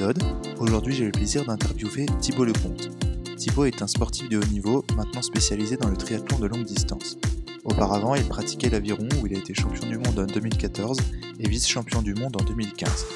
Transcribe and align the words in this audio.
épisode. 0.00 0.22
Aujourd'hui, 0.58 0.94
j'ai 0.94 1.04
le 1.04 1.12
plaisir 1.12 1.44
d'interviewer 1.44 2.06
Thibaut 2.20 2.44
Lecomte. 2.44 2.88
Thibaut 3.36 3.66
est 3.66 3.82
un 3.82 3.86
sportif 3.86 4.30
de 4.30 4.38
haut 4.38 4.46
niveau, 4.46 4.82
maintenant 4.96 5.20
spécialisé 5.20 5.76
dans 5.76 5.88
le 5.88 5.96
triathlon 5.96 6.38
de 6.38 6.46
longue 6.46 6.64
distance. 6.64 7.18
Auparavant, 7.64 8.14
il 8.14 8.24
pratiquait 8.24 8.70
l'aviron 8.70 9.06
où 9.20 9.26
il 9.26 9.36
a 9.36 9.38
été 9.38 9.52
champion 9.52 9.86
du 9.86 9.98
monde 9.98 10.18
en 10.18 10.24
2014 10.24 10.98
et 11.38 11.48
vice-champion 11.48 12.00
du 12.00 12.14
monde 12.14 12.40
en 12.40 12.44
2015. 12.44 13.06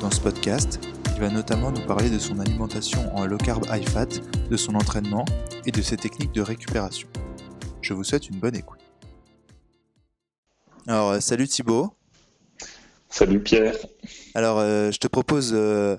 Dans 0.00 0.10
ce 0.10 0.20
podcast, 0.20 0.80
il 1.14 1.20
va 1.20 1.28
notamment 1.28 1.70
nous 1.70 1.84
parler 1.86 2.08
de 2.08 2.18
son 2.18 2.40
alimentation 2.40 3.14
en 3.14 3.26
low 3.26 3.36
carb 3.36 3.66
high 3.70 3.86
fat, 3.86 4.08
de 4.50 4.56
son 4.56 4.74
entraînement 4.74 5.26
et 5.66 5.70
de 5.70 5.82
ses 5.82 5.98
techniques 5.98 6.32
de 6.32 6.40
récupération. 6.40 7.08
Je 7.82 7.92
vous 7.92 8.04
souhaite 8.04 8.30
une 8.30 8.38
bonne 8.38 8.56
écoute. 8.56 8.80
Alors, 10.86 11.10
euh, 11.10 11.20
salut 11.20 11.46
Thibaut. 11.46 11.92
Salut 13.12 13.40
Pierre. 13.40 13.76
Alors, 14.34 14.58
euh, 14.58 14.90
je 14.90 14.96
te 14.96 15.06
propose 15.06 15.52
euh, 15.52 15.98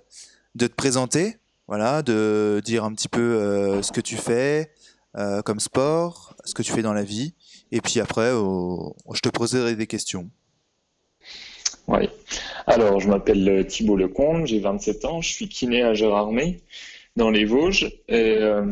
de 0.56 0.68
te 0.68 0.74
présenter, 0.74 1.38
voilà, 1.68 2.02
de 2.02 2.62
dire 2.64 2.84
un 2.84 2.94
petit 2.94 3.10
peu 3.10 3.22
euh, 3.22 3.82
ce 3.82 3.92
que 3.92 4.02
tu 4.02 4.16
fais 4.16 4.72
euh, 5.18 5.42
comme 5.42 5.60
sport, 5.60 6.36
ce 6.46 6.54
que 6.54 6.62
tu 6.62 6.72
fais 6.72 6.82
dans 6.82 6.94
la 6.94 7.04
vie, 7.04 7.34
et 7.72 7.82
puis 7.82 8.00
après, 8.00 8.30
je 8.30 9.20
te 9.22 9.30
poserai 9.30 9.76
des 9.76 9.88
questions. 9.88 10.30
Oui. 11.88 12.10
Alors, 12.66 13.00
je 13.00 13.10
m'appelle 13.10 13.66
Thibaut 13.68 13.98
Lecomte, 13.98 14.48
j'ai 14.48 14.60
27 14.60 15.06
ans, 15.06 15.22
je 15.22 15.30
suis 15.30 15.50
kiné 15.50 15.82
à 15.84 15.94
Gérardmer, 15.94 16.62
dans 17.16 17.30
les 17.30 17.46
Vosges, 17.46 17.92
euh, 18.10 18.64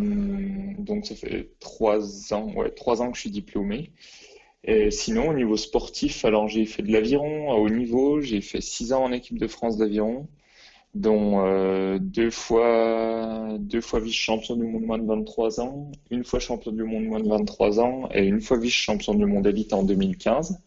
donc 0.79 1.05
ça 1.05 1.15
fait 1.15 1.49
trois 1.59 2.33
ans, 2.33 2.51
ouais, 2.55 2.71
trois 2.71 3.01
ans 3.01 3.11
que 3.11 3.17
je 3.17 3.21
suis 3.21 3.31
diplômé. 3.31 3.91
Et 4.63 4.91
sinon, 4.91 5.29
au 5.29 5.33
niveau 5.33 5.57
sportif, 5.57 6.23
alors 6.25 6.47
j'ai 6.47 6.65
fait 6.65 6.83
de 6.83 6.91
l'aviron 6.91 7.51
à 7.51 7.55
haut 7.55 7.69
niveau, 7.69 8.21
j'ai 8.21 8.41
fait 8.41 8.61
six 8.61 8.93
ans 8.93 9.03
en 9.03 9.11
équipe 9.11 9.39
de 9.39 9.47
France 9.47 9.77
d'aviron, 9.77 10.27
dont 10.93 11.45
euh, 11.45 11.99
deux 11.99 12.31
fois, 12.31 13.57
deux 13.59 13.81
fois 13.81 13.99
vice-champion 13.99 14.55
du 14.57 14.65
monde 14.65 14.83
moins 14.83 14.97
de 14.97 15.05
23 15.05 15.61
ans, 15.61 15.91
une 16.09 16.23
fois 16.23 16.39
champion 16.39 16.71
du 16.71 16.83
monde 16.83 17.05
moins 17.05 17.21
de 17.21 17.29
23 17.29 17.79
ans 17.79 18.09
et 18.13 18.25
une 18.25 18.41
fois 18.41 18.57
vice-champion 18.57 19.13
du 19.15 19.25
monde 19.25 19.47
élite 19.47 19.73
en 19.73 19.83
2015. 19.83 20.59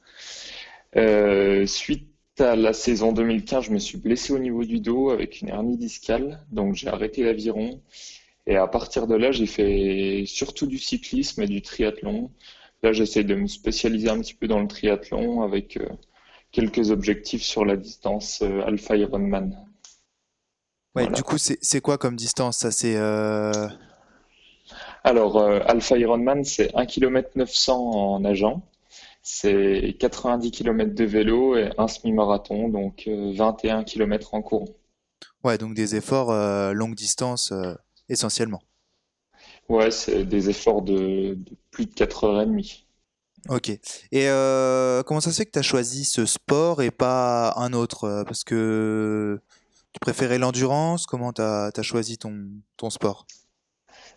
Euh, 0.97 1.67
suite 1.67 2.08
à 2.39 2.56
la 2.56 2.72
saison 2.72 3.12
2015, 3.12 3.64
je 3.67 3.70
me 3.72 3.78
suis 3.78 3.98
blessé 3.98 4.33
au 4.33 4.39
niveau 4.39 4.64
du 4.64 4.80
dos 4.80 5.11
avec 5.11 5.41
une 5.42 5.48
hernie 5.50 5.77
discale, 5.77 6.45
donc 6.50 6.75
j'ai 6.75 6.89
arrêté 6.89 7.22
l'aviron. 7.22 7.80
Et 8.47 8.56
à 8.56 8.67
partir 8.67 9.06
de 9.06 9.14
là, 9.14 9.33
j'ai 9.33 9.47
fait 9.47 10.25
surtout 10.27 10.67
du 10.67 10.78
cyclisme 10.78 11.42
et 11.42 11.47
du 11.47 11.62
triathlon. 11.62 12.30
Là, 12.83 12.92
j'essaie 12.92 13.25
de 13.25 13.34
me 13.34 13.47
spécialiser 13.47 14.11
un 14.11 14.20
petit 14.20 14.34
peu 14.34 14.48
dans 14.48 14.61
le 14.61 14.69
triathlon 14.69 15.42
avec 15.42 15.77
euh, 15.78 15.89
quelques 16.52 16.91
objectifs 16.91 17.42
sur 17.42 17.64
la 17.64 17.77
distance 17.77 18.42
Alpha 18.42 18.97
Ironman. 18.97 19.56
Ouais, 20.97 21.06
Voilà. 21.06 21.09
du 21.09 21.23
coup, 21.25 21.39
c'est 21.39 21.81
quoi 21.81 21.98
comme 21.98 22.17
distance? 22.17 22.59
Ça? 22.59 22.70
C'est 22.70 22.97
euh, 22.97 23.69
Alors, 25.05 25.36
euh, 25.39 25.61
Alpha 25.67 25.97
Ironman, 25.98 26.45
c'est 26.45 26.75
1 26.75 26.86
km 26.86 27.31
900 27.36 27.91
en 27.92 28.20
nageant, 28.20 28.62
c'est 29.23 29.97
90 30.01 30.51
km 30.53 30.95
de 30.95 31.05
vélo 31.05 31.56
et 31.56 31.70
un 31.78 31.89
semi-marathon, 31.89 32.69
donc 32.69 33.05
euh, 33.09 33.33
21 33.36 33.84
km 33.84 34.34
en 34.34 34.42
courant. 34.42 34.67
ouais, 35.45 35.59
donc 35.59 35.75
des 35.75 35.95
efforts 35.95 36.31
euh, 36.33 36.73
longue 36.73 36.97
distance 36.97 37.53
euh, 37.53 37.75
essentiellement. 38.08 38.62
Ouais, 39.69 39.91
c'est 39.91 40.25
des 40.25 40.48
efforts 40.51 40.81
de, 40.83 41.34
de 41.34 41.56
plus 41.70 41.84
de 41.86 41.92
4h30. 41.95 42.86
Ok. 43.51 43.68
Et 43.68 43.80
euh, 44.29 45.02
comment 45.02 45.20
ça 45.20 45.30
se 45.30 45.36
fait 45.36 45.45
que 45.45 45.51
tu 45.51 45.58
as 45.58 45.63
choisi 45.63 46.05
ce 46.07 46.24
sport 46.24 46.80
et 46.83 46.91
pas 46.91 47.52
un 47.57 47.74
autre? 47.74 48.05
euh, 48.05 48.24
Parce 48.24 48.42
que 48.42 49.39
tu 49.94 50.00
préférais 50.00 50.38
l'endurance? 50.38 51.06
Comment 51.06 51.32
tu 51.32 51.40
as, 51.40 51.70
choisi 51.82 52.18
ton, 52.18 52.90
sport? 52.90 53.27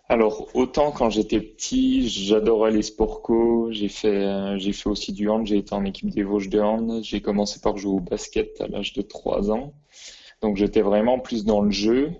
Alors, 0.10 0.50
autant 0.54 0.92
quand 0.92 1.10
j'étais 1.10 1.40
petit, 1.40 2.10
j'adorais 2.10 2.72
les 2.72 2.82
sports 2.82 3.22
co, 3.22 3.70
j'ai 3.72 3.90
fait, 3.90 4.08
euh, 4.08 4.58
j'ai 4.58 4.74
fait 4.74 4.90
aussi 4.90 5.14
du 5.14 5.30
hand, 5.30 5.46
j'ai 5.46 5.58
été 5.58 5.74
en 5.74 5.86
équipe 5.86 6.10
des 6.10 6.24
Vosges 6.24 6.50
de 6.50 6.60
hand, 6.60 7.04
j'ai 7.04 7.22
commencé 7.22 7.60
par 7.60 7.78
jouer 7.78 7.94
au 7.94 8.00
basket 8.00 8.60
à 8.62 8.68
l'âge 8.68 8.94
de 8.94 9.02
3 9.02 9.52
ans, 9.52 9.74
donc 10.42 10.56
j'étais 10.56 10.82
vraiment 10.82 11.20
plus 11.20 11.46
dans 11.46 11.62
le 11.62 11.72
jeu. 11.72 12.12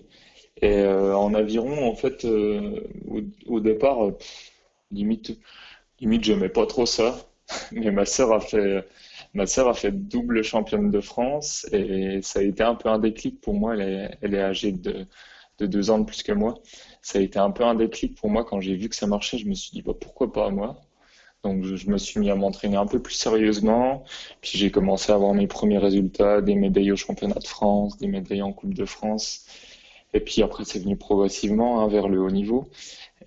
Et 0.62 0.80
euh, 0.80 1.16
en 1.16 1.34
aviron, 1.34 1.88
en 1.88 1.96
fait, 1.96 2.26
euh, 2.26 2.82
au, 3.48 3.60
départ, 3.60 4.06
euh, 4.06 4.18
limite, 4.92 5.40
limite, 6.00 6.24
j'aimais 6.24 6.50
pas 6.50 6.66
trop 6.66 6.86
ça, 6.86 7.30
mais 7.72 7.92
ma 7.92 8.06
sœur 8.06 8.34
a 8.34 8.40
fait, 8.40 8.84
ma 9.34 9.46
sœur 9.48 9.68
a 9.70 9.74
fait 9.74 9.92
double 9.92 10.44
championne 10.44 10.92
de 10.92 11.02
France 11.02 11.68
et 11.72 12.22
ça 12.22 12.40
a 12.40 12.44
été 12.44 12.64
un 12.64 12.76
peu 12.76 12.90
un 12.90 13.00
déclic 13.00 13.42
pour 13.42 13.54
moi, 13.54 13.76
elle 13.76 13.82
est, 13.82 14.18
elle 14.22 14.34
est 14.36 14.42
âgée 14.42 14.72
de, 14.72 15.06
de 15.60 15.66
deux 15.66 15.90
ans 15.92 16.00
de 16.00 16.06
plus 16.06 16.24
que 16.24 16.32
moi. 16.32 16.56
Ça 17.02 17.20
a 17.20 17.22
été 17.22 17.40
un 17.40 17.52
peu 17.52 17.64
un 17.64 17.76
déclic 17.76 18.16
pour 18.16 18.30
moi 18.30 18.46
quand 18.46 18.62
j'ai 18.62 18.76
vu 18.76 18.90
que 18.90 18.96
ça 18.96 19.08
marchait. 19.08 19.38
Je 19.38 19.48
me 19.48 19.54
suis 19.56 19.72
dit, 19.72 19.82
bah, 19.82 19.94
pourquoi 20.00 20.32
pas 20.32 20.50
moi? 20.50 20.82
Donc, 21.44 21.64
je, 21.64 21.76
je 21.76 21.90
me 21.90 21.98
suis 21.98 22.20
mis 22.20 22.30
à 22.30 22.36
m'entraîner 22.36 22.78
un 22.78 22.86
peu 22.88 23.02
plus 23.02 23.14
sérieusement. 23.16 24.04
Puis, 24.42 24.58
j'ai 24.58 24.72
commencé 24.72 25.12
à 25.12 25.16
avoir 25.16 25.34
mes 25.34 25.48
premiers 25.48 25.78
résultats, 25.78 26.42
des 26.42 26.56
médailles 26.56 26.92
au 26.92 26.96
championnat 26.96 27.36
de 27.40 27.48
France, 27.48 27.98
des 27.98 28.08
médailles 28.08 28.42
en 28.42 28.54
Coupe 28.54 28.74
de 28.74 28.86
France. 28.86 29.46
Et 30.14 30.20
puis, 30.20 30.42
après, 30.44 30.66
c'est 30.66 30.80
venu 30.80 30.98
progressivement, 30.98 31.82
hein, 31.82 31.88
vers 31.88 32.08
le 32.10 32.22
haut 32.22 32.32
niveau. 32.32 32.70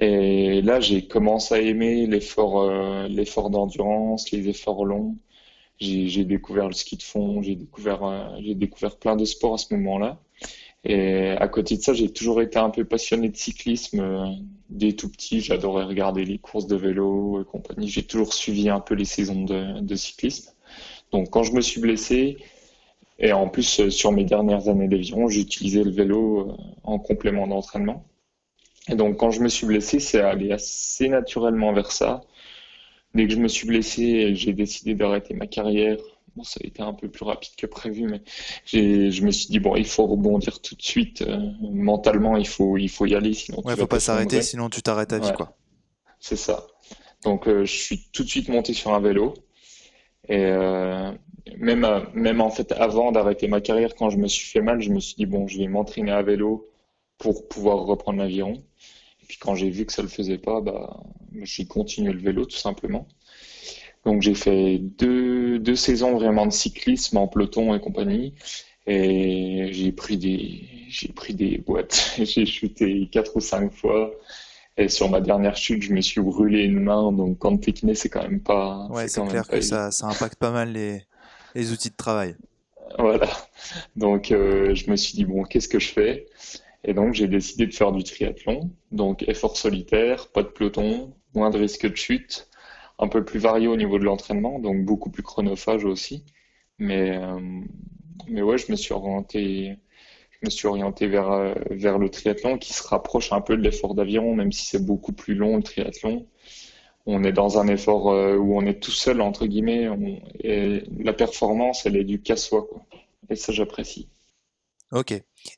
Et 0.01 0.63
là, 0.63 0.81
j'ai 0.81 1.07
commencé 1.07 1.55
à 1.55 1.61
aimer 1.61 2.07
l'effort, 2.07 2.63
euh, 2.63 3.09
l'effort 3.09 3.51
d'endurance, 3.51 4.31
les 4.33 4.49
efforts 4.49 4.85
longs. 4.85 5.17
J'ai, 5.81 6.25
découvert 6.25 6.67
le 6.67 6.75
ski 6.75 6.97
de 6.99 7.03
fond, 7.03 7.41
j'ai 7.41 7.55
découvert, 7.55 8.05
euh, 8.05 8.37
j'ai 8.43 8.55
découvert 8.55 8.97
plein 8.99 9.17
de 9.17 9.25
sports 9.25 9.55
à 9.55 9.59
ce 9.59 9.73
moment-là. 9.75 10.21
Et 10.85 11.31
à 11.31 11.49
côté 11.49 11.77
de 11.77 11.83
ça, 11.83 11.95
j'ai 11.95 12.11
toujours 12.13 12.43
été 12.43 12.59
un 12.59 12.71
peu 12.71 12.85
passionné 12.85 13.29
de 13.31 13.37
cyclisme. 13.37 14.01
euh, 14.01 14.27
Dès 14.69 14.93
tout 14.93 15.11
petit, 15.11 15.41
j'adorais 15.41 15.85
regarder 15.85 16.25
les 16.25 16.39
courses 16.39 16.67
de 16.67 16.77
vélo 16.77 17.41
et 17.43 17.45
compagnie. 17.45 17.89
J'ai 17.89 18.03
toujours 18.05 18.35
suivi 18.35 18.69
un 18.69 18.81
peu 18.81 18.95
les 18.95 19.05
saisons 19.07 19.45
de, 19.45 19.95
cyclisme. 19.97 20.53
Donc, 21.13 21.31
quand 21.31 21.43
je 21.45 21.53
me 21.53 21.61
suis 21.63 21.81
blessé, 21.81 22.37
et 23.19 23.33
en 23.33 23.49
plus, 23.49 23.81
euh, 23.81 23.91
sur 23.91 24.13
mes 24.13 24.25
dernières 24.25 24.69
années 24.69 24.89
d'aviron, 24.89 25.29
j'ai 25.29 25.41
utilisé 25.41 25.83
le 25.85 25.91
vélo 25.91 26.57
en 26.85 26.99
complément 26.99 27.47
d'entraînement. 27.47 28.05
Et 28.89 28.97
donc, 28.97 29.17
quand 29.17 29.31
je 29.31 29.41
me 29.41 29.49
suis 29.49 29.67
blessé, 29.67 30.01
c'est 30.01 30.21
allé 30.21 30.53
assez 30.53 31.09
naturellement 31.09 31.73
vers 31.73 31.93
ça. 31.93 32.23
Dès 33.15 33.27
que 33.27 33.33
je 33.33 33.39
me 33.39 33.49
suis 33.49 33.67
blessé, 33.67 34.35
j'ai 34.35 34.53
décidé 34.53 34.95
d'arrêter 34.95 35.35
ma 35.35 35.47
carrière. 35.47 35.99
Bon, 36.37 36.45
ça 36.45 36.61
a 36.63 36.67
été 36.67 36.81
un 36.83 36.93
peu 36.95 37.09
plus 37.09 37.25
rapide 37.25 37.53
que 37.57 37.67
prévu, 37.67 38.05
mais 38.07 38.23
j'ai, 38.65 39.11
je 39.11 39.25
me 39.25 39.33
suis 39.33 39.49
dit, 39.49 39.59
bon, 39.59 39.75
il 39.77 39.87
faut 39.87 40.07
rebondir 40.07 40.61
tout 40.61 40.77
de 40.77 40.83
suite. 40.83 41.23
euh, 41.23 41.39
mentalement, 41.61 42.37
il 42.37 42.47
faut, 42.47 42.77
il 42.77 42.89
faut 42.89 43.07
y 43.07 43.15
aller, 43.17 43.35
sinon 43.35 43.63
Ouais, 43.65 43.75
tu 43.75 43.81
faut 43.81 43.87
pas 43.87 44.01
s'arrêter, 44.01 44.43
sinon 44.43 44.69
tu 44.69 44.83
t'arrêtes 44.83 45.13
à 45.15 45.19
vie, 45.19 45.33
Ouais, 45.33 45.33
quoi. 45.33 45.57
c'est 46.21 46.37
ça. 46.37 46.67
Donc, 47.25 47.49
euh, 47.49 47.65
je 47.67 47.73
suis 47.75 48.09
tout 48.13 48.25
de 48.25 48.29
suite 48.29 48.49
monté 48.49 48.75
sur 48.75 48.95
un 48.95 49.01
vélo. 49.01 49.35
Et 50.29 50.45
euh, 50.47 51.13
même, 51.59 51.85
euh, 51.85 52.01
même 52.15 52.41
en 52.41 52.51
fait, 52.51 52.73
avant 52.73 53.13
d'arrêter 53.13 53.49
ma 53.49 53.61
carrière, 53.61 53.95
quand 53.95 54.11
je 54.11 54.19
me 54.19 54.29
suis 54.29 54.47
fait 54.49 54.61
mal, 54.63 54.81
je 54.83 54.91
me 54.91 55.01
suis 55.01 55.17
dit, 55.17 55.27
bon, 55.27 55.47
je 55.49 55.59
vais 55.59 55.69
m'entraîner 55.69 56.13
à 56.13 56.23
vélo 56.23 56.69
pour 57.19 57.49
pouvoir 57.49 57.81
reprendre 57.87 58.19
l'aviron. 58.19 58.63
Et 59.31 59.35
puis 59.35 59.39
quand 59.39 59.55
j'ai 59.55 59.71
vu 59.71 59.87
que 59.87 59.93
ça 59.93 60.03
le 60.03 60.09
faisait 60.09 60.39
pas, 60.39 60.61
bah, 60.61 61.05
j'ai 61.43 61.65
continué 61.65 62.13
le 62.13 62.19
vélo 62.19 62.47
tout 62.47 62.57
simplement. 62.57 63.07
Donc 64.05 64.23
j'ai 64.23 64.35
fait 64.35 64.79
deux, 64.79 65.61
deux 65.61 65.77
saisons 65.77 66.17
vraiment 66.17 66.47
de 66.47 66.53
cyclisme 66.53 67.17
en 67.17 67.29
peloton 67.29 67.73
et 67.73 67.81
compagnie. 67.81 68.35
Et 68.89 69.69
j'ai 69.71 69.93
pris 69.93 70.17
des, 70.17 70.63
j'ai 70.89 71.13
pris 71.13 71.35
des 71.35 71.59
boîtes. 71.59 72.15
J'ai 72.19 72.45
chuté 72.45 73.09
quatre 73.13 73.37
ou 73.37 73.41
cinq 73.41 73.73
fois. 73.73 74.11
Et 74.77 74.89
sur 74.89 75.09
ma 75.09 75.21
dernière 75.21 75.57
chute, 75.57 75.83
je 75.83 75.93
me 75.93 76.01
suis 76.01 76.21
brûlé 76.21 76.65
une 76.65 76.81
main. 76.81 77.13
Donc 77.13 77.39
quand 77.39 77.57
t'es 77.57 77.73
kiné, 77.73 77.95
c'est 77.95 78.09
quand 78.09 78.23
même 78.23 78.41
pas, 78.41 78.89
Ouais, 78.91 79.07
c'est 79.07 79.25
clair 79.29 79.47
que 79.47 79.61
ça, 79.61 79.93
ça 79.93 80.09
impacte 80.09 80.41
pas 80.41 80.51
mal 80.51 80.73
les, 80.73 81.05
les 81.55 81.71
outils 81.71 81.91
de 81.91 81.97
travail. 81.97 82.35
Voilà. 82.99 83.29
Donc 83.95 84.33
euh, 84.33 84.75
je 84.75 84.91
me 84.91 84.97
suis 84.97 85.15
dit, 85.15 85.25
bon, 85.25 85.45
qu'est-ce 85.45 85.69
que 85.69 85.79
je 85.79 85.93
fais? 85.93 86.27
Et 86.85 86.95
donc 86.95 87.15
j'ai 87.15 87.29
décidé 87.29 87.67
de 87.67 87.75
faire 87.75 87.93
du 87.93 88.03
triathlon. 88.05 88.71
Donc 88.93 89.29
effort 89.29 89.57
solitaire, 89.57 90.29
pas 90.29 90.43
de 90.43 90.49
peloton, 90.49 91.15
moins 91.35 91.51
de 91.51 91.59
risque 91.59 91.89
de 91.89 91.97
chute, 91.97 92.49
un 92.99 93.09
peu 93.09 93.25
plus 93.25 93.39
varié 93.39 93.67
au 93.69 93.77
niveau 93.77 93.99
de 93.99 94.05
l'entraînement, 94.05 94.59
donc 94.59 94.85
beaucoup 94.85 95.11
plus 95.11 95.23
chronophage 95.23 95.85
aussi. 95.85 96.25
Mais, 96.79 97.17
euh, 97.17 97.41
mais 98.29 98.43
ouais, 98.43 98.59
je 98.59 98.71
me 98.73 98.77
suis 98.77 98.93
orienté, 98.95 99.77
je 100.31 100.39
me 100.47 100.51
suis 100.51 100.67
orienté 100.69 101.07
vers, 101.07 101.31
euh, 101.31 101.55
vers 101.71 101.99
le 101.99 102.09
triathlon 102.11 102.59
qui 102.59 102.73
se 102.73 102.87
rapproche 102.87 103.33
un 103.33 103.41
peu 103.41 103.57
de 103.57 103.63
l'effort 103.63 103.95
d'aviron, 103.95 104.35
même 104.35 104.53
si 104.53 104.67
c'est 104.67 104.85
beaucoup 104.85 105.13
plus 105.13 105.35
long 105.35 105.57
le 105.57 105.63
triathlon. 105.63 106.27
On 107.07 107.25
est 107.25 107.33
dans 107.33 107.59
un 107.59 107.69
effort 107.69 108.11
euh, 108.11 108.37
où 108.37 108.57
on 108.57 108.67
est 108.67 108.81
tout 108.83 108.91
seul, 108.91 109.21
entre 109.23 109.47
guillemets, 109.47 109.89
et 110.43 110.85
la 110.99 111.13
performance, 111.13 111.87
elle 111.87 111.97
est 111.97 112.05
du 112.05 112.21
casse-soi, 112.21 112.67
quoi. 112.71 112.85
Et 113.31 113.37
ça, 113.37 113.53
j'apprécie. 113.53 114.09
Ok. 114.93 115.15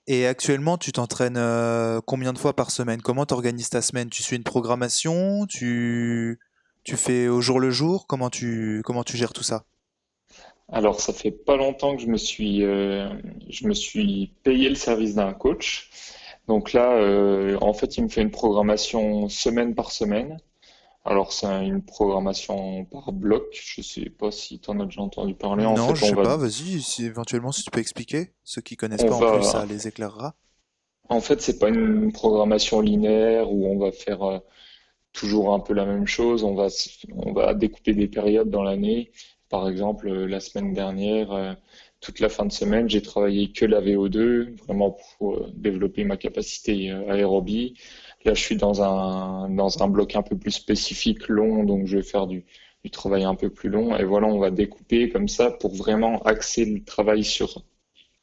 Et 0.07 0.27
actuellement, 0.27 0.77
tu 0.77 0.93
t'entraînes 0.93 1.39
euh, 1.39 2.01
combien 2.05 2.35
de 2.35 2.39
fois 2.39 2.55
par 2.55 2.71
semaine? 2.71 3.01
Comment 3.01 3.25
t'organises 3.25 3.71
ta 3.71 3.81
semaine? 3.81 4.11
Tu 4.11 4.23
suis 4.23 4.37
une 4.37 4.45
programmation? 4.45 5.47
Tu, 5.47 6.39
tu 6.85 6.97
fais 6.97 7.29
au 7.29 7.41
jour 7.41 7.59
le 7.59 7.71
jour? 7.71 8.07
Comment 8.07 8.29
tu, 8.29 8.83
comment 8.85 9.05
tu 9.05 9.17
gères 9.17 9.33
tout 9.33 9.43
ça? 9.43 9.65
Alors, 10.69 11.01
ça 11.01 11.13
fait 11.13 11.31
pas 11.31 11.57
longtemps 11.57 11.97
que 11.97 12.03
je 12.03 12.09
me 12.09 12.19
suis, 12.19 12.63
euh, 12.63 13.09
je 13.49 13.67
me 13.67 13.75
suis 13.75 14.35
payé 14.43 14.69
le 14.69 14.75
service 14.75 15.15
d'un 15.15 15.33
coach. 15.33 15.91
Donc 16.47 16.73
là, 16.73 16.93
euh, 16.93 17.57
en 17.61 17.73
fait, 17.73 17.97
il 17.97 18.05
me 18.05 18.09
fait 18.09 18.23
une 18.23 18.31
programmation 18.31 19.29
semaine 19.29 19.75
par 19.75 19.93
semaine. 19.93 20.39
Alors, 21.05 21.33
c'est 21.33 21.47
une 21.65 21.81
programmation 21.85 22.85
par 22.87 23.13
bloc. 23.13 23.45
Je 23.53 23.83
sais 23.83 24.11
pas 24.11 24.33
si 24.33 24.59
tu 24.59 24.69
en 24.71 24.81
as 24.81 24.85
déjà 24.87 25.01
entendu 25.03 25.35
parler. 25.35 25.65
En 25.65 25.77
Non, 25.77 25.77
fait, 25.79 25.95
je 25.95 26.05
on 26.05 26.11
sais 26.11 26.17
va, 26.17 26.23
pas, 26.23 26.37
vas-y, 26.37 26.81
si, 26.83 27.05
éventuellement 27.05 27.53
si 27.53 27.65
tu 27.65 27.71
peux 27.71 27.81
expliquer. 27.81 28.33
Ceux 28.45 28.61
qui 28.63 28.77
connaissent 28.77 29.05
on 29.05 29.07
pas 29.07 29.17
en 29.17 29.25
plus, 29.25 29.43
ça 29.43 29.67
les 29.67 29.89
éclairera. 29.89 30.37
en 31.09 31.21
fait, 31.21 31.41
c'est 31.43 31.59
pas 31.59 31.69
une 31.69 32.13
programmation 32.13 32.81
linéaire 32.81 33.51
où 33.53 33.67
on 33.67 33.79
va 33.79 33.93
faire 33.93 34.23
euh, 34.23 34.39
toujours 35.13 35.55
un 35.55 35.61
peu 35.61 35.75
la 35.75 35.87
même 35.87 36.07
chose. 36.07 36.45
On 36.45 36.55
va, 36.55 36.69
on 37.15 37.33
va 37.33 37.55
découper 37.55 37.95
des 37.95 38.09
périodes 38.09 38.51
dans 38.51 38.63
l'année. 38.65 39.13
Par 39.51 39.69
exemple, 39.69 40.09
euh, 40.09 40.27
la 40.27 40.41
semaine 40.41 40.73
dernière, 40.75 41.33
euh, 41.33 41.55
toute 42.01 42.21
la 42.21 42.29
fin 42.31 42.47
de 42.47 42.53
semaine, 42.53 42.89
j'ai 42.91 43.03
travaillé 43.03 43.53
que 43.53 43.67
la 43.67 43.81
VO2, 43.81 44.57
vraiment 44.67 44.97
pour 45.19 45.49
développer 45.55 46.05
ma 46.05 46.17
capacité 46.17 46.91
aérobie. 46.91 47.75
Là, 48.25 48.35
je 48.35 48.41
suis 48.41 48.57
dans 48.57 48.83
un, 48.83 49.49
dans 49.51 49.83
un 49.83 49.89
bloc 49.89 50.15
un 50.17 50.23
peu 50.23 50.37
plus 50.37 50.53
spécifique, 50.53 51.29
long, 51.29 51.65
donc 51.65 51.87
je 51.87 51.97
vais 51.97 52.03
faire 52.03 52.27
du, 52.27 52.45
du 52.85 52.91
travail 52.91 53.25
un 53.25 53.35
peu 53.35 53.51
plus 53.51 53.69
long. 53.69 53.97
Et 53.97 54.05
voilà, 54.05 54.29
on 54.29 54.39
va 54.39 54.51
découper 54.51 55.09
comme 55.09 55.29
ça 55.29 55.51
pour 55.51 55.75
vraiment 55.75 56.23
axer 56.23 56.65
le 56.65 56.85
travail 56.85 57.25
sur 57.25 57.65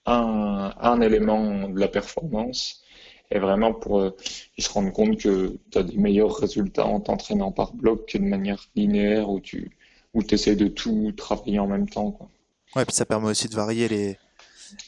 un, 0.05 0.73
un 0.79 1.01
élément 1.01 1.69
de 1.69 1.79
la 1.79 1.87
performance 1.87 2.83
et 3.31 3.39
vraiment 3.39 3.73
pour 3.73 3.99
euh, 3.99 4.15
se 4.57 4.69
rendent 4.69 4.91
compte 4.93 5.19
que 5.19 5.57
tu 5.71 5.77
as 5.77 5.83
des 5.83 5.97
meilleurs 5.97 6.35
résultats 6.35 6.85
en 6.85 6.99
t'entraînant 6.99 7.51
par 7.51 7.73
bloc 7.73 8.07
que 8.07 8.17
de 8.17 8.23
manière 8.23 8.65
linéaire 8.75 9.29
où 9.29 9.39
tu 9.39 9.77
où 10.15 10.23
essaies 10.31 10.55
de 10.55 10.67
tout 10.67 11.11
travailler 11.15 11.59
en 11.59 11.67
même 11.67 11.87
temps, 11.87 12.11
quoi. 12.11 12.29
Ouais, 12.75 12.85
puis 12.85 12.95
ça 12.95 13.05
permet 13.05 13.29
aussi 13.29 13.47
de 13.47 13.55
varier 13.55 13.87
les, 13.87 14.17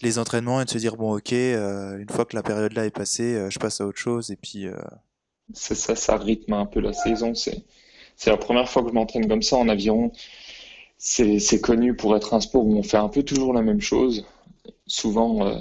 les 0.01 0.19
entraînements 0.19 0.61
et 0.61 0.65
de 0.65 0.69
se 0.69 0.77
dire, 0.77 0.95
bon, 0.97 1.15
ok, 1.17 1.33
euh, 1.33 1.97
une 1.97 2.09
fois 2.09 2.25
que 2.25 2.35
la 2.35 2.43
période 2.43 2.73
là 2.73 2.85
est 2.85 2.91
passée, 2.91 3.35
euh, 3.35 3.49
je 3.49 3.59
passe 3.59 3.81
à 3.81 3.85
autre 3.85 3.97
chose. 3.99 4.31
Et 4.31 4.35
puis, 4.35 4.67
euh, 4.67 4.75
C'est 5.53 5.75
ça, 5.75 5.95
ça 5.95 6.17
rythme 6.17 6.53
un 6.53 6.65
peu 6.65 6.79
la 6.79 6.93
saison. 6.93 7.33
C'est 7.35 7.63
la 8.27 8.37
première 8.37 8.69
fois 8.69 8.83
que 8.83 8.89
je 8.89 8.93
m'entraîne 8.93 9.27
comme 9.27 9.41
ça 9.41 9.57
en 9.57 9.67
aviron. 9.69 10.11
C'est 10.97 11.61
connu 11.61 11.95
pour 11.95 12.15
être 12.15 12.33
un 12.33 12.41
sport 12.41 12.65
où 12.65 12.75
on 12.77 12.83
fait 12.83 12.97
un 12.97 13.09
peu 13.09 13.23
toujours 13.23 13.53
la 13.53 13.61
même 13.61 13.81
chose. 13.81 14.25
Souvent, 14.87 15.51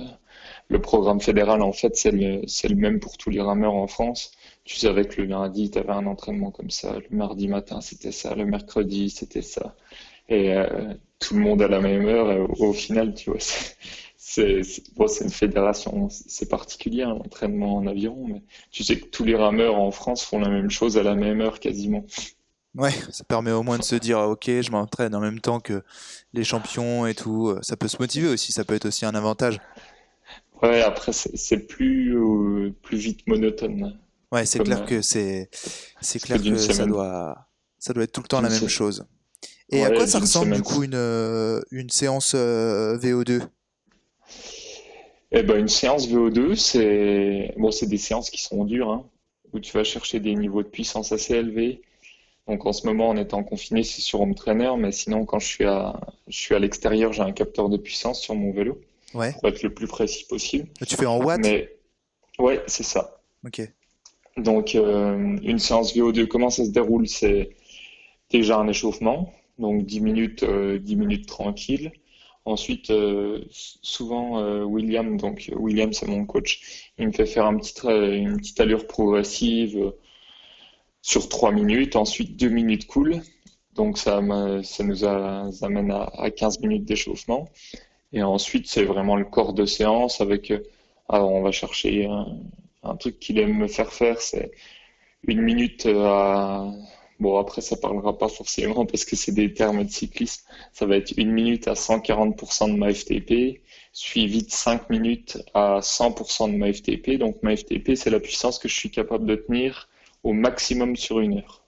le 0.68 0.80
programme 0.80 1.20
fédéral, 1.20 1.62
en 1.62 1.72
fait, 1.72 1.96
c'est 1.96 2.10
le, 2.12 2.42
le 2.42 2.74
même 2.76 3.00
pour 3.00 3.16
tous 3.16 3.30
les 3.30 3.40
rameurs 3.40 3.74
en 3.74 3.86
France. 3.86 4.32
Tu 4.64 4.76
savais 4.76 5.06
que 5.06 5.20
le 5.22 5.28
lundi, 5.28 5.70
tu 5.70 5.78
avais 5.78 5.92
un 5.92 6.06
entraînement 6.06 6.50
comme 6.50 6.70
ça, 6.70 6.98
le 6.98 7.16
mardi 7.16 7.48
matin, 7.48 7.80
c'était 7.80 8.12
ça, 8.12 8.34
le 8.34 8.44
mercredi, 8.46 9.10
c'était 9.10 9.42
ça. 9.42 9.74
Et 10.28 10.54
tout 11.18 11.34
le 11.34 11.40
monde 11.40 11.62
à 11.62 11.68
la 11.68 11.80
même 11.80 12.06
heure, 12.06 12.50
au, 12.60 12.68
au 12.68 12.72
final, 12.72 13.14
tu 13.14 13.30
vois, 13.30 13.40
c'est 14.32 14.62
bon, 14.96 15.06
une 15.20 15.30
fédération, 15.30 16.08
c'est 16.10 16.48
particulier, 16.48 17.02
hein, 17.02 17.14
l'entraînement 17.14 17.76
en 17.76 17.86
aviron, 17.86 18.26
mais 18.28 18.42
tu 18.70 18.84
sais 18.84 18.98
que 19.00 19.06
tous 19.06 19.24
les 19.24 19.34
rameurs 19.36 19.76
en 19.76 19.90
France 19.90 20.24
font 20.24 20.38
la 20.38 20.48
même 20.50 20.70
chose 20.70 20.96
à 20.98 21.02
la 21.02 21.14
même 21.16 21.40
heure 21.40 21.60
quasiment. 21.60 22.04
ouais, 22.74 22.92
ça 23.10 23.24
permet 23.24 23.52
au 23.52 23.62
moins 23.62 23.78
de 23.78 23.84
se 23.84 23.94
dire, 23.96 24.18
ah, 24.18 24.28
ok, 24.28 24.44
je 24.46 24.70
m'entraîne 24.70 25.14
en 25.14 25.20
même 25.20 25.40
temps 25.40 25.60
que 25.60 25.82
les 26.32 26.44
champions 26.44 27.06
et 27.06 27.14
tout. 27.14 27.48
Euh, 27.48 27.60
Ça 27.62 27.76
peut 27.76 27.88
se 27.88 27.96
motiver 28.00 28.28
aussi, 28.28 28.52
ça 28.52 28.64
peut 28.64 28.74
être 28.74 28.86
aussi 28.86 29.04
un 29.06 29.14
avantage. 29.14 29.60
Ouais, 30.62 30.82
après, 30.82 31.12
c'est 31.12 31.66
plus, 31.66 32.14
euh, 32.16 32.70
plus 32.82 32.98
vite 32.98 33.26
monotone, 33.26 33.98
Ouais, 34.32 34.46
c'est 34.46 34.60
clair 34.60 34.82
euh, 34.82 34.84
que 34.84 35.02
c'est, 35.02 35.50
c'est 36.00 36.20
clair 36.20 36.44
que 36.44 36.68
ça 36.68 36.86
doit, 36.86 37.48
ça 37.78 37.92
doit 37.92 38.04
être 38.04 38.12
tout 38.12 38.22
le 38.22 38.28
temps 38.28 38.40
la 38.40 38.50
même 38.50 38.68
se- 38.68 38.68
chose. 38.68 39.04
Et 39.70 39.84
à 39.84 39.90
quoi 39.92 40.06
ça 40.06 40.20
ressemble 40.20 40.52
du 40.52 40.62
coup 40.62 40.84
une, 40.84 40.94
une 41.72 41.90
séance 41.90 42.34
euh, 42.36 42.98
VO2? 42.98 43.42
Eh 45.32 45.42
ben, 45.42 45.58
une 45.58 45.68
séance 45.68 46.08
VO2, 46.08 46.54
c'est 46.56 47.54
bon, 47.56 47.70
c'est 47.70 47.86
des 47.86 47.98
séances 47.98 48.30
qui 48.30 48.42
sont 48.42 48.64
dures, 48.64 48.90
hein, 48.90 49.06
où 49.52 49.60
tu 49.60 49.72
vas 49.72 49.84
chercher 49.84 50.18
des 50.20 50.34
niveaux 50.34 50.62
de 50.62 50.68
puissance 50.68 51.12
assez 51.12 51.34
élevés. 51.34 51.82
Donc 52.48 52.66
en 52.66 52.72
ce 52.72 52.84
moment, 52.86 53.10
en 53.10 53.16
étant 53.16 53.44
confiné, 53.44 53.84
c'est 53.84 54.00
sur 54.00 54.20
home 54.20 54.34
trainer, 54.34 54.72
mais 54.76 54.90
sinon, 54.90 55.24
quand 55.24 55.38
je 55.38 55.46
suis 55.46 55.64
à, 55.64 56.00
je 56.26 56.36
suis 56.36 56.54
à 56.54 56.58
l'extérieur, 56.58 57.12
j'ai 57.12 57.22
un 57.22 57.30
capteur 57.32 57.68
de 57.68 57.76
puissance 57.76 58.20
sur 58.20 58.34
mon 58.34 58.52
vélo 58.52 58.80
Ouais. 59.12 59.32
pour 59.32 59.48
être 59.48 59.62
le 59.64 59.74
plus 59.74 59.88
précis 59.88 60.24
possible. 60.28 60.68
Tu 60.86 60.94
fais 60.96 61.06
en 61.06 61.20
watts? 61.22 61.40
Mais 61.42 61.68
ouais, 62.38 62.62
c'est 62.68 62.84
ça. 62.84 63.20
Ok. 63.44 63.60
Donc 64.36 64.74
euh, 64.76 65.36
une 65.42 65.58
séance 65.58 65.94
VO2, 65.96 66.26
comment 66.26 66.50
ça 66.50 66.64
se 66.64 66.70
déroule? 66.70 67.08
C'est 67.08 67.50
déjà 68.30 68.58
un 68.58 68.68
échauffement, 68.68 69.32
donc 69.58 69.84
10 69.84 70.00
minutes, 70.00 70.42
euh, 70.44 70.78
10 70.78 70.94
minutes 70.96 71.26
tranquille. 71.26 71.90
Ensuite, 72.46 72.90
euh, 72.90 73.44
souvent 73.50 74.40
euh, 74.40 74.64
William, 74.64 75.16
donc 75.18 75.50
William 75.56 75.92
c'est 75.92 76.06
mon 76.06 76.24
coach, 76.24 76.90
il 76.98 77.06
me 77.08 77.12
fait 77.12 77.26
faire 77.26 77.44
un 77.46 77.56
petit, 77.58 77.74
une 77.86 78.38
petite 78.38 78.60
allure 78.60 78.86
progressive 78.86 79.76
euh, 79.76 79.90
sur 81.02 81.28
3 81.28 81.52
minutes, 81.52 81.96
ensuite 81.96 82.36
2 82.36 82.48
minutes 82.48 82.86
cool. 82.86 83.20
Donc 83.74 83.98
ça, 83.98 84.20
ça 84.62 84.84
nous 84.84 85.04
amène 85.04 85.90
à, 85.92 86.04
à 86.18 86.30
15 86.30 86.60
minutes 86.60 86.84
d'échauffement. 86.84 87.48
Et 88.12 88.22
ensuite, 88.22 88.66
c'est 88.66 88.84
vraiment 88.84 89.16
le 89.16 89.24
corps 89.24 89.54
de 89.54 89.64
séance 89.66 90.20
avec, 90.20 90.52
alors 91.08 91.30
on 91.32 91.42
va 91.42 91.52
chercher 91.52 92.06
un, 92.06 92.26
un 92.82 92.96
truc 92.96 93.18
qu'il 93.18 93.38
aime 93.38 93.56
me 93.56 93.68
faire 93.68 93.92
faire, 93.92 94.20
c'est 94.20 94.50
une 95.26 95.42
minute 95.42 95.86
à, 95.86 96.70
bon 97.20 97.38
après 97.38 97.60
ça 97.60 97.76
parlera 97.76 98.16
pas 98.18 98.28
forcément 98.28 98.86
parce 98.86 99.04
que 99.04 99.14
c'est 99.14 99.32
des 99.32 99.52
termes 99.52 99.84
de 99.84 99.90
cyclisme, 99.90 100.42
ça 100.72 100.86
va 100.86 100.96
être 100.96 101.12
une 101.16 101.30
minute 101.30 101.68
à 101.68 101.74
140% 101.74 102.72
de 102.72 102.76
ma 102.76 102.92
FTP, 102.92 103.60
suivi 103.92 104.42
de 104.42 104.50
5 104.50 104.90
minutes 104.90 105.38
à 105.54 105.80
100% 105.80 106.52
de 106.52 106.56
ma 106.56 106.72
FTP. 106.72 107.18
Donc 107.18 107.42
ma 107.42 107.56
FTP, 107.56 107.94
c'est 107.94 108.10
la 108.10 108.20
puissance 108.20 108.58
que 108.58 108.68
je 108.68 108.74
suis 108.74 108.90
capable 108.90 109.26
de 109.26 109.36
tenir 109.36 109.88
au 110.22 110.32
maximum 110.32 110.96
sur 110.96 111.20
une 111.20 111.38
heure. 111.38 111.62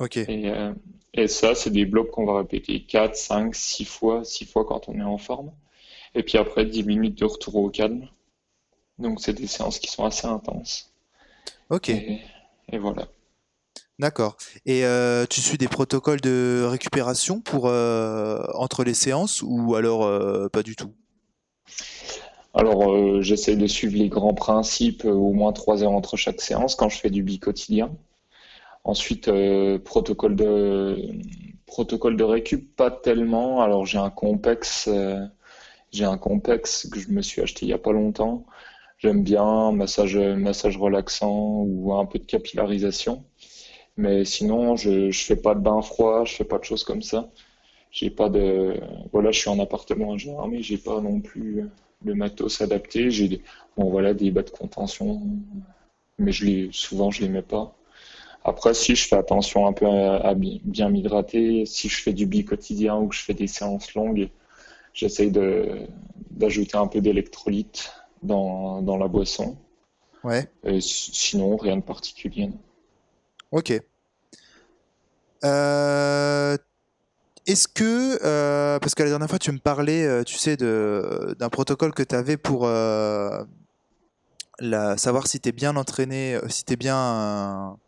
Ok. 0.00 0.16
Et, 0.16 0.48
euh, 0.48 0.72
et 1.14 1.26
ça, 1.26 1.54
c'est 1.54 1.70
des 1.70 1.84
blocs 1.84 2.10
qu'on 2.10 2.26
va 2.26 2.38
répéter 2.38 2.84
4, 2.84 3.16
5, 3.16 3.54
6 3.54 3.84
fois, 3.84 4.24
6 4.24 4.46
fois 4.46 4.64
quand 4.64 4.88
on 4.88 4.98
est 4.98 5.02
en 5.02 5.18
forme. 5.18 5.52
Et 6.14 6.22
puis 6.22 6.38
après, 6.38 6.64
10 6.64 6.84
minutes 6.84 7.18
de 7.18 7.24
retour 7.24 7.56
au 7.56 7.70
calme. 7.70 8.08
Donc 8.98 9.20
c'est 9.20 9.32
des 9.32 9.46
séances 9.46 9.78
qui 9.78 9.90
sont 9.90 10.04
assez 10.04 10.26
intenses. 10.26 10.92
Ok. 11.70 11.88
Et, 11.88 12.20
et 12.70 12.78
voilà. 12.78 13.08
D'accord. 13.98 14.36
Et 14.64 14.84
euh, 14.84 15.26
tu 15.28 15.40
suis 15.40 15.58
des 15.58 15.66
protocoles 15.66 16.20
de 16.20 16.64
récupération 16.68 17.40
pour 17.40 17.66
euh, 17.66 18.40
entre 18.54 18.84
les 18.84 18.94
séances 18.94 19.42
ou 19.44 19.74
alors 19.74 20.04
euh, 20.04 20.48
pas 20.48 20.62
du 20.62 20.76
tout? 20.76 20.92
Alors, 22.54 22.92
euh, 22.92 23.20
j'essaie 23.22 23.56
de 23.56 23.66
suivre 23.66 23.96
les 23.96 24.08
grands 24.08 24.34
principes, 24.34 25.04
au 25.04 25.32
moins 25.32 25.52
3 25.52 25.82
heures 25.82 25.92
entre 25.92 26.16
chaque 26.16 26.40
séance 26.40 26.76
quand 26.76 26.88
je 26.88 26.98
fais 26.98 27.10
du 27.10 27.24
bi-quotidien. 27.24 27.90
Ensuite, 28.84 29.30
protocole 29.84 30.34
de, 30.36 30.96
protocole 31.66 32.16
de 32.16 32.24
récup, 32.24 32.74
pas 32.76 32.90
tellement. 32.90 33.60
Alors, 33.60 33.84
j'ai 33.84 33.98
un 33.98 34.10
complexe, 34.10 34.88
j'ai 35.92 36.04
un 36.04 36.16
complexe 36.16 36.88
que 36.90 36.98
je 37.00 37.10
me 37.10 37.20
suis 37.20 37.42
acheté 37.42 37.66
il 37.66 37.68
y 37.68 37.72
a 37.74 37.78
pas 37.78 37.92
longtemps. 37.92 38.46
J'aime 38.98 39.22
bien, 39.24 39.72
massage, 39.72 40.16
massage 40.16 40.78
relaxant 40.78 41.64
ou 41.66 41.92
un 41.94 42.06
peu 42.06 42.18
de 42.18 42.24
capillarisation. 42.24 43.24
Mais 43.98 44.24
sinon, 44.24 44.76
je, 44.76 45.10
je 45.10 45.24
fais 45.24 45.36
pas 45.36 45.54
de 45.54 45.60
bain 45.60 45.82
froid, 45.82 46.24
je 46.24 46.34
fais 46.34 46.44
pas 46.44 46.58
de 46.58 46.64
choses 46.64 46.84
comme 46.84 47.02
ça. 47.02 47.28
J'ai 47.90 48.10
pas 48.10 48.28
de, 48.28 48.80
voilà, 49.12 49.32
je 49.32 49.40
suis 49.40 49.50
en 49.50 49.58
appartement 49.58 50.12
à 50.12 50.16
Gérardmer, 50.16 50.62
j'ai 50.62 50.78
pas 50.78 51.00
non 51.00 51.20
plus 51.20 51.64
le 52.04 52.14
matos 52.14 52.60
adapté. 52.60 53.10
J'ai 53.10 53.28
des, 53.28 53.42
bon, 53.76 53.90
voilà, 53.90 54.14
des 54.14 54.30
bas 54.30 54.42
de 54.42 54.50
contention, 54.50 55.22
mais 56.18 56.32
je 56.32 56.44
les, 56.46 56.68
souvent, 56.70 57.10
je 57.10 57.22
les 57.22 57.28
mets 57.28 57.42
pas. 57.42 57.74
Après, 58.44 58.72
si 58.72 58.94
je 58.94 59.08
fais 59.08 59.16
attention 59.16 59.66
un 59.66 59.72
peu 59.72 59.86
à, 59.86 60.16
à 60.18 60.34
bi- 60.34 60.60
bien 60.64 60.90
m'hydrater, 60.90 61.66
si 61.66 61.88
je 61.88 62.00
fais 62.00 62.12
du 62.12 62.26
bi-quotidien 62.26 62.96
ou 62.98 63.08
que 63.08 63.16
je 63.16 63.22
fais 63.22 63.34
des 63.34 63.48
séances 63.48 63.94
longues, 63.94 64.30
j'essaye 64.94 65.32
de, 65.32 65.80
d'ajouter 66.30 66.76
un 66.76 66.86
peu 66.86 67.00
d'électrolyte 67.00 67.92
dans, 68.22 68.80
dans 68.80 68.96
la 68.96 69.08
boisson. 69.08 69.56
Ouais. 70.22 70.48
Et 70.64 70.80
sinon, 70.80 71.56
rien 71.56 71.78
de 71.78 71.82
particulier. 71.82 72.46
non. 72.46 72.58
Ok. 73.50 73.80
Euh, 75.44 76.56
est-ce 77.46 77.68
que, 77.68 78.18
euh, 78.24 78.78
parce 78.78 78.94
que 78.94 79.02
la 79.02 79.08
dernière 79.08 79.28
fois 79.28 79.38
tu 79.38 79.52
me 79.52 79.58
parlais, 79.58 80.04
euh, 80.04 80.22
tu 80.22 80.36
sais, 80.36 80.56
de, 80.56 81.34
d'un 81.38 81.48
protocole 81.48 81.94
que 81.94 82.02
tu 82.02 82.14
avais 82.14 82.36
pour 82.36 82.66
euh, 82.66 83.42
la, 84.58 84.96
savoir 84.98 85.26
si 85.26 85.40
t'es 85.40 85.52
bien 85.52 85.76
entraîné, 85.76 86.38
si 86.48 86.64
t'es 86.64 86.76
bien, 86.76 87.78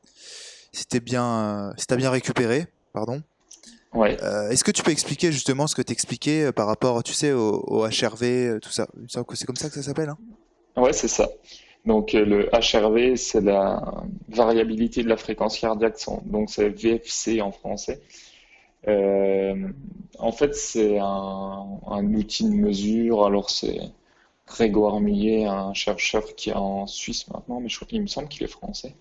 si 0.72 0.86
bien, 1.00 1.74
si 1.76 1.86
t'as 1.86 1.96
bien 1.96 2.10
récupéré, 2.10 2.68
pardon. 2.92 3.22
Ouais. 3.92 4.16
Est-ce 4.50 4.62
que 4.62 4.70
tu 4.70 4.84
peux 4.84 4.92
expliquer 4.92 5.32
justement 5.32 5.66
ce 5.66 5.74
que 5.74 5.82
t'expliquais 5.82 6.52
par 6.52 6.68
rapport, 6.68 7.02
tu 7.02 7.12
sais, 7.12 7.32
au, 7.32 7.64
au 7.66 7.86
HRV, 7.86 8.60
tout 8.60 8.70
ça? 8.70 8.86
C'est 9.08 9.46
comme 9.46 9.56
ça 9.56 9.68
que 9.68 9.74
ça 9.74 9.82
s'appelle, 9.82 10.10
hein? 10.10 10.18
Ouais, 10.76 10.92
c'est 10.92 11.08
ça. 11.08 11.28
Donc 11.86 12.14
euh, 12.14 12.24
le 12.24 12.50
HRV, 12.52 13.16
c'est 13.16 13.40
la 13.40 14.04
variabilité 14.28 15.02
de 15.02 15.08
la 15.08 15.16
fréquence 15.16 15.58
cardiaque, 15.58 15.96
donc 16.24 16.50
c'est 16.50 16.68
VFC 16.68 17.40
en 17.40 17.52
français. 17.52 18.00
en 18.86 20.32
fait, 20.32 20.54
c'est 20.54 20.98
un, 20.98 22.14
outil 22.14 22.44
de 22.44 22.54
mesure. 22.54 23.24
Alors, 23.24 23.50
c'est 23.50 23.80
Grégoire 24.50 25.00
Millet, 25.00 25.44
un 25.44 25.72
chercheur 25.74 26.34
qui 26.34 26.50
est 26.50 26.54
en 26.54 26.86
Suisse 26.86 27.28
maintenant, 27.28 27.60
mais 27.60 27.68
je 27.68 27.78
qu'il 27.84 28.02
me 28.02 28.08
semble 28.08 28.28
qu'il 28.28 28.42
est 28.42 28.48
français, 28.48 28.94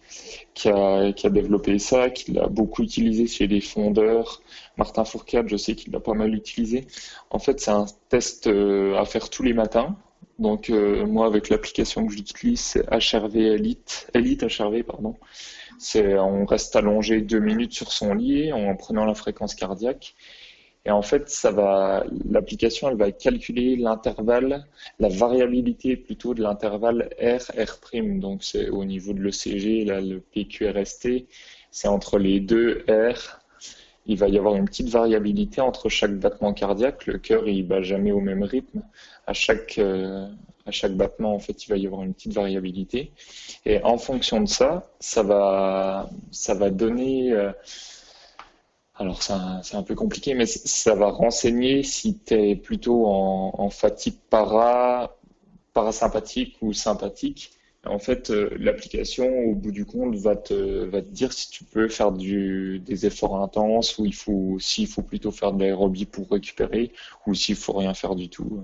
qui 0.53 0.69
a, 0.69 1.12
qui 1.12 1.25
a 1.25 1.29
développé 1.31 1.79
ça, 1.79 2.09
qui 2.12 2.31
l'a 2.33 2.48
beaucoup 2.48 2.83
utilisé 2.83 3.25
chez 3.27 3.48
les 3.48 3.59
fondeurs. 3.59 4.41
Martin 4.77 5.05
Fourcade, 5.05 5.50
je 5.50 5.57
sais 5.57 5.75
qu'il 5.75 5.91
l'a 5.91 6.00
pas 6.00 6.13
mal 6.13 6.36
utilisé. 6.36 6.86
En 7.31 7.39
fait, 7.39 7.59
c'est 7.59 7.71
un 7.71 7.86
test 8.09 8.48
euh, 8.48 8.95
à 8.98 9.05
faire 9.05 9.29
tous 9.29 9.43
les 9.43 9.53
matins. 9.53 9.98
Donc, 10.39 10.69
euh, 10.69 11.05
moi, 11.05 11.27
avec 11.27 11.50
l'application 11.50 12.08
que 12.08 12.13
j'utilise, 12.13 12.60
c'est 12.62 12.86
HRV 12.89 13.36
Elite, 13.36 14.10
Elite 14.13 14.43
HRV, 14.43 14.84
pardon. 14.84 15.15
C'est, 15.77 16.17
on 16.17 16.46
reste 16.46 16.75
allongé 16.75 17.22
deux 17.22 17.39
minutes 17.39 17.74
sur 17.74 17.91
son 17.91 18.13
lit 18.13 18.51
en 18.51 18.75
prenant 18.75 19.05
la 19.05 19.13
fréquence 19.13 19.55
cardiaque 19.55 20.15
et 20.86 20.91
en 20.91 21.01
fait, 21.01 21.29
ça 21.29 21.51
va, 21.51 22.05
l'application, 22.29 22.89
elle 22.89 22.98
va 22.98 23.12
calculer 23.12 23.75
l'intervalle, 23.75 24.65
la 25.00 25.10
variabilité 25.10 25.98
plutôt 25.98 26.34
de 26.34 26.41
l'intervalle 26.41 27.10
R, 27.22 27.51
R'. 27.58 28.19
Donc, 28.19 28.43
c'est 28.43 28.69
au 28.69 28.86
niveau 28.86 29.13
de 29.13 29.22
l'ECG, 29.22 29.86
là, 29.86 30.00
le 30.00 30.22
PQRST, 30.22 31.27
c'est 31.72 31.88
entre 31.88 32.17
les 32.17 32.39
deux 32.39 32.86
R. 32.88 33.41
Il 34.05 34.17
va 34.17 34.29
y 34.29 34.38
avoir 34.38 34.55
une 34.55 34.65
petite 34.65 34.89
variabilité 34.89 35.62
entre 35.62 35.89
chaque 35.89 36.17
battement 36.17 36.53
cardiaque. 36.53 37.05
Le 37.05 37.19
cœur, 37.19 37.48
il 37.48 37.67
bat 37.67 37.81
jamais 37.81 38.12
au 38.12 38.22
même 38.22 38.41
rythme. 38.41 38.81
À 39.29 39.33
chaque, 39.33 39.77
euh, 39.77 40.27
à 40.65 40.71
chaque 40.71 40.93
battement, 40.93 41.36
en 41.36 41.39
fait, 41.39 41.63
il 41.63 41.69
va 41.69 41.77
y 41.77 41.86
avoir 41.86 42.01
une 42.01 42.15
petite 42.15 42.33
variabilité. 42.33 43.12
Et 43.63 43.79
en 43.83 44.00
fonction 44.00 44.41
de 44.41 44.48
ça, 44.48 44.91
ça 45.00 45.21
va, 45.21 46.09
donner, 46.71 47.31
euh, 47.31 47.51
alors 48.95 49.21
c'est 49.21 49.75
un, 49.75 49.83
peu 49.83 49.93
compliqué, 49.93 50.33
mais 50.33 50.48
ça 50.48 50.95
va 50.95 51.12
renseigner 51.12 51.83
si 51.83 52.17
tu 52.17 52.33
es 52.33 52.55
plutôt 52.55 53.05
en, 53.05 53.69
fatigue 53.69 54.17
para, 54.31 55.15
parasympathique 55.75 56.57
ou 56.63 56.74
sympathique. 56.74 57.51
En 57.86 58.00
fait, 58.00 58.31
euh, 58.31 58.50
l'application, 58.59 59.29
au 59.45 59.53
bout 59.53 59.71
du 59.71 59.86
compte, 59.86 60.15
va 60.15 60.36
te, 60.36 61.00
dire 61.01 61.33
si 61.33 61.51
tu 61.51 61.65
peux 61.65 61.88
faire 61.88 62.12
des 62.12 63.05
efforts 63.05 63.39
intenses 63.43 64.00
ou 64.00 64.07
il 64.07 64.15
faut, 64.15 64.57
s'il 64.59 64.88
faut 64.88 65.03
plutôt 65.03 65.29
faire 65.29 65.53
de 65.53 65.59
l'aérobie 65.63 66.07
pour 66.07 66.31
récupérer 66.31 66.93
ou 67.27 67.36
s'il 67.36 67.55
faut 67.55 67.74
rien 67.74 67.93
faire 67.93 68.15
du 68.15 68.27
tout 68.27 68.63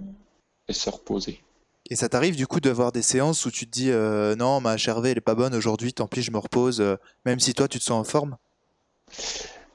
et 0.67 0.73
se 0.73 0.89
reposer. 0.89 1.41
Et 1.89 1.95
ça 1.95 2.09
t'arrive 2.09 2.35
du 2.35 2.47
coup 2.47 2.59
de 2.59 2.69
voir 2.71 2.91
des 2.91 3.03
séances 3.03 3.45
où 3.45 3.51
tu 3.51 3.65
te 3.67 3.71
dis 3.71 3.91
euh, 3.91 4.35
non, 4.35 4.59
ma 4.59 4.75
HRV 4.75 5.05
elle 5.05 5.17
est 5.17 5.21
pas 5.21 5.35
bonne 5.35 5.53
aujourd'hui, 5.53 5.93
tant 5.93 6.07
pis, 6.07 6.23
je 6.23 6.31
me 6.31 6.39
repose, 6.39 6.83
même 7.25 7.39
si 7.39 7.53
toi 7.53 7.67
tu 7.67 7.79
te 7.79 7.83
sens 7.83 8.07
en 8.07 8.09
forme? 8.09 8.37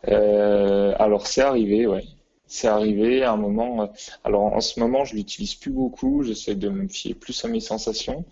Euh, 0.08 0.94
alors 0.98 1.26
c'est 1.26 1.42
arrivé, 1.42 1.86
ouais. 1.86 2.04
C'est 2.46 2.68
arrivé 2.68 3.22
à 3.22 3.32
un 3.32 3.36
moment. 3.36 3.82
Euh, 3.82 3.86
alors 4.24 4.42
en 4.42 4.60
ce 4.60 4.80
moment, 4.80 5.04
je 5.04 5.14
l'utilise 5.14 5.54
plus 5.54 5.70
beaucoup. 5.70 6.22
J'essaie 6.22 6.54
de 6.56 6.68
me 6.68 6.88
fier 6.88 7.14
plus 7.14 7.44
à 7.44 7.48
mes 7.48 7.60
sensations. 7.60 8.24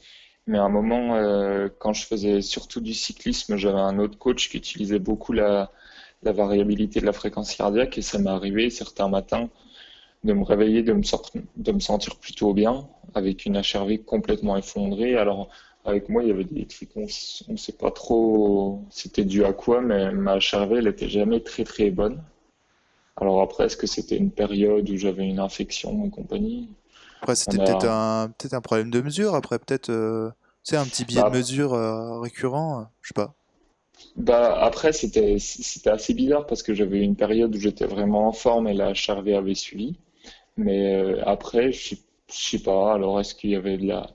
Mais 0.47 0.59
à 0.59 0.63
un 0.65 0.69
moment, 0.71 1.17
euh, 1.17 1.69
quand 1.79 1.93
je 1.93 2.07
faisais 2.07 2.41
surtout 2.43 2.81
du 2.81 2.95
cyclisme, 2.95 3.57
j'avais 3.57 3.79
un 3.79 3.99
autre 3.99 4.19
coach 4.19 4.49
qui 4.51 4.57
utilisait 4.57 4.99
beaucoup 4.99 5.33
la, 5.33 5.71
la 6.23 6.33
variabilité 6.33 7.01
de 7.01 7.07
la 7.07 7.13
fréquence 7.13 7.55
cardiaque 7.55 7.99
et 7.99 8.03
ça 8.03 8.19
m'est 8.19 8.31
arrivé 8.31 8.71
certains 8.71 9.09
matins 9.09 9.51
de 10.25 10.33
me 10.33 10.45
réveiller, 10.45 10.83
de 10.83 10.93
me, 10.93 11.03
de 11.57 11.73
me 11.73 11.81
sentir 11.81 12.17
plutôt 12.17 12.53
bien 12.53 12.89
avec 13.15 13.47
une 13.47 13.57
HRV 13.61 13.99
complètement 14.05 14.57
effondrée. 14.57 15.17
Alors 15.17 15.49
avec 15.85 16.09
moi, 16.09 16.23
il 16.23 16.29
y 16.29 16.33
avait 16.33 16.45
des 16.45 16.67
trucs, 16.67 16.91
on 16.97 17.07
ne 17.53 17.57
sait 17.57 17.73
pas 17.73 17.91
trop 17.91 18.83
c'était 18.91 19.25
dû 19.25 19.45
à 19.45 19.53
quoi, 19.53 19.81
mais 19.81 20.13
ma 20.13 20.39
HRV, 20.39 20.79
elle 20.79 20.89
était 20.89 21.09
jamais 21.09 21.41
très 21.41 21.65
très 21.65 21.91
bonne. 21.91 22.23
Alors 23.17 23.41
après, 23.43 23.67
est-ce 23.67 23.77
que 23.77 23.87
c'était 23.87 24.17
une 24.17 24.31
période 24.31 24.89
où 24.89 24.97
j'avais 24.97 25.27
une 25.27 25.41
infection 25.41 26.05
et 26.05 26.11
compagnie? 26.11 26.69
Après, 27.21 27.35
c'était 27.35 27.59
peut-être 27.59 27.87
un, 27.87 28.31
peut 28.39 28.49
un 28.53 28.61
problème 28.61 28.91
de 28.91 29.01
mesure. 29.01 29.35
Après, 29.35 29.59
peut-être, 29.59 29.91
euh, 29.91 30.31
c'est 30.63 30.77
un 30.77 30.85
petit 30.85 31.05
biais 31.05 31.23
de 31.23 31.29
bah, 31.29 31.31
mesure 31.31 31.75
euh, 31.75 32.21
récurrent, 32.21 32.87
je 33.03 33.09
sais 33.09 33.15
pas. 33.15 33.35
Bah, 34.17 34.59
après, 34.63 34.93
c'était, 34.93 35.39
c'était 35.39 35.91
assez 35.91 36.15
bizarre 36.15 36.47
parce 36.47 36.63
que 36.63 36.75
j'avais 36.75 37.01
une 37.01 37.17
période 37.17 37.55
où 37.57 37.59
j'étais 37.59 37.87
vraiment 37.87 38.29
en 38.29 38.33
forme 38.33 38.69
et 38.69 38.75
la 38.75 38.93
HRV 38.93 39.35
avait 39.35 39.55
suivi. 39.55 39.99
Mais 40.59 40.95
euh, 40.95 41.23
après, 41.25 41.73
je 41.73 41.95
ne 41.95 41.99
sais 42.29 42.59
pas. 42.59 42.93
Alors, 42.93 43.21
est-ce 43.21 43.35
qu'il 43.35 43.51
y 43.51 43.57
avait 43.57 43.79
de 43.79 43.87
la, 43.87 44.11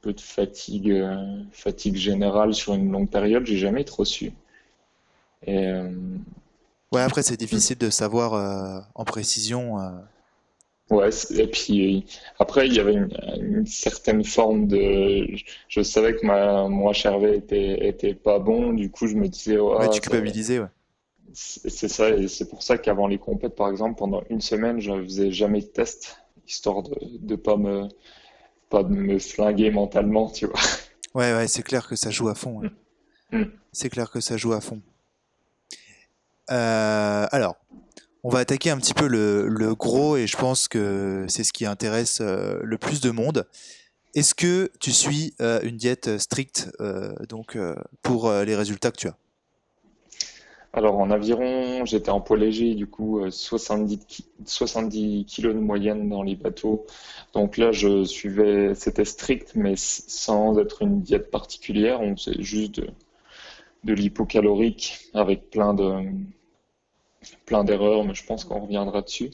peu 0.00 0.12
de 0.12 0.20
fatigue, 0.20 0.90
euh, 0.90 1.42
fatigue 1.52 1.96
générale 1.96 2.54
sur 2.54 2.74
une 2.74 2.90
longue 2.90 3.10
période, 3.10 3.44
j'ai 3.46 3.56
jamais 3.56 3.84
trop 3.84 4.04
su. 4.04 4.32
Et, 5.46 5.66
euh, 5.66 5.90
ouais, 6.92 7.00
après 7.00 7.22
c'est 7.22 7.36
difficile 7.36 7.78
de 7.78 7.90
savoir 7.90 8.34
euh, 8.34 8.80
en 8.94 9.04
précision. 9.04 9.76
Ouais, 10.90 11.10
et 11.36 11.46
puis 11.46 12.06
après 12.38 12.66
il 12.66 12.74
y 12.74 12.80
avait 12.80 12.94
une, 12.94 13.66
certaine 13.66 14.24
forme 14.24 14.66
de, 14.66 15.26
je, 15.68 15.82
savais 15.82 16.16
que 16.16 16.24
ma 16.24 16.66
mon 16.68 16.90
HRV 16.90 17.34
était 17.34 17.88
était 17.88 18.14
pas 18.14 18.38
bon, 18.38 18.72
du 18.72 18.90
coup 18.90 19.06
je 19.06 19.14
me 19.14 19.28
disais 19.28 19.58
ouais, 19.58 19.90
tu 19.90 20.00
culpabilisais, 20.00 20.60
ouais. 20.60 20.68
C'est 21.34 21.88
ça, 21.88 22.10
et 22.10 22.26
c'est 22.28 22.48
pour 22.48 22.62
ça 22.62 22.78
qu'avant 22.78 23.06
les 23.06 23.18
compètes, 23.18 23.54
par 23.54 23.70
exemple, 23.70 23.96
pendant 23.98 24.22
une 24.30 24.40
semaine, 24.40 24.80
je 24.80 24.92
faisais 25.02 25.30
jamais 25.30 25.60
de 25.60 25.66
test, 25.66 26.20
histoire 26.46 26.82
de 26.82 26.96
ne 27.20 27.36
pas 27.36 27.56
me, 27.56 27.88
pas 28.70 28.82
de 28.82 28.88
me 28.88 29.18
flinguer 29.18 29.70
mentalement, 29.70 30.30
tu 30.30 30.46
vois. 30.46 30.60
Ouais, 31.14 31.32
ouais, 31.34 31.48
c'est 31.48 31.62
clair 31.62 31.86
que 31.88 31.96
ça 31.96 32.10
joue 32.10 32.28
à 32.28 32.34
fond. 32.34 32.62
Mm. 33.32 33.44
C'est 33.72 33.90
clair 33.90 34.10
que 34.10 34.20
ça 34.20 34.36
joue 34.36 34.52
à 34.52 34.60
fond. 34.60 34.80
Euh, 36.50 37.26
alors, 37.30 37.56
on 38.22 38.30
va 38.30 38.40
attaquer 38.40 38.70
un 38.70 38.78
petit 38.78 38.94
peu 38.94 39.06
le, 39.06 39.74
gros 39.74 40.16
et 40.16 40.26
je 40.26 40.36
pense 40.36 40.68
que 40.68 41.26
c'est 41.28 41.44
ce 41.44 41.52
qui 41.52 41.66
intéresse 41.66 42.18
euh, 42.20 42.58
le 42.62 42.78
plus 42.78 43.00
de 43.00 43.10
monde. 43.10 43.46
Est-ce 44.14 44.34
que 44.34 44.70
tu 44.80 44.92
suis 44.92 45.34
euh, 45.40 45.60
une 45.62 45.76
diète 45.76 46.18
stricte 46.18 46.70
donc 47.28 47.58
pour 48.02 48.32
les 48.32 48.56
résultats 48.56 48.90
que 48.90 48.96
tu 48.96 49.08
as? 49.08 49.16
Alors 50.78 50.98
en 50.98 51.10
aviron, 51.10 51.84
j'étais 51.84 52.10
en 52.10 52.20
poids 52.20 52.36
léger, 52.36 52.74
du 52.74 52.86
coup 52.86 53.20
70, 53.30 54.00
70 54.46 55.24
kilos 55.26 55.54
de 55.54 55.60
moyenne 55.60 56.08
dans 56.08 56.22
les 56.22 56.36
bateaux. 56.36 56.86
Donc 57.34 57.56
là, 57.58 57.72
je 57.72 58.04
suivais, 58.04 58.74
c'était 58.74 59.04
strict, 59.04 59.52
mais 59.54 59.74
sans 59.76 60.58
être 60.58 60.82
une 60.82 61.02
diète 61.02 61.30
particulière. 61.30 62.00
On 62.00 62.16
faisait 62.16 62.42
juste 62.42 62.80
de, 63.84 63.92
l'hypocalorique 63.92 64.98
avec 65.14 65.50
plein 65.50 65.74
de 65.74 65.92
plein 67.46 67.64
d'erreurs, 67.64 68.04
mais 68.04 68.14
je 68.14 68.24
pense 68.24 68.44
qu'on 68.44 68.60
reviendra 68.60 69.02
dessus. 69.02 69.30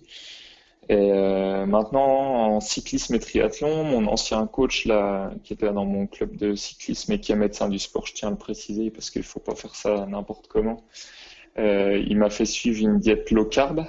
Et 0.88 1.12
euh, 1.12 1.64
maintenant, 1.66 2.56
en 2.56 2.60
cyclisme 2.60 3.14
et 3.14 3.18
triathlon, 3.18 3.84
mon 3.84 4.06
ancien 4.06 4.46
coach 4.46 4.84
là, 4.84 5.32
qui 5.42 5.54
était 5.54 5.72
dans 5.72 5.86
mon 5.86 6.06
club 6.06 6.36
de 6.36 6.54
cyclisme 6.54 7.12
et 7.12 7.20
qui 7.20 7.32
est 7.32 7.36
médecin 7.36 7.68
du 7.70 7.78
sport, 7.78 8.06
je 8.06 8.12
tiens 8.12 8.28
à 8.28 8.30
le 8.32 8.36
préciser 8.36 8.90
parce 8.90 9.10
qu'il 9.10 9.22
ne 9.22 9.26
faut 9.26 9.40
pas 9.40 9.54
faire 9.54 9.74
ça 9.74 10.06
n'importe 10.06 10.46
comment, 10.46 10.76
euh, 10.76 11.23
il 11.56 12.16
m'a 12.16 12.30
fait 12.30 12.44
suivre 12.44 12.80
une 12.82 12.98
diète 12.98 13.30
low 13.30 13.44
carb, 13.44 13.86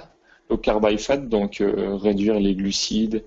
low 0.50 0.56
carb 0.56 0.86
high 0.88 0.98
fat, 0.98 1.18
donc 1.18 1.60
euh, 1.60 1.96
réduire 1.96 2.38
les 2.38 2.54
glucides 2.54 3.24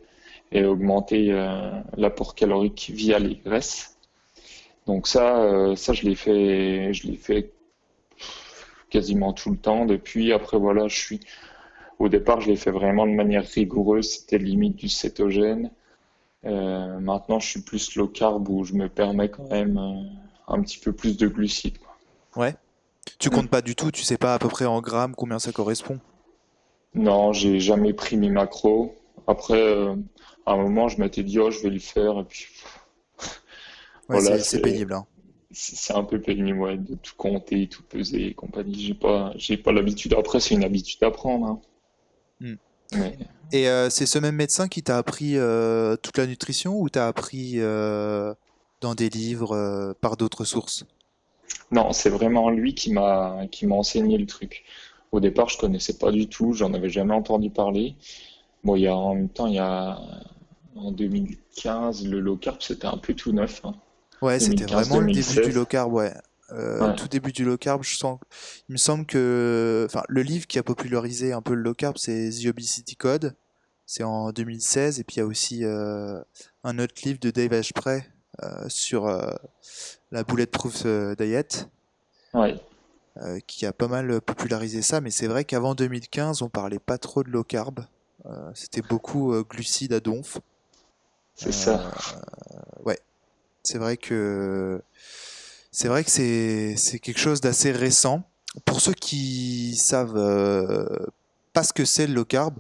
et 0.52 0.66
augmenter 0.66 1.32
euh, 1.32 1.72
l'apport 1.98 2.36
calorique 2.36 2.92
via 2.94 3.20
les 3.20 3.36
graisses. 3.36 3.98
Donc 4.88 5.08
ça, 5.08 5.76
ça 5.76 5.94
je 5.94 6.04
l'ai 6.04 6.16
fait, 6.16 6.94
je 6.94 7.08
l'ai 7.08 7.16
fait 7.16 7.52
quasiment 8.90 9.34
tout 9.34 9.52
le 9.52 9.58
temps 9.58 9.86
depuis. 9.86 10.34
Après 10.34 10.58
voilà, 10.58 10.88
je 10.88 10.98
suis 10.98 11.20
au 12.00 12.10
départ, 12.10 12.42
je 12.42 12.50
l'ai 12.50 12.56
fait 12.56 12.72
vraiment 12.72 13.06
de 13.06 13.12
manière 13.12 13.46
rigoureuse, 13.46 14.10
c'était 14.10 14.40
limite 14.40 14.78
du 14.78 14.90
cétogène. 14.90 15.70
Euh, 16.46 17.00
maintenant, 17.00 17.40
je 17.40 17.50
suis 17.50 17.62
plus 17.62 17.96
low 17.96 18.08
carb 18.08 18.48
où 18.50 18.64
je 18.64 18.74
me 18.74 18.88
permets 18.88 19.30
quand 19.30 19.48
même 19.50 19.78
un 20.48 20.62
petit 20.62 20.80
peu 20.80 20.92
plus 20.92 21.18
de 21.18 21.28
glucides. 21.28 21.78
Ouais. 22.36 22.56
Tu 23.18 23.30
comptes 23.30 23.50
pas 23.50 23.62
du 23.62 23.76
tout, 23.76 23.92
tu 23.92 24.04
sais 24.04 24.18
pas 24.18 24.34
à 24.34 24.40
peu 24.40 24.48
près 24.48 24.66
en 24.66 24.82
grammes 24.82 25.16
combien 25.16 25.40
ça 25.40 25.52
correspond 25.52 26.00
Non, 26.94 27.34
j'ai 27.34 27.60
jamais 27.60 27.94
pris 27.94 28.18
mes 28.18 28.30
macros. 28.30 28.96
Après, 29.28 29.62
euh, 29.62 29.96
à 30.46 30.54
un 30.54 30.58
moment, 30.58 30.88
je 30.88 31.00
m'étais 31.00 31.24
dit, 31.24 31.40
oh, 31.40 31.52
je 31.52 31.62
vais 31.62 31.70
le 31.70 31.80
faire. 31.80 32.20
Et 32.20 32.24
puis, 32.24 32.48
voilà, 34.10 34.40
c'est 34.40 34.62
pénible. 34.62 34.94
Hein. 34.94 35.06
C'est 35.52 35.96
un 35.96 36.04
peu 36.04 36.22
pénible, 36.22 36.60
ouais, 36.60 36.78
de 36.78 36.96
tout 36.96 37.16
compter, 37.18 37.68
tout 37.68 37.84
peser 37.84 38.28
et 38.28 38.34
compagnie. 38.34 38.80
J'ai 38.80 38.94
pas, 38.94 39.34
j'ai 39.36 39.58
pas 39.58 39.72
l'habitude. 39.72 40.14
Après, 40.14 40.40
c'est 40.40 40.56
une 40.56 40.64
habitude 40.64 41.04
à 41.04 41.12
prendre. 41.12 41.46
Hein. 41.46 41.62
Hmm. 42.40 42.56
Et 43.52 43.68
euh, 43.68 43.90
c'est 43.90 44.06
ce 44.06 44.18
même 44.20 44.36
médecin 44.36 44.68
qui 44.68 44.84
t'a 44.84 44.98
appris 44.98 45.38
euh, 45.38 45.96
toute 45.98 46.18
la 46.18 46.26
nutrition 46.26 46.80
ou 46.80 46.90
t'as 46.90 47.08
appris 47.08 47.60
dans 47.60 48.96
des 48.96 49.10
livres 49.10 49.94
par 50.02 50.18
d'autres 50.18 50.46
sources? 50.46 50.86
Non, 51.72 51.92
c'est 51.94 52.10
vraiment 52.10 52.50
lui 52.50 52.74
qui 52.74 52.92
m'a 52.92 53.48
qui 53.52 53.68
m'a 53.68 53.76
enseigné 53.76 54.18
le 54.18 54.26
truc. 54.26 54.64
Au 55.12 55.20
départ, 55.20 55.50
je 55.50 55.58
connaissais 55.58 55.98
pas 55.98 56.12
du 56.12 56.28
tout, 56.28 56.54
j'en 56.54 56.74
avais 56.74 56.90
jamais 56.90 57.14
entendu 57.14 57.50
parler. 57.50 57.96
Bon, 58.64 58.76
il 58.76 58.84
y 58.84 58.88
a 58.88 58.96
en 58.96 59.16
même 59.16 59.30
temps, 59.30 59.48
il 59.48 59.56
y 59.56 59.60
a 59.60 60.00
en 60.76 60.92
2015, 60.92 62.08
le 62.08 62.20
low 62.20 62.38
carb 62.38 62.58
c'était 62.60 62.88
un 62.88 62.98
peu 62.98 63.14
tout 63.14 63.32
neuf. 63.32 63.62
Hein. 63.64 63.74
Ouais, 64.22 64.40
c'était 64.40 64.66
vraiment 64.66 65.00
le 65.00 65.12
début 65.12 65.42
du 65.42 65.52
low 65.52 65.66
carb, 65.66 65.94
ouais. 65.94 66.14
euh, 66.52 66.94
tout 66.96 67.08
début 67.08 67.32
du 67.32 67.46
low 67.46 67.58
carb, 67.58 67.84
je 67.84 67.96
sens, 67.96 68.20
il 68.68 68.74
me 68.74 68.78
semble 68.78 69.06
que, 69.06 69.86
enfin, 69.90 70.04
le 70.10 70.22
livre 70.22 70.46
qui 70.46 70.60
a 70.60 70.64
popularisé 70.64 71.32
un 71.32 71.42
peu 71.42 71.54
le 71.54 71.62
low 71.62 71.74
carb, 71.74 71.98
c'est 71.98 72.30
The 72.30 72.48
Obesity 72.48 72.96
Code. 72.96 73.36
C'est 73.86 74.04
en 74.04 74.32
2016, 74.32 75.00
et 75.00 75.04
puis 75.04 75.16
il 75.16 75.20
y 75.20 75.22
a 75.24 75.26
aussi 75.26 75.66
euh, 75.66 76.20
un 76.64 76.78
autre 76.78 76.94
livre 77.06 77.20
de 77.20 77.32
Dave 77.32 77.54
Asprey 77.54 78.06
euh, 78.06 78.19
sur 78.68 79.08
la 80.12 80.24
bulletproof 80.24 80.86
diet, 81.18 81.68
qui 83.48 83.66
a 83.66 83.74
pas 83.74 83.88
mal 83.88 84.22
popularisé 84.22 84.82
ça. 84.82 85.02
Mais 85.02 85.12
c'est 85.12 85.28
vrai 85.28 85.44
qu'avant 85.44 85.76
2015, 85.76 86.42
on 86.42 86.50
parlait 86.50 86.80
pas 86.80 86.98
trop 86.98 87.24
de 87.24 87.30
low 87.30 87.44
carb. 87.44 87.86
C'était 88.54 88.82
beaucoup 88.82 89.34
glucides 89.44 89.94
à 89.94 90.00
donf. 90.00 90.40
C'est 91.36 91.52
ça. 91.52 91.92
ouais, 92.86 93.00
c'est 93.64 93.78
vrai 93.78 93.98
que 93.98 94.82
c'est 95.72 95.88
vrai 95.88 96.04
que 96.04 96.10
c'est 96.10 97.00
quelque 97.00 97.20
chose 97.20 97.42
d'assez 97.42 97.72
récent. 97.72 98.24
Pour 98.66 98.82
ceux 98.82 98.94
qui 98.94 99.76
savent 99.76 100.18
euh, 100.18 100.86
pas 101.54 101.64
ce 101.64 101.74
que 101.74 101.86
c'est 101.86 102.08
le 102.08 102.14
low 102.14 102.26
carb, 102.26 102.56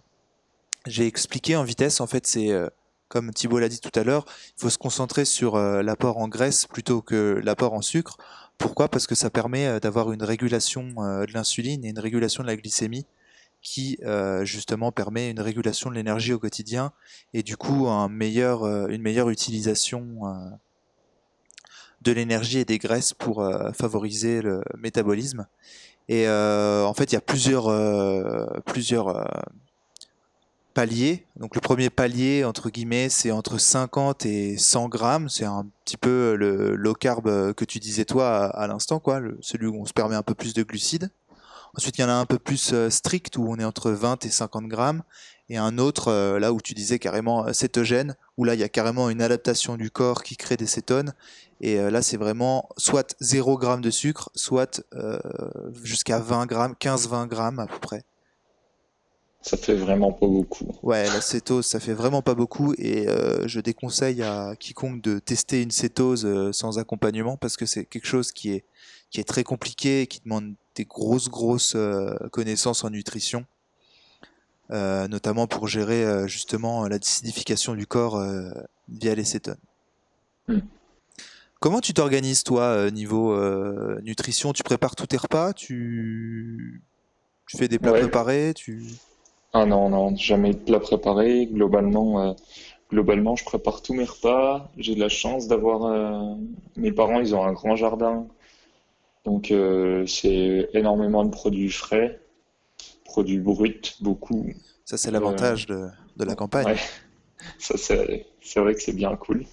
j'ai 0.86 1.08
expliqué 1.08 1.56
en 1.56 1.64
vitesse. 1.64 2.00
En 2.02 2.08
fait, 2.08 2.28
c'est 2.28 2.52
euh, 2.52 2.70
comme 3.10 3.32
Thibault 3.34 3.60
l'a 3.60 3.70
dit 3.70 3.82
tout 3.82 3.92
à 4.00 4.04
l'heure, 4.04 4.26
il 4.58 4.62
faut 4.62 4.70
se 4.70 4.78
concentrer 4.78 5.26
sur 5.26 5.56
euh, 5.56 5.82
l'apport 5.82 6.18
en 6.18 6.28
graisse 6.28 6.66
plutôt 6.66 7.02
que 7.02 7.42
l'apport 7.44 7.74
en 7.74 7.82
sucre. 7.82 8.18
Pourquoi? 8.58 8.88
Parce 8.90 9.08
que 9.08 9.16
ça 9.16 9.30
permet 9.30 9.80
d'avoir 9.80 10.12
une 10.12 10.24
régulation 10.24 10.84
de 10.84 11.34
l'insuline 11.34 11.86
et 11.86 11.90
une 11.90 12.00
régulation 12.00 12.44
de 12.44 12.48
la 12.48 12.58
glycémie 12.58 13.06
qui 13.62 13.98
justement 14.44 14.92
permet 14.92 15.30
une 15.30 15.40
régulation 15.40 15.90
de 15.90 15.96
l'énergie 15.96 16.34
au 16.34 16.40
quotidien 16.40 16.92
et 17.34 17.42
du 17.42 17.56
coup 17.56 17.88
une 17.88 18.10
meilleure 18.10 19.30
utilisation 19.30 20.60
de 22.02 22.12
l'énergie 22.12 22.60
et 22.60 22.66
des 22.66 22.78
graisses 22.78 23.14
pour 23.14 23.42
euh, 23.42 23.72
favoriser 23.72 24.42
le 24.42 24.62
métabolisme. 24.78 25.48
Et 26.08 26.28
euh, 26.28 26.86
en 26.86 26.94
fait, 26.94 27.12
il 27.12 27.16
y 27.16 27.18
a 27.18 27.22
plusieurs, 27.22 27.68
euh, 27.68 28.46
plusieurs 28.66 29.28
paliers. 30.74 31.26
Donc 31.38 31.56
le 31.56 31.62
premier 31.62 31.90
palier, 31.90 32.44
entre 32.44 32.70
guillemets, 32.70 33.10
c'est 33.10 33.32
entre 33.32 33.58
50 33.58 34.26
et 34.26 34.58
100 34.58 34.90
grammes. 34.90 35.30
C'est 35.30 35.46
un 35.46 35.68
petit 35.86 35.98
peu 35.98 36.36
le 36.36 36.76
low 36.76 36.94
carb 36.94 37.54
que 37.54 37.66
tu 37.66 37.80
disais 37.80 38.06
toi 38.06 38.46
à, 38.46 38.68
l'instant, 38.68 39.00
quoi, 39.00 39.22
celui 39.42 39.68
où 39.68 39.76
on 39.82 39.86
se 39.86 39.94
permet 39.94 40.16
un 40.16 40.24
peu 40.24 40.36
plus 40.36 40.54
de 40.54 40.64
glucides. 40.64 41.10
Ensuite, 41.78 41.98
il 41.98 42.02
y 42.02 42.04
en 42.04 42.10
a 42.10 42.14
un 42.14 42.26
peu 42.26 42.40
plus 42.40 42.74
strict 42.90 43.38
où 43.38 43.46
on 43.48 43.58
est 43.58 43.64
entre 43.64 43.92
20 43.92 44.26
et 44.26 44.30
50 44.30 44.68
grammes. 44.68 45.04
Et 45.50 45.58
un 45.58 45.78
autre, 45.78 46.38
là 46.38 46.54
où 46.54 46.62
tu 46.62 46.74
disais 46.74 47.00
carrément 47.00 47.52
cétogène, 47.54 48.16
où 48.38 48.44
là, 48.44 48.54
il 48.54 48.60
y 48.60 48.64
a 48.64 48.70
carrément 48.70 49.10
une 49.10 49.22
adaptation 49.22 49.78
du 49.78 49.92
corps 49.92 50.24
qui 50.24 50.38
crée 50.38 50.58
des 50.58 50.68
cétones. 50.68 51.14
Et 51.62 51.80
euh, 51.80 51.92
là, 51.92 52.02
c'est 52.02 52.18
vraiment 52.18 52.70
soit 52.78 53.16
0 53.20 53.60
g 53.62 53.68
de 53.82 53.90
sucre, 53.90 54.30
soit 54.34 54.82
euh, 54.94 55.20
jusqu'à 55.84 56.20
20 56.20 56.46
grammes, 56.46 56.76
15-20 56.80 57.28
grammes 57.28 57.60
à 57.60 57.68
peu 57.68 57.80
près. 57.80 58.04
Ça 59.50 59.58
fait 59.58 59.74
vraiment 59.74 60.12
pas 60.12 60.28
beaucoup. 60.28 60.78
Ouais, 60.84 61.06
la 61.06 61.22
cétose, 61.22 61.66
ça 61.66 61.80
fait 61.80 61.96
vraiment 61.96 62.22
pas 62.22 62.36
beaucoup 62.36 62.76
et 62.78 63.08
euh, 63.08 63.48
je 63.48 63.60
déconseille 63.60 64.22
à 64.22 64.56
quiconque 64.56 65.02
de 65.02 65.18
tester 65.18 65.64
une 65.64 65.72
cétose 65.72 66.52
sans 66.52 66.78
accompagnement 66.78 67.36
parce 67.36 67.58
que 67.58 67.66
c'est 67.66 67.86
quelque 67.86 68.06
chose 68.06 68.32
qui 68.32 68.52
est, 68.52 68.64
qui 69.10 69.20
est 69.20 69.24
très 69.24 69.44
compliqué 69.44 70.02
et 70.02 70.08
qui 70.08 70.20
demande 70.20 70.54
des 70.76 70.86
grosses, 70.86 71.30
grosses 71.30 71.76
connaissances 72.32 72.84
en 72.84 72.92
nutrition, 72.92 73.44
notamment 74.70 75.48
pour 75.48 75.68
gérer 75.68 76.28
justement 76.28 76.88
la 76.88 77.00
décidification 77.00 77.74
du 77.74 77.88
corps 77.88 78.24
via 78.88 79.16
les 79.16 79.24
cétones. 79.24 79.58
Hmm. 80.48 80.60
Comment 81.60 81.82
tu 81.82 81.94
t'organises 81.94 82.44
toi 82.44 82.66
euh, 82.66 82.92
niveau 82.92 83.34
euh, 83.34 84.00
nutrition? 84.04 84.54
Tu 84.54 84.64
prépares 84.64 84.96
tous 84.96 85.08
tes 85.08 85.18
repas? 85.18 85.54
Tu, 85.54 86.84
tu 87.48 87.58
fais 87.58 87.68
des 87.68 87.80
plats 87.80 87.94
préparés? 87.94 88.54
Tu... 88.56 88.84
Ah 89.54 89.66
non, 89.66 89.90
non, 89.90 90.16
jamais 90.16 90.54
de 90.54 90.60
plats 90.60 90.80
préparés. 90.80 91.48
Globalement, 91.48 92.22
euh, 92.22 92.34
globalement, 92.92 93.36
je 93.36 93.44
prépare 93.44 93.82
tous 93.82 93.94
mes 93.94 94.06
repas. 94.06 94.70
J'ai 94.78 94.96
de 94.96 95.00
la 95.00 95.10
chance 95.10 95.48
d'avoir... 95.48 96.38
Mes 96.76 96.92
parents, 96.92 97.20
ils 97.20 97.36
ont 97.36 97.44
un 97.44 97.54
grand 97.54 97.76
jardin. 97.76 98.28
Donc 99.26 99.54
c'est 100.08 100.70
énormément 100.74 101.26
de 101.26 101.30
produits 101.30 101.70
frais, 101.72 102.20
produits 103.06 103.40
bruts, 103.40 103.82
beaucoup. 104.02 104.48
Ça, 104.86 104.98
c'est 104.98 105.12
l'avantage 105.12 105.68
de, 105.68 105.88
de, 106.18 106.26
la 106.26 106.36
campagne. 106.36 106.66
Ouais. 106.66 106.78
Ça, 107.60 107.76
c'est 107.78 108.60
vrai 108.60 108.74
que 108.74 108.82
c'est 108.82 108.96
bien 108.96 109.16
cool. 109.16 109.46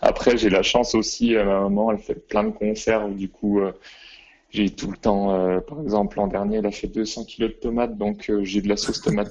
Après, 0.00 0.36
j'ai 0.36 0.50
la 0.50 0.62
chance 0.62 0.94
aussi, 0.94 1.34
euh, 1.34 1.44
ma 1.44 1.60
maman, 1.60 1.92
elle 1.92 1.98
fait 1.98 2.14
plein 2.14 2.44
de 2.44 2.50
conserves, 2.50 3.14
du 3.14 3.28
coup, 3.28 3.60
euh, 3.60 3.72
j'ai 4.50 4.70
tout 4.70 4.90
le 4.90 4.96
temps, 4.96 5.34
euh, 5.34 5.60
par 5.60 5.80
exemple, 5.80 6.16
l'an 6.16 6.28
dernier, 6.28 6.58
elle 6.58 6.66
a 6.66 6.70
fait 6.70 6.86
200 6.86 7.24
kilos 7.24 7.50
de 7.50 7.56
tomates, 7.56 7.98
donc 7.98 8.30
j'ai 8.42 8.62
de 8.62 8.68
la 8.68 8.76
sauce 8.76 9.00
tomate 9.00 9.30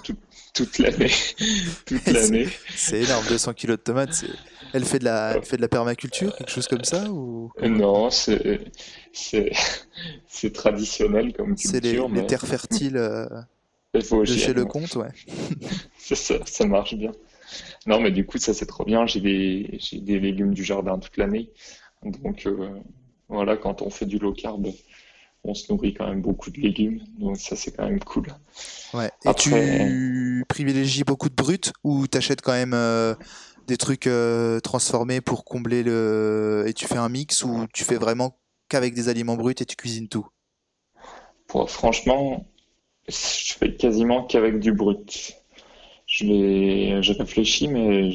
toute 0.54 0.78
l'année. 0.78 1.12
toute 1.86 2.06
l'année. 2.08 2.48
C'est 2.76 3.02
énorme, 3.02 3.26
200 3.30 3.54
kilos 3.54 3.78
de 3.78 3.84
tomates. 3.84 4.26
Elle 4.74 4.86
fait 4.86 5.00
de 5.00 5.06
la, 5.06 5.42
fait 5.42 5.58
de 5.58 5.62
la 5.62 5.68
permaculture, 5.68 6.36
quelque 6.36 6.52
chose 6.52 6.68
comme 6.68 6.84
ça 6.84 7.10
ou 7.10 7.52
Non, 7.62 8.10
c'est 8.10 8.62
c'est 9.14 9.52
traditionnel 10.54 11.34
comme 11.34 11.56
culture. 11.56 11.72
C'est 11.72 11.80
les, 11.82 12.00
mais... 12.08 12.22
les, 12.22 12.28
terres 12.28 12.46
fertiles 12.46 13.00
de 13.94 14.26
chez 14.26 14.54
Lecomte, 14.54 14.96
ouais. 14.96 15.10
ça, 15.98 16.36
ça 16.46 16.66
marche 16.66 16.96
bien. 16.96 17.12
Non, 17.86 18.00
mais 18.00 18.12
du 18.12 18.26
coup, 18.26 18.38
ça 18.38 18.54
c'est 18.54 18.66
trop 18.66 18.84
bien. 18.84 19.06
J'ai 19.06 19.22
des, 19.22 19.80
des 19.94 20.20
légumes 20.20 20.54
du 20.54 20.64
jardin 20.64 20.98
toute 21.00 21.18
l'année. 21.18 21.50
Donc 22.04 22.46
euh, 22.46 22.70
voilà, 23.30 23.58
quand 23.58 23.82
on 23.82 23.90
fait 23.90 24.06
du 24.06 24.20
low 24.20 24.34
carb, 24.34 24.68
on 25.46 25.54
se 25.54 25.72
nourrit 25.72 25.94
quand 25.94 26.08
même 26.08 26.22
beaucoup 26.22 26.50
de 26.50 26.60
légumes. 26.60 27.02
Donc 27.20 27.38
ça 27.38 27.56
c'est 27.56 27.72
quand 27.72 27.86
même 27.86 28.00
cool. 28.00 28.28
Ouais. 28.94 29.12
Et 29.26 29.34
tu 29.34 30.44
privilégies 30.48 31.04
beaucoup 31.04 31.30
de 31.30 31.36
brut 31.36 31.74
ou 31.84 32.08
t'achètes 32.08 32.42
quand 32.42 32.54
même 32.54 32.74
euh, 32.74 33.16
des 33.68 33.78
trucs 33.78 34.08
euh, 34.08 34.60
transformés 34.60 35.22
pour 35.22 35.46
combler 35.46 35.84
le. 35.84 36.66
Et 36.68 36.74
tu 36.74 36.88
fais 36.88 36.98
un 36.98 37.10
mix 37.10 37.44
ou 37.44 37.66
tu 37.74 37.84
fais 37.84 37.98
vraiment 37.98 38.38
qu'avec 38.70 38.94
des 38.94 39.10
aliments 39.10 39.36
bruts 39.36 39.56
et 39.60 39.66
tu 39.66 39.76
cuisines 39.76 40.08
tout? 40.08 40.28
Franchement, 41.68 42.46
je 43.08 43.54
fais 43.60 43.74
quasiment 43.76 44.24
qu'avavec 44.24 44.60
du 44.60 44.74
brut. 44.74 45.36
Je 46.08 46.26
l'ai, 46.26 47.02
j'ai 47.02 47.14
réfléchi, 47.14 47.68
mais 47.68 48.12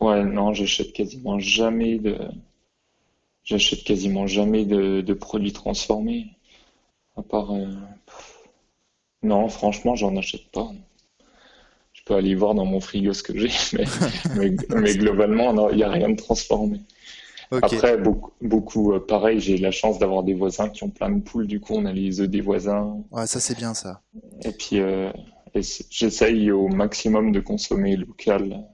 ouais, 0.00 0.24
non, 0.24 0.52
j'achète 0.52 0.92
quasiment 0.92 1.38
jamais 1.38 1.98
de, 1.98 2.16
j'achète 3.44 3.84
quasiment 3.84 4.26
jamais 4.26 4.64
de, 4.64 5.12
produits 5.12 5.52
transformés. 5.52 6.26
À 7.16 7.22
part, 7.22 7.52
euh, 7.52 7.66
non, 9.22 9.48
franchement, 9.48 9.94
j'en 9.94 10.16
achète 10.16 10.50
pas. 10.50 10.70
Je 11.92 12.02
peux 12.04 12.14
aller 12.14 12.34
voir 12.34 12.54
dans 12.54 12.64
mon 12.64 12.80
frigo 12.80 13.12
ce 13.12 13.22
que 13.22 13.38
j'ai, 13.38 13.50
mais, 14.36 14.94
globalement, 14.96 15.70
il 15.70 15.76
n'y 15.76 15.84
a 15.84 15.90
rien 15.90 16.10
de 16.10 16.16
transformé. 16.16 16.80
Après, 17.50 17.96
beaucoup, 17.96 18.32
beaucoup 18.40 18.92
euh, 18.92 19.00
pareil, 19.00 19.38
j'ai 19.38 19.56
la 19.58 19.70
chance 19.70 19.98
d'avoir 19.98 20.24
des 20.24 20.34
voisins 20.34 20.68
qui 20.68 20.82
ont 20.82 20.90
plein 20.90 21.10
de 21.10 21.20
poules, 21.20 21.46
du 21.46 21.60
coup, 21.60 21.74
on 21.74 21.84
a 21.84 21.92
les 21.92 22.20
œufs 22.20 22.28
des 22.28 22.40
voisins. 22.40 23.02
Ouais, 23.12 23.26
ça 23.26 23.38
c'est 23.38 23.56
bien 23.56 23.74
ça. 23.74 24.02
Et 24.42 24.50
puis, 24.50 24.80
euh, 24.80 25.12
j'essaye 25.90 26.50
au 26.50 26.68
maximum 26.68 27.30
de 27.30 27.40
consommer 27.40 27.96
local. 27.96 28.66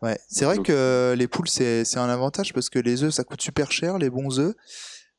Ouais, 0.00 0.18
c'est 0.28 0.44
vrai 0.44 0.58
que 0.58 1.14
les 1.16 1.28
poules, 1.28 1.48
c'est 1.48 1.96
un 1.96 2.08
avantage 2.08 2.52
parce 2.52 2.70
que 2.70 2.80
les 2.80 3.04
œufs, 3.04 3.14
ça 3.14 3.22
coûte 3.22 3.40
super 3.40 3.70
cher, 3.70 3.98
les 3.98 4.10
bons 4.10 4.40
œufs, 4.40 4.54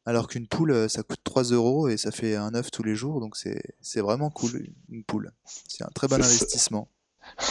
alors 0.06 0.28
qu'une 0.28 0.48
poule, 0.48 0.90
ça 0.90 1.04
coûte 1.04 1.22
3 1.24 1.44
euros 1.44 1.88
et 1.88 1.98
ça 1.98 2.12
fait 2.12 2.36
un 2.36 2.54
œuf 2.56 2.72
tous 2.72 2.84
les 2.84 2.96
jours, 2.96 3.20
donc 3.20 3.36
c'est 3.38 4.02
vraiment 4.02 4.30
cool, 4.30 4.68
une 4.90 5.04
poule. 5.04 5.32
C'est 5.68 5.84
un 5.84 5.92
très 5.94 6.08
bon 6.08 6.16
investissement. 6.16 6.90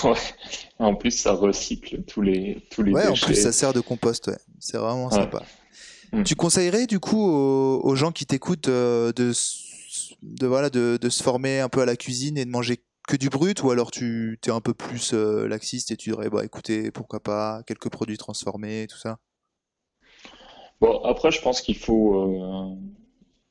Ouais, 0.05 0.19
en 0.79 0.95
plus, 0.95 1.13
ça 1.13 1.33
recycle 1.33 2.03
tous 2.03 2.21
les, 2.21 2.63
tous 2.71 2.83
les 2.83 2.93
Ouais, 2.93 3.07
en 3.07 3.15
plus, 3.15 3.35
ça 3.35 3.53
sert 3.53 3.73
de 3.73 3.81
compost, 3.81 4.27
ouais. 4.27 4.37
C'est 4.61 4.77
vraiment 4.77 5.11
sympa. 5.11 5.43
Mm. 6.13 6.25
Tu 6.25 6.35
conseillerais, 6.35 6.87
du 6.87 7.01
coup, 7.01 7.25
aux, 7.25 7.95
gens 7.97 8.13
qui 8.13 8.27
t'écoutent 8.27 8.69
euh, 8.69 9.13
de 9.13 9.33
de 10.23 10.47
voilà 10.47 10.71
de, 10.71 10.99
se 11.09 11.23
former 11.23 11.61
un 11.61 11.69
peu 11.69 11.81
à 11.81 11.87
la 11.87 11.97
cuisine 11.97 12.39
et 12.39 12.45
de 12.45 12.51
manger 12.51 12.83
que 13.09 13.17
du 13.17 13.29
brut 13.29 13.63
ou 13.63 13.71
alors 13.71 13.91
tu 13.91 14.39
es 14.47 14.51
un 14.51 14.61
peu 14.61 14.75
plus 14.75 15.13
euh, 15.13 15.49
laxiste 15.49 15.91
et 15.91 15.97
tu 15.97 16.11
dirais 16.11 16.31
bah 16.31 16.45
écoutez 16.45 16.93
pourquoi 16.93 17.21
pas 17.21 17.63
quelques 17.67 17.91
produits 17.91 18.17
transformés 18.17 18.87
tout 18.89 18.97
ça? 18.97 19.19
Bon 20.83 21.01
après 21.05 21.31
je 21.31 21.41
pense 21.41 21.63
qu'il 21.63 21.77
faut 21.77 22.15
euh, 22.17 22.77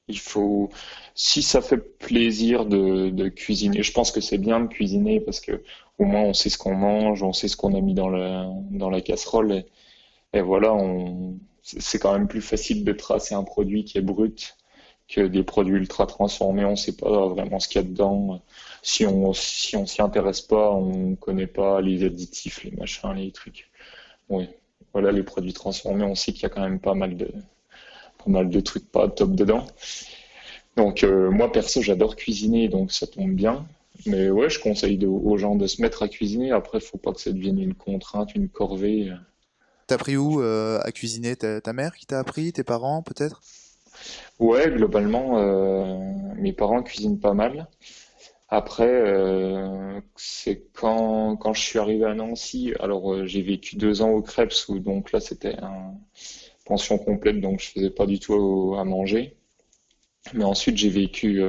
il 0.08 0.20
faut 0.20 0.70
si 1.16 1.42
ça 1.42 1.62
fait 1.62 1.78
plaisir 1.78 2.66
de, 2.66 3.30
cuisiner 3.30 3.84
je 3.84 3.94
pense 3.94 4.12
que 4.12 4.22
c'est 4.22 4.38
bien 4.38 4.60
de 4.62 4.68
cuisiner 4.68 5.20
parce 5.22 5.40
que 5.40 5.64
au 5.98 6.06
moins 6.06 6.22
on 6.24 6.34
sait 6.34 6.50
ce 6.50 6.58
qu'on 6.58 6.76
mange 6.76 7.24
on 7.24 7.34
sait 7.34 7.48
ce 7.48 7.58
qu'on 7.58 7.74
a 7.76 7.82
mis 7.82 7.94
dans 7.94 8.10
la 8.10 8.50
dans 8.72 8.90
la 8.90 9.02
casserole 9.02 9.64
et, 10.34 10.42
voilà 10.42 10.74
on 10.74 11.40
c'est 11.64 12.00
quand 12.00 12.14
même 12.14 12.28
plus 12.28 12.42
facile 12.42 12.84
de 12.84 12.94
tracer 12.94 13.36
un 13.36 13.44
produit 13.44 13.86
qui 13.86 13.98
est 13.98 14.02
brut 14.02 14.58
que 15.08 15.22
des 15.22 15.44
produits 15.44 15.76
ultra 15.76 16.08
transformés, 16.08 16.66
on 16.66 16.72
ne 16.72 16.76
sait 16.76 16.96
pas 16.96 17.28
vraiment 17.28 17.60
ce 17.60 17.68
qu'il 17.68 17.82
y 17.82 17.86
a 17.86 17.88
dedans. 17.88 18.42
Si 18.82 19.06
on 19.06 19.34
si 19.34 19.76
on 19.76 19.86
s'y 19.86 20.02
intéresse 20.02 20.42
pas, 20.42 20.72
on 20.72 21.16
connaît 21.16 21.48
pas 21.48 21.82
les 21.82 22.06
additifs, 22.06 22.64
les 22.64 22.72
machins, 22.72 23.14
les 23.14 23.32
trucs. 23.32 23.70
Oui, 24.30 24.48
voilà 24.94 25.12
les 25.12 25.24
produits 25.24 25.54
transformés, 25.54 26.04
on 26.04 26.16
sait 26.16 26.34
qu'il 26.34 26.44
y 26.44 26.46
a 26.46 26.50
quand 26.50 26.62
même 26.62 26.80
pas 26.80 26.94
mal 26.94 27.16
de 27.18 27.32
pas 28.24 28.30
mal 28.30 28.50
de 28.50 28.60
trucs 28.60 28.90
pas 28.92 29.10
top 29.10 29.36
dedans. 29.36 29.66
Donc 30.78 31.04
moi 31.04 31.52
perso 31.52 31.82
j'adore 31.82 32.16
cuisiner 32.16 32.68
donc 32.70 32.92
ça 32.92 33.08
tombe 33.08 33.32
bien. 33.32 33.66
Mais 34.06 34.30
ouais, 34.30 34.50
je 34.50 34.60
conseille 34.60 35.04
aux 35.06 35.38
gens 35.38 35.56
de 35.56 35.68
se 35.68 35.82
mettre 35.82 36.04
à 36.04 36.08
cuisiner. 36.08 36.52
Après, 36.52 36.80
faut 36.80 36.98
pas 36.98 37.14
que 37.14 37.22
ça 37.22 37.32
devienne 37.32 37.60
une 37.60 37.76
contrainte, 37.76 38.34
une 38.34 38.50
corvée. 38.50 39.12
T'as 39.88 39.96
appris 39.96 40.18
où 40.18 40.42
euh, 40.42 40.80
à 40.84 40.92
cuisiner? 40.92 41.36
Ta, 41.36 41.74
mère 41.74 41.96
qui 41.96 42.06
t'a 42.06 42.20
appris? 42.20 42.54
Tes 42.54 42.64
parents 42.64 43.04
peut-être? 43.04 43.42
Ouais, 44.40 44.72
globalement, 44.72 45.38
euh, 45.38 45.98
mes 46.38 46.54
parents 46.54 46.82
cuisinent 46.82 47.20
pas 47.20 47.34
mal. 47.34 47.68
Après, 48.52 48.88
euh, 48.88 50.00
c'est 50.16 50.68
quand, 50.74 51.38
quand 51.38 51.54
je 51.54 51.62
suis 51.62 51.80
arrivé 51.80 52.06
à 52.06 52.14
Nancy, 52.14 52.74
alors 52.80 53.26
j'ai 53.26 53.42
vécu 53.42 53.78
deux 53.78 54.02
ans 54.02 54.12
au 54.12 54.22
Crêpes, 54.22 54.54
où 54.70 54.80
donc 54.80 55.12
là 55.12 55.20
c'était 55.20 55.56
une 55.56 55.98
pension 56.66 56.98
complète, 56.98 57.40
donc 57.42 57.62
je 57.62 57.72
faisais 57.72 57.90
pas 57.90 58.06
du 58.06 58.20
tout 58.20 58.76
à 58.78 58.84
manger. 58.84 59.38
Mais 60.34 60.44
ensuite 60.44 60.78
j'ai 60.78 60.90
vécu 60.90 61.42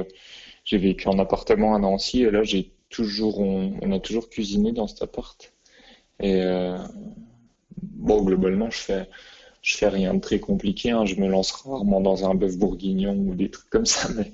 j'ai 0.65 0.77
vécu 0.77 1.07
en 1.07 1.19
appartement 1.19 1.75
à 1.75 1.79
Nancy 1.79 2.23
et 2.23 2.31
là, 2.31 2.43
j'ai 2.43 2.71
toujours, 2.89 3.39
on, 3.39 3.91
a 3.91 3.99
toujours 3.99 4.29
cuisiné 4.29 4.71
dans 4.71 4.87
cet 4.87 5.01
appart. 5.01 5.53
Et 6.19 6.41
euh, 6.41 6.77
bon, 7.81 8.21
globalement, 8.23 8.69
je 8.69 8.77
fais, 8.77 9.09
je 9.61 9.75
fais 9.75 9.89
rien 9.89 10.13
de 10.13 10.19
très 10.19 10.39
compliqué. 10.39 10.91
Hein. 10.91 11.05
Je 11.05 11.15
me 11.15 11.27
lance 11.27 11.51
rarement 11.51 12.01
dans 12.01 12.29
un 12.29 12.35
bœuf 12.35 12.57
bourguignon 12.57 13.15
ou 13.15 13.35
des 13.35 13.49
trucs 13.49 13.69
comme 13.69 13.85
ça, 13.85 14.09
mais, 14.15 14.31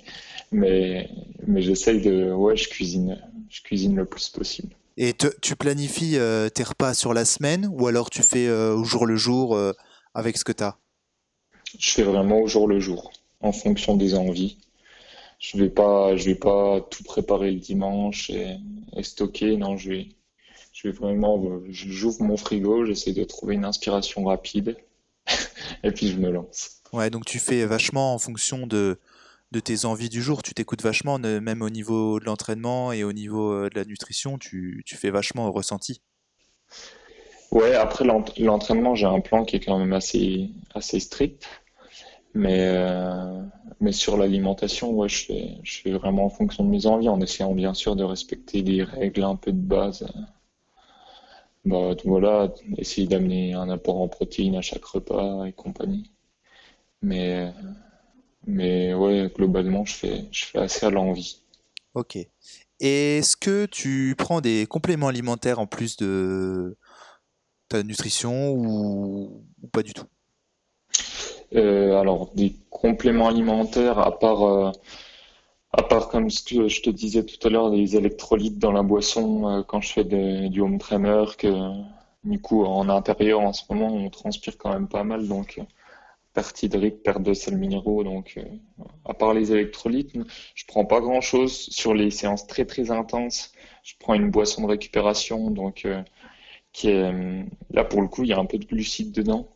mais, 0.51 1.09
mais 1.47 1.61
j'essaye 1.61 2.01
de, 2.01 2.31
ouais, 2.31 2.55
je 2.57 2.69
cuisine, 2.69 3.21
je 3.49 3.61
cuisine 3.61 3.95
le 3.95 4.05
plus 4.05 4.29
possible. 4.29 4.75
Et 4.97 5.13
tu 5.13 5.55
planifies 5.55 6.17
euh, 6.17 6.49
tes 6.49 6.63
repas 6.63 6.93
sur 6.93 7.13
la 7.13 7.23
semaine 7.23 7.69
ou 7.71 7.87
alors 7.87 8.09
tu 8.09 8.21
fais 8.21 8.47
euh, 8.47 8.75
au 8.75 8.83
jour 8.83 9.05
le 9.05 9.15
jour 9.15 9.57
avec 10.13 10.37
ce 10.37 10.43
que 10.43 10.51
tu 10.51 10.63
as 10.63 10.77
Je 11.77 11.91
fais 11.91 12.03
vraiment 12.03 12.41
au 12.41 12.47
jour 12.47 12.67
le 12.67 12.79
jour, 12.79 13.11
en 13.39 13.53
fonction 13.53 13.95
des 13.95 14.15
envies 14.15 14.57
je 15.39 15.57
vais 15.57 15.69
pas, 15.69 16.15
je 16.15 16.25
vais 16.25 16.35
pas 16.35 16.81
tout 16.81 17.03
préparer 17.03 17.51
le 17.51 17.59
dimanche 17.59 18.29
et, 18.29 18.57
stocker. 19.01 19.55
Non, 19.57 19.77
je 19.77 19.89
vais, 19.89 20.09
je 20.73 20.87
vais 20.87 20.93
vraiment, 20.93 21.41
j'ouvre 21.69 22.21
mon 22.21 22.37
frigo, 22.37 22.85
j'essaie 22.85 23.13
de 23.13 23.23
trouver 23.23 23.55
une 23.55 23.65
inspiration 23.65 24.25
rapide 24.25 24.77
et 25.83 25.91
puis 25.91 26.09
je 26.09 26.17
me 26.17 26.29
lance. 26.29 26.81
Ouais, 26.91 27.09
donc 27.09 27.25
tu 27.25 27.39
fais 27.39 27.65
vachement 27.65 28.13
en 28.13 28.19
fonction 28.19 28.67
de, 28.67 28.99
de 29.51 29.59
tes 29.59 29.85
envies 29.85 30.09
du 30.09 30.21
jour. 30.21 30.43
Tu 30.43 30.53
t'écoutes 30.53 30.81
vachement, 30.81 31.17
même 31.19 31.61
au 31.61 31.69
niveau 31.69 32.19
de 32.19 32.25
l'entraînement 32.25 32.91
et 32.91 33.03
au 33.03 33.13
niveau 33.13 33.51
euh, 33.51 33.69
de 33.69 33.79
la 33.79 33.85
nutrition, 33.85 34.37
tu, 34.37 34.83
tu 34.85 34.95
fais 34.95 35.09
vachement 35.09 35.47
au 35.47 35.51
ressenti. 35.51 36.01
Ouais, 37.51 37.73
après 37.73 38.05
l'entraînement, 38.05 38.93
j'ai 38.93 39.07
un 39.07 39.21
plan 39.21 39.43
qui 39.43 39.55
est 39.55 39.59
quand 39.59 39.79
même 39.79 39.93
assez, 39.93 40.51
assez 40.75 40.99
strict. 40.99 41.47
Mais, 42.35 42.67
euh, 42.67 43.41
mais 43.79 43.91
sur 43.91 44.15
l'alimentation, 44.15 44.91
ouais, 44.91 45.09
je 45.09 45.25
fais, 45.25 45.57
je 45.63 45.89
vraiment 45.89 46.25
en 46.25 46.29
fonction 46.29 46.63
de 46.63 46.69
mes 46.69 46.85
envies, 46.85 47.09
en 47.09 47.19
essayant 47.21 47.53
bien 47.55 47.73
sûr 47.73 47.95
de 47.95 48.03
respecter 48.03 48.61
des 48.61 48.83
règles 48.83 49.23
un 49.23 49.35
peu 49.35 49.51
de 49.51 49.57
base. 49.57 50.07
Bah, 51.65 51.95
voilà, 52.05 52.53
essayer 52.77 53.07
d'amener 53.07 53.53
un 53.53 53.69
apport 53.69 53.99
en 53.99 54.07
protéines 54.07 54.55
à 54.55 54.61
chaque 54.61 54.85
repas 54.85 55.45
et 55.45 55.53
compagnie. 55.53 56.11
Mais, 57.01 57.51
mais 58.49 58.93
ouais, 58.93 59.31
globalement, 59.35 59.85
je 59.85 59.93
fais, 59.93 60.25
je 60.31 60.45
fais 60.45 60.59
assez 60.59 60.85
à 60.85 60.89
l'envie. 60.89 61.41
Ok. 61.93 62.17
Est-ce 62.79 63.35
que 63.35 63.65
tu 63.65 64.15
prends 64.17 64.41
des 64.41 64.65
compléments 64.65 65.07
alimentaires 65.07 65.59
en 65.59 65.67
plus 65.67 65.97
de 65.97 66.77
ta 67.67 67.83
nutrition 67.83 68.53
ou 68.53 69.43
pas 69.71 69.83
du 69.83 69.93
tout? 69.93 70.05
Euh, 71.55 71.99
alors, 71.99 72.31
des 72.35 72.55
compléments 72.69 73.27
alimentaires, 73.27 73.99
à 73.99 74.17
part, 74.17 74.43
euh, 74.43 74.71
à 75.71 75.83
part 75.83 76.09
comme 76.09 76.29
ce 76.29 76.43
que 76.43 76.67
je 76.67 76.81
te 76.81 76.89
disais 76.89 77.25
tout 77.25 77.47
à 77.47 77.49
l'heure, 77.49 77.71
des 77.71 77.95
électrolytes 77.95 78.59
dans 78.59 78.71
la 78.71 78.83
boisson 78.83 79.47
euh, 79.47 79.63
quand 79.63 79.81
je 79.81 79.91
fais 79.91 80.03
du 80.03 80.61
home 80.61 80.77
trainer, 80.79 81.25
que 81.37 81.47
du 82.23 82.39
coup, 82.39 82.63
en 82.65 82.87
intérieur, 82.89 83.41
en 83.41 83.53
ce 83.53 83.63
moment, 83.69 83.87
on 83.87 84.09
transpire 84.09 84.57
quand 84.57 84.71
même 84.71 84.87
pas 84.87 85.03
mal, 85.03 85.27
donc 85.27 85.59
perte 86.39 86.63
hydrique, 86.63 87.03
perte 87.03 87.21
de 87.21 87.33
sels 87.33 87.57
minéraux. 87.57 88.03
Donc, 88.03 88.39
à 89.05 89.13
part 89.13 89.33
les 89.33 89.51
électrolytes, 89.51 90.13
je 90.55 90.63
prends 90.67 90.85
pas 90.85 91.01
grand 91.01 91.21
chose 91.21 91.51
sur 91.51 91.93
les 91.93 92.11
séances 92.11 92.47
très 92.47 92.65
très 92.65 92.91
intenses. 92.91 93.51
Je 93.83 93.93
prends 93.99 94.13
une 94.13 94.31
boisson 94.31 94.61
de 94.63 94.67
récupération, 94.67 95.51
donc 95.51 95.85
qui 96.71 96.89
est 96.89 97.11
là 97.71 97.83
pour 97.83 98.01
le 98.01 98.07
coup, 98.07 98.23
il 98.23 98.29
y 98.29 98.33
a 98.33 98.39
un 98.39 98.45
peu 98.45 98.57
de 98.57 98.65
glucides 98.65 99.11
dedans. 99.11 99.49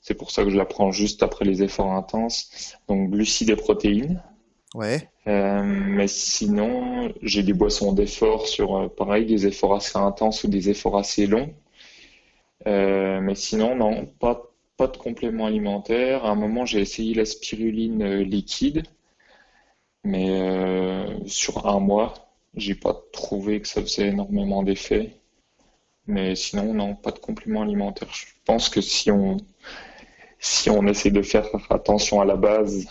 C'est 0.00 0.14
pour 0.14 0.30
ça 0.30 0.44
que 0.44 0.50
je 0.50 0.56
la 0.56 0.66
prends 0.66 0.90
juste 0.92 1.22
après 1.22 1.44
les 1.46 1.62
efforts 1.62 1.92
intenses. 1.92 2.76
Donc 2.88 3.10
glucides 3.10 3.50
et 3.50 3.56
protéines. 3.56 4.22
Ouais. 4.74 5.08
Euh, 5.26 5.62
mais 5.64 6.08
sinon, 6.08 7.12
j'ai 7.22 7.42
des 7.42 7.52
boissons 7.52 7.92
d'effort 7.92 8.46
sur, 8.46 8.76
euh, 8.76 8.88
pareil, 8.88 9.26
des 9.26 9.46
efforts 9.46 9.74
assez 9.74 9.98
intenses 9.98 10.44
ou 10.44 10.48
des 10.48 10.68
efforts 10.70 10.98
assez 10.98 11.26
longs. 11.26 11.54
Euh, 12.66 13.20
mais 13.20 13.34
sinon, 13.34 13.76
non, 13.76 14.06
pas, 14.06 14.47
pas 14.78 14.86
de 14.86 14.96
complément 14.96 15.44
alimentaire. 15.44 16.24
À 16.24 16.30
un 16.30 16.34
moment, 16.34 16.64
j'ai 16.64 16.80
essayé 16.80 17.12
la 17.12 17.26
spiruline 17.26 18.22
liquide. 18.22 18.84
Mais 20.04 21.04
sur 21.26 21.66
un 21.66 21.80
mois, 21.80 22.14
j'ai 22.54 22.74
pas 22.74 22.98
trouvé 23.12 23.60
que 23.60 23.68
ça 23.68 23.82
faisait 23.82 24.08
énormément 24.08 24.62
d'effet. 24.62 25.12
Mais 26.06 26.34
sinon, 26.34 26.72
non, 26.72 26.94
pas 26.94 27.10
de 27.10 27.18
complément 27.18 27.62
alimentaire. 27.62 28.08
Je 28.14 28.26
pense 28.46 28.70
que 28.70 28.80
si 28.80 29.10
on, 29.10 29.36
si 30.38 30.70
on 30.70 30.86
essaie 30.86 31.10
de 31.10 31.22
faire 31.22 31.46
attention 31.68 32.20
à 32.20 32.24
la 32.24 32.36
base 32.36 32.86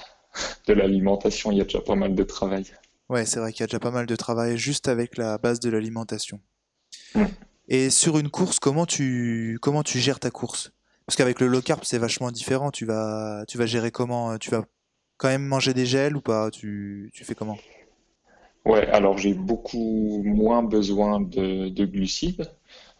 de 0.68 0.74
l'alimentation, 0.74 1.52
il 1.52 1.58
y 1.58 1.62
a 1.62 1.64
déjà 1.64 1.82
pas 1.82 1.96
mal 1.96 2.14
de 2.14 2.24
travail. 2.24 2.66
Ouais, 3.10 3.26
c'est 3.26 3.40
vrai 3.40 3.54
qu'il 3.54 3.62
y 3.62 3.64
a 3.64 3.68
déjà 3.68 3.80
pas 3.80 3.92
mal 3.92 4.06
de 4.06 4.16
travail 4.16 4.58
juste 4.58 4.88
avec 4.88 5.18
la 5.18 5.38
base 5.38 5.60
de 5.60 5.70
l'alimentation. 5.70 6.40
Mm. 7.16 7.24
Et 7.70 7.90
sur 7.90 8.20
une 8.20 8.30
course, 8.30 8.60
comment 8.60 8.86
tu, 8.86 9.58
comment 9.62 9.84
tu 9.84 10.00
gères 10.00 10.20
ta 10.20 10.30
course? 10.30 10.72
Parce 11.08 11.16
qu'avec 11.16 11.40
le 11.40 11.48
low 11.48 11.62
carb, 11.62 11.82
c'est 11.84 11.98
vachement 11.98 12.32
différent. 12.32 12.70
Tu 12.70 12.86
vas, 12.86 13.44
tu 13.48 13.58
vas 13.58 13.66
gérer 13.66 13.92
comment 13.92 14.38
Tu 14.38 14.52
vas 14.52 14.64
quand 15.18 15.30
même 15.30 15.46
manger 15.46 15.74
des 15.74 15.86
gels 15.86 16.16
ou 16.16 16.22
pas? 16.22 16.52
Tu, 16.52 17.10
tu 17.14 17.24
fais 17.24 17.34
comment? 17.34 17.58
Ouais, 18.66 18.86
alors 18.88 19.18
j'ai 19.18 19.34
beaucoup 19.34 20.22
moins 20.26 20.62
besoin 20.62 21.22
de, 21.22 21.70
de 21.70 21.86
glucides. 21.86 22.52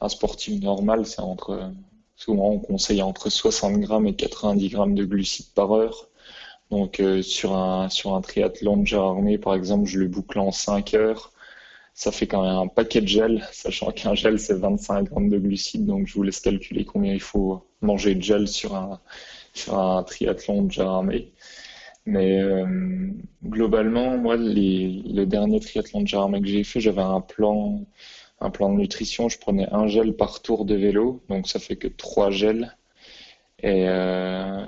Un 0.02 0.10
sportif 0.10 0.62
normal, 0.62 1.06
c'est 1.06 1.20
entre 1.20 1.74
Souvent, 2.18 2.50
on 2.50 2.60
conseille 2.60 3.04
entre 3.04 3.30
60 3.30 3.80
grammes 3.80 4.08
et 4.08 4.16
90 4.16 4.70
grammes 4.70 4.96
de 4.96 5.06
glucides 5.06 5.54
par 5.54 5.72
heure. 5.72 6.10
Donc, 6.72 7.00
euh, 7.00 7.22
sur, 7.22 7.56
un, 7.56 7.90
sur 7.90 8.16
un 8.16 8.22
triathlon 8.22 8.78
de 8.78 8.96
armé, 8.96 9.38
par 9.38 9.54
exemple, 9.54 9.86
je 9.86 10.00
le 10.00 10.08
boucle 10.08 10.40
en 10.40 10.52
5 10.52 10.96
heures. 10.96 11.32
Ça 11.98 12.12
fait 12.12 12.28
quand 12.28 12.44
même 12.44 12.58
un 12.58 12.68
paquet 12.68 13.02
de 13.02 13.08
gel, 13.08 13.44
sachant 13.52 13.92
qu'un 13.92 14.14
gel, 14.14 14.40
c'est 14.40 14.54
25 14.54 15.10
grammes 15.10 15.30
de 15.30 15.40
glucides. 15.40 15.88
Donc, 15.88 16.06
je 16.06 16.14
vous 16.14 16.22
laisse 16.22 16.40
calculer 16.40 16.86
combien 16.86 17.12
il 17.12 17.20
faut 17.20 17.66
manger 17.82 18.14
de 18.14 18.22
gel 18.22 18.48
sur 18.48 18.76
un, 18.76 20.04
triathlon 20.04 20.64
de 20.66 20.80
armé. 20.80 21.34
Mais 22.06 22.40
euh, 22.40 22.68
globalement, 23.44 24.16
moi, 24.16 24.36
le 24.38 25.26
dernier 25.26 25.60
triathlon 25.60 26.02
de 26.04 26.16
armé 26.16 26.40
que 26.40 26.48
j'ai 26.48 26.64
fait, 26.64 26.80
j'avais 26.80 27.02
un 27.02 27.22
plan 27.22 27.84
un 28.42 28.52
plan 28.52 28.72
de 28.72 28.78
nutrition, 28.78 29.28
je 29.28 29.40
prenais 29.40 29.68
un 29.72 29.88
gel 29.88 30.16
par 30.16 30.44
tour 30.44 30.66
de 30.66 30.76
vélo, 30.76 31.24
donc 31.30 31.48
ça 31.48 31.58
fait 31.60 31.78
que 31.78 31.88
trois 31.88 32.30
gels. 32.30 32.78
Et 33.64 33.86
euh, 33.90 34.64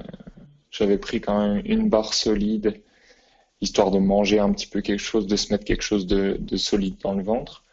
j'avais 0.71 0.97
pris 0.97 1.21
quand 1.21 1.39
même 1.39 1.61
une 1.65 1.89
barre 1.89 2.15
solide, 2.15 2.81
histoire 3.61 3.91
de 3.91 3.99
manger 3.99 4.39
un 4.39 4.51
petit 4.53 4.67
peu 4.67 4.81
quelque 4.81 4.99
chose, 4.99 5.27
de 5.27 5.35
se 5.35 5.51
mettre 5.51 5.65
quelque 5.65 5.81
chose 5.83 6.07
de, 6.07 6.39
solide 6.57 6.97
dans 7.01 7.13
le 7.13 7.23
ventre. 7.23 7.63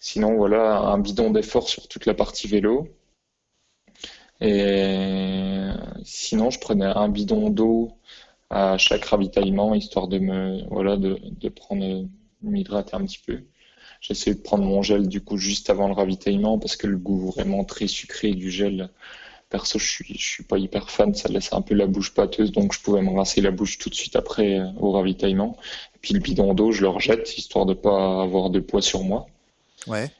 Sinon, 0.00 0.36
voilà, 0.36 0.80
un 0.80 0.98
bidon 0.98 1.30
d'effort 1.30 1.68
sur 1.68 1.88
toute 1.88 2.06
la 2.06 2.14
partie 2.14 2.48
vélo. 2.48 2.88
Et 4.40 5.68
sinon, 6.04 6.50
je 6.50 6.58
prenais 6.60 6.84
un 6.86 7.08
bidon 7.08 7.50
d'eau 7.50 7.92
à 8.50 8.78
chaque 8.78 9.04
ravitaillement, 9.06 9.74
histoire 9.74 10.08
de 10.08 10.18
me, 10.18 10.64
voilà, 10.68 10.96
de, 10.96 11.18
de 11.22 11.48
prendre, 11.48 12.06
m'hydrater 12.42 12.94
un 12.94 13.04
petit 13.04 13.20
peu. 13.24 13.42
J'essaie 14.00 14.34
de 14.34 14.40
prendre 14.40 14.64
mon 14.64 14.82
gel 14.82 15.08
du 15.08 15.20
coup 15.20 15.36
juste 15.36 15.70
avant 15.70 15.88
le 15.88 15.94
ravitaillement 15.94 16.58
parce 16.58 16.76
que 16.76 16.86
le 16.86 16.98
goût 16.98 17.30
vraiment 17.30 17.64
très 17.64 17.86
sucré 17.86 18.32
du 18.32 18.50
gel, 18.50 18.90
perso, 19.48 19.78
je 19.78 19.86
suis, 19.88 20.18
je 20.18 20.26
suis 20.26 20.42
pas 20.42 20.58
hyper 20.58 20.90
fan, 20.90 21.14
ça 21.14 21.28
laisse 21.28 21.52
un 21.52 21.62
peu 21.62 21.74
la 21.74 21.86
bouche 21.86 22.12
pâteuse, 22.14 22.52
donc 22.52 22.72
je 22.72 22.80
pouvais 22.80 23.02
me 23.02 23.10
rincer 23.10 23.40
la 23.40 23.50
bouche 23.50 23.78
tout 23.78 23.90
de 23.90 23.94
suite 23.94 24.16
après 24.16 24.58
euh, 24.58 24.66
au 24.78 24.92
ravitaillement. 24.92 25.56
Et 25.94 25.98
puis 26.00 26.14
le 26.14 26.20
bidon 26.20 26.54
d'eau, 26.54 26.72
je 26.72 26.82
le 26.82 26.88
rejette 26.88 27.36
histoire 27.38 27.66
de 27.66 27.74
pas 27.74 28.22
avoir 28.22 28.50
de 28.50 28.60
poids 28.60 28.82
sur 28.82 29.02
moi. 29.02 29.26
Ouais. 29.86 30.10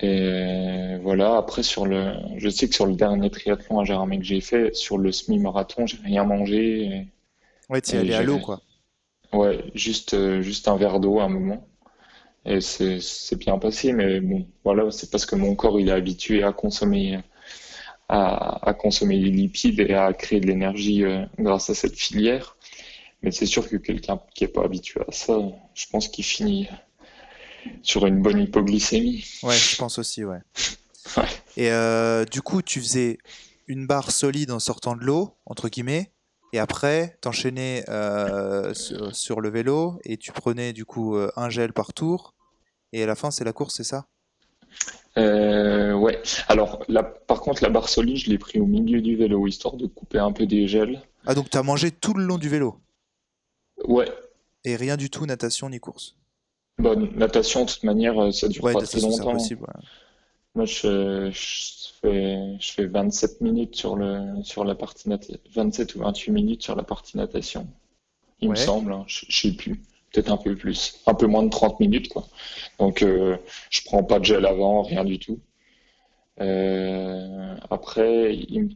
Et 0.00 0.96
voilà, 1.02 1.36
après 1.36 1.62
sur 1.62 1.86
le, 1.86 2.12
je 2.36 2.48
sais 2.48 2.68
que 2.68 2.74
sur 2.74 2.86
le 2.86 2.94
dernier 2.94 3.30
triathlon 3.30 3.80
à 3.80 3.84
Gérardmer 3.84 4.18
que 4.18 4.24
j'ai 4.24 4.40
fait, 4.40 4.74
sur 4.74 4.98
le 4.98 5.10
semi-marathon, 5.10 5.86
j'ai 5.86 5.98
rien 6.04 6.24
mangé. 6.24 6.84
Et... 6.84 7.06
Ouais, 7.68 7.80
tu 7.80 7.96
allé 7.96 8.14
à 8.14 8.22
l'eau 8.22 8.38
quoi. 8.38 8.60
Ouais, 9.32 9.64
juste, 9.74 10.14
euh, 10.14 10.40
juste 10.40 10.68
un 10.68 10.76
verre 10.76 11.00
d'eau 11.00 11.20
à 11.20 11.24
un 11.24 11.28
moment. 11.28 11.66
Et 12.44 12.60
c'est 12.60 13.36
bien 13.36 13.58
passé, 13.58 13.92
mais 13.92 14.20
bon, 14.20 14.46
voilà, 14.64 14.90
c'est 14.90 15.10
parce 15.10 15.26
que 15.26 15.36
mon 15.36 15.54
corps 15.54 15.78
il 15.78 15.88
est 15.88 15.92
habitué 15.92 16.42
à 16.42 16.52
consommer, 16.52 17.18
à, 18.08 18.74
consommer 18.78 19.18
les 19.18 19.30
lipides 19.30 19.80
et 19.80 19.94
à 19.94 20.12
créer 20.12 20.40
de 20.40 20.46
l'énergie 20.46 21.04
euh, 21.04 21.24
grâce 21.38 21.70
à 21.70 21.74
cette 21.74 21.96
filière. 21.96 22.56
Mais 23.22 23.30
c'est 23.30 23.46
sûr 23.46 23.68
que 23.68 23.76
quelqu'un 23.76 24.20
qui 24.34 24.44
n'est 24.44 24.50
pas 24.50 24.64
habitué 24.64 25.00
à 25.06 25.12
ça, 25.12 25.38
je 25.74 25.86
pense 25.90 26.08
qu'il 26.08 26.24
finit 26.24 26.68
sur 27.82 28.06
une 28.06 28.22
bonne 28.22 28.40
hypoglycémie. 28.40 29.24
Ouais, 29.42 29.56
je 29.56 29.76
pense 29.76 29.98
aussi, 29.98 30.24
ouais. 30.24 30.40
Ouais. 31.16 31.24
Et 31.56 31.70
euh, 31.70 32.26
du 32.26 32.42
coup, 32.42 32.60
tu 32.60 32.80
faisais 32.80 33.16
une 33.66 33.86
barre 33.86 34.10
solide 34.10 34.50
en 34.50 34.58
sortant 34.58 34.94
de 34.94 35.02
l'eau, 35.04 35.34
entre 35.46 35.70
guillemets, 35.70 36.12
et 36.52 36.58
après, 36.58 37.16
t'enchaînais 37.20 37.84
euh, 37.88 38.72
sur, 38.74 39.14
sur 39.14 39.40
le 39.40 39.50
vélo 39.50 39.98
et 40.04 40.16
tu 40.16 40.32
prenais 40.32 40.72
du 40.72 40.84
coup 40.84 41.16
euh, 41.16 41.30
un 41.36 41.50
gel 41.50 41.72
par 41.72 41.92
tour. 41.92 42.34
Et 42.92 43.02
à 43.02 43.06
la 43.06 43.14
fin, 43.14 43.30
c'est 43.30 43.44
la 43.44 43.52
course, 43.52 43.74
c'est 43.76 43.84
ça? 43.84 44.06
Euh, 45.18 45.92
ouais. 45.94 46.20
Alors, 46.48 46.82
là, 46.88 47.02
par 47.02 47.40
contre, 47.40 47.62
la 47.62 47.68
barre 47.70 47.88
solide, 47.88 48.16
je 48.16 48.30
l'ai 48.30 48.38
pris 48.38 48.60
au 48.60 48.66
milieu 48.66 49.00
du 49.00 49.16
vélo, 49.16 49.46
histoire 49.46 49.76
de 49.76 49.86
couper 49.86 50.18
un 50.18 50.32
peu 50.32 50.46
des 50.46 50.66
gels. 50.68 51.00
Ah, 51.26 51.34
donc 51.34 51.50
t'as 51.50 51.62
mangé 51.62 51.90
tout 51.90 52.14
le 52.14 52.24
long 52.24 52.38
du 52.38 52.48
vélo? 52.48 52.76
Ouais. 53.84 54.08
et 54.64 54.76
rien 54.76 54.96
du 54.96 55.08
tout, 55.10 55.24
natation 55.26 55.68
ni 55.70 55.78
course? 55.78 56.16
Bonne 56.78 57.10
natation, 57.16 57.64
de 57.64 57.70
toute 57.70 57.84
manière, 57.84 58.18
euh, 58.22 58.30
ça 58.32 58.48
dure 58.48 58.64
Ouais, 58.64 58.72
pas 58.72 58.82
très 58.82 59.00
longtemps. 59.00 59.36
ouais. 59.36 59.56
Moi, 60.54 60.64
je, 60.64 61.30
je 61.30 61.88
fais, 62.00 62.56
je 62.60 62.72
fais 62.72 62.86
27 62.86 63.40
minutes 63.40 63.76
sur 63.76 63.96
le, 63.96 64.42
sur 64.42 64.64
la 64.64 64.74
partie 64.74 65.08
nat 65.08 65.18
27 65.54 65.94
ou 65.96 66.00
28 66.00 66.30
minutes 66.32 66.62
sur 66.62 66.74
la 66.76 66.82
partie 66.82 67.16
natation. 67.16 67.66
Il 68.40 68.50
me 68.50 68.54
semble, 68.56 68.92
hein. 68.92 69.04
Je, 69.06 69.26
je 69.28 69.40
sais 69.48 69.52
plus. 69.54 69.80
Peut-être 70.12 70.30
un 70.32 70.36
peu 70.38 70.54
plus. 70.56 71.00
Un 71.06 71.14
peu 71.14 71.26
moins 71.26 71.42
de 71.42 71.50
30 71.50 71.80
minutes, 71.80 72.08
quoi. 72.08 72.26
Donc, 72.78 73.02
euh, 73.02 73.36
je 73.70 73.82
prends 73.84 74.04
pas 74.04 74.18
de 74.20 74.24
gel 74.24 74.46
avant, 74.46 74.82
rien 74.82 75.04
du 75.04 75.18
tout. 75.18 75.40
Euh, 76.40 77.56
après, 77.70 78.36
il, 78.36 78.64
me- 78.64 78.68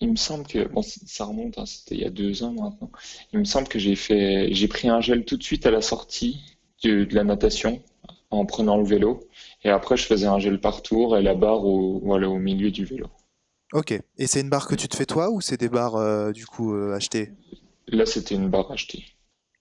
il 0.00 0.10
me 0.10 0.16
semble 0.16 0.46
que, 0.46 0.66
bon, 0.68 0.82
ça 0.82 1.24
remonte, 1.24 1.58
hein, 1.58 1.66
c'était 1.66 1.94
il 1.94 2.00
y 2.02 2.04
a 2.04 2.10
deux 2.10 2.42
ans 2.42 2.52
maintenant. 2.52 2.90
Il 3.32 3.38
me 3.38 3.44
semble 3.44 3.68
que 3.68 3.78
j'ai 3.78 3.94
fait, 3.96 4.48
j'ai 4.52 4.68
pris 4.68 4.88
un 4.88 5.00
gel 5.00 5.24
tout 5.24 5.36
de 5.36 5.42
suite 5.42 5.66
à 5.66 5.70
la 5.70 5.80
sortie 5.80 6.40
de, 6.82 7.04
de 7.04 7.14
la 7.14 7.24
natation 7.24 7.82
en 8.30 8.44
prenant 8.44 8.76
le 8.76 8.84
vélo. 8.84 9.20
Et 9.64 9.70
après, 9.70 9.96
je 9.96 10.04
faisais 10.04 10.26
un 10.26 10.38
gel 10.38 10.60
par 10.60 10.82
tour 10.82 11.16
et 11.16 11.22
la 11.22 11.34
barre 11.34 11.64
au, 11.64 12.00
voilà, 12.00 12.28
au 12.28 12.38
milieu 12.38 12.70
du 12.70 12.84
vélo. 12.84 13.06
Ok. 13.72 13.92
Et 14.18 14.26
c'est 14.26 14.40
une 14.40 14.50
barre 14.50 14.68
que 14.68 14.74
tu 14.74 14.88
te 14.88 14.96
fais 14.96 15.06
toi 15.06 15.30
ou 15.30 15.40
c'est 15.40 15.56
des 15.56 15.68
barres 15.68 15.96
euh, 15.96 16.32
du 16.32 16.46
coup 16.46 16.74
euh, 16.74 16.94
achetées? 16.94 17.32
Là, 17.88 18.06
c'était 18.06 18.34
une 18.34 18.48
barre 18.48 18.70
achetée. 18.70 19.04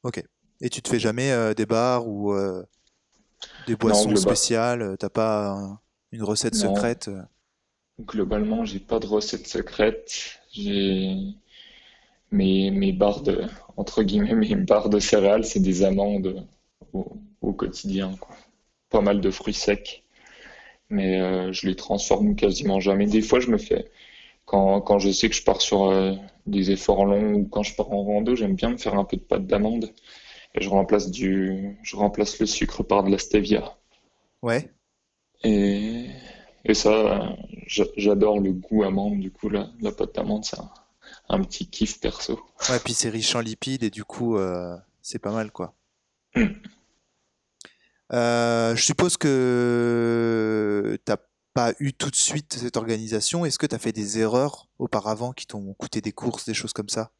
Ok. 0.04 0.24
Et 0.62 0.70
tu 0.70 0.82
te 0.82 0.90
fais 0.90 1.00
jamais 1.00 1.32
euh, 1.32 1.54
des 1.54 1.66
barres 1.66 2.08
ou 2.08 2.34
euh, 2.34 2.64
des 3.60 3.76
boissons 3.76 4.16
spéciales? 4.16 4.82
euh, 4.82 4.96
T'as 4.98 5.10
pas 5.10 5.50
un- 5.52 5.80
une 6.14 6.24
recette 6.24 6.56
non. 6.62 6.96
secrète? 6.96 7.10
Globalement, 8.00 8.64
j'ai 8.64 8.80
pas 8.80 9.00
de 9.00 9.06
recette 9.06 9.48
secrète. 9.48 10.40
J'ai 10.54 11.36
mes, 12.32 12.72
mes 12.72 12.92
barres 12.92 13.22
de, 13.22 13.44
entre 13.78 14.04
guillemets, 14.04 14.36
mes 14.36 14.56
barres 14.56 14.90
de 14.90 15.00
céréales, 15.00 15.46
c'est 15.46 15.60
des 15.60 15.84
amandes 15.84 16.46
au, 16.94 17.18
au 17.42 17.54
quotidien, 17.54 18.16
quoi. 18.20 18.36
Pas 18.90 19.02
mal 19.02 19.22
de 19.22 19.32
fruits 19.32 19.54
secs, 19.54 20.04
mais 20.90 21.22
euh, 21.22 21.54
je 21.54 21.68
les 21.68 21.76
transforme 21.76 22.36
quasiment 22.36 22.80
jamais. 22.80 23.08
Des 23.08 23.22
fois, 23.22 23.40
je 23.40 23.50
me 23.50 23.58
fais, 23.58 23.92
quand, 24.46 24.82
quand 24.82 25.00
je 25.00 25.12
sais 25.12 25.30
que 25.30 25.36
je 25.36 25.44
pars 25.44 25.62
sur 25.62 25.92
des 26.48 26.72
efforts 26.72 27.06
longs 27.06 27.34
ou 27.36 27.46
quand 27.48 27.64
je 27.64 27.76
pars 27.76 27.92
en 27.92 28.04
rando, 28.04 28.36
j'aime 28.36 28.56
bien 28.56 28.70
me 28.72 28.78
faire 28.78 28.96
un 28.96 29.06
peu 29.06 29.18
de 29.18 29.24
pâte 29.24 29.48
d'amande 29.48 29.94
et 30.56 30.62
je 30.62 30.70
remplace 30.70 31.12
du, 31.12 31.78
je 31.84 31.96
remplace 31.96 32.40
le 32.40 32.46
sucre 32.46 32.82
par 32.84 33.04
de 33.04 33.12
la 33.12 33.18
stevia. 33.18 33.78
Ouais. 34.42 34.72
Et, 35.44 36.08
et 36.64 36.74
ça, 36.74 37.36
j'a- 37.68 37.84
j'adore 37.98 38.40
le 38.40 38.54
goût 38.54 38.84
amande, 38.84 39.20
du 39.20 39.32
coup, 39.32 39.50
la, 39.50 39.70
la 39.82 39.92
pâte 39.92 40.16
d'amande, 40.16 40.46
c'est 40.46 40.58
un, 40.60 40.72
un 41.30 41.44
petit 41.44 41.68
kiff 41.68 42.00
perso. 42.00 42.40
Ouais, 42.70 42.80
puis 42.84 42.94
c'est 42.94 43.10
riche 43.10 43.36
en 43.36 43.42
lipides 43.42 43.84
et 43.84 43.90
du 43.90 44.04
coup, 44.04 44.38
euh, 44.38 44.76
c'est 45.02 45.20
pas 45.20 45.32
mal 45.32 45.52
quoi. 45.52 45.76
Mm. 46.36 46.46
Euh, 48.14 48.76
je 48.76 48.84
suppose 48.84 49.18
que 49.18 50.98
t'as 51.06 51.18
pas 51.54 51.74
eu 51.80 51.94
tout 51.94 52.12
de 52.12 52.16
suite 52.16 52.54
cette 52.54 52.78
organisation. 52.78 53.46
Est-ce 53.46 53.58
que 53.58 53.66
t'as 53.66 53.80
fait 53.80 53.92
des 53.92 54.20
erreurs 54.20 54.68
auparavant 54.78 55.32
qui 55.32 55.48
t'ont 55.48 55.74
coûté 55.74 56.02
des 56.02 56.12
courses, 56.12 56.46
des 56.46 56.54
choses 56.54 56.74
comme 56.74 56.90
ça? 56.90 57.12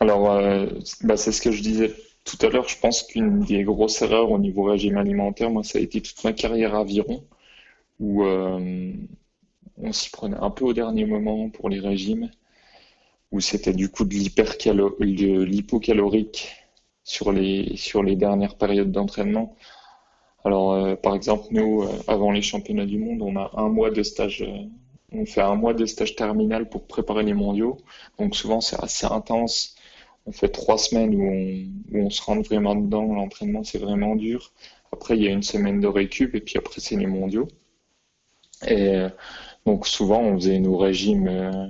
Alors, 0.00 0.30
euh, 0.30 0.66
bah, 1.02 1.16
c'est 1.16 1.32
ce 1.32 1.40
que 1.42 1.50
je 1.52 1.62
disais 1.62 1.94
tout 2.24 2.36
à 2.42 2.48
l'heure, 2.48 2.68
je 2.68 2.78
pense 2.78 3.02
qu'une 3.02 3.40
des 3.40 3.62
grosses 3.64 4.02
erreurs 4.02 4.30
au 4.30 4.38
niveau 4.38 4.64
régime 4.64 4.96
alimentaire, 4.98 5.50
moi, 5.50 5.62
ça 5.64 5.78
a 5.78 5.82
été 5.82 6.00
toute 6.02 6.22
ma 6.24 6.32
carrière 6.32 6.74
à 6.74 6.80
aviron, 6.80 7.24
où 8.00 8.24
euh, 8.24 8.92
on 9.78 9.92
s'y 9.92 10.10
prenait 10.10 10.36
un 10.38 10.50
peu 10.50 10.64
au 10.66 10.72
dernier 10.74 11.06
moment 11.06 11.50
pour 11.50 11.68
les 11.70 11.80
régimes, 11.80 12.30
où 13.32 13.40
c'était 13.40 13.72
du 13.72 13.88
coup 13.90 14.04
de 14.04 14.14
l'hypocalorique 15.44 16.50
sur 17.04 17.32
les, 17.32 17.76
sur 17.76 18.02
les 18.02 18.16
dernières 18.16 18.56
périodes 18.56 18.92
d'entraînement. 18.92 19.56
Alors, 20.44 20.72
euh, 20.74 20.96
par 20.96 21.14
exemple, 21.14 21.46
nous, 21.52 21.84
avant 22.08 22.32
les 22.32 22.42
championnats 22.42 22.86
du 22.86 22.98
monde, 22.98 23.22
on 23.22 23.36
a 23.36 23.50
un 23.56 23.68
mois 23.68 23.90
de 23.90 24.02
stage, 24.02 24.44
on 25.12 25.26
fait 25.26 25.42
un 25.42 25.54
mois 25.56 25.74
de 25.74 25.86
stage 25.86 26.16
terminal 26.16 26.68
pour 26.68 26.86
préparer 26.86 27.22
les 27.24 27.34
mondiaux. 27.34 27.78
Donc 28.18 28.36
souvent, 28.36 28.60
c'est 28.60 28.82
assez 28.82 29.06
intense. 29.06 29.76
On 30.30 30.32
fait 30.32 30.48
trois 30.48 30.78
semaines 30.78 31.16
où 31.16 31.98
on, 31.98 32.08
se 32.08 32.22
rentre 32.22 32.48
vraiment 32.48 32.76
dedans. 32.76 33.02
L'entraînement, 33.14 33.64
c'est 33.64 33.78
vraiment 33.78 34.14
dur. 34.14 34.52
Après, 34.92 35.16
il 35.16 35.24
y 35.24 35.26
a 35.26 35.32
une 35.32 35.42
semaine 35.42 35.80
de 35.80 35.88
récup 35.88 36.36
et 36.36 36.40
puis 36.40 36.56
après, 36.56 36.80
c'est 36.80 36.94
les 36.94 37.08
mondiaux. 37.08 37.48
Et 38.64 38.94
euh, 38.94 39.08
donc 39.66 39.88
souvent, 39.88 40.20
on 40.20 40.36
faisait 40.36 40.60
nos 40.60 40.76
régimes 40.76 41.26
euh, 41.26 41.66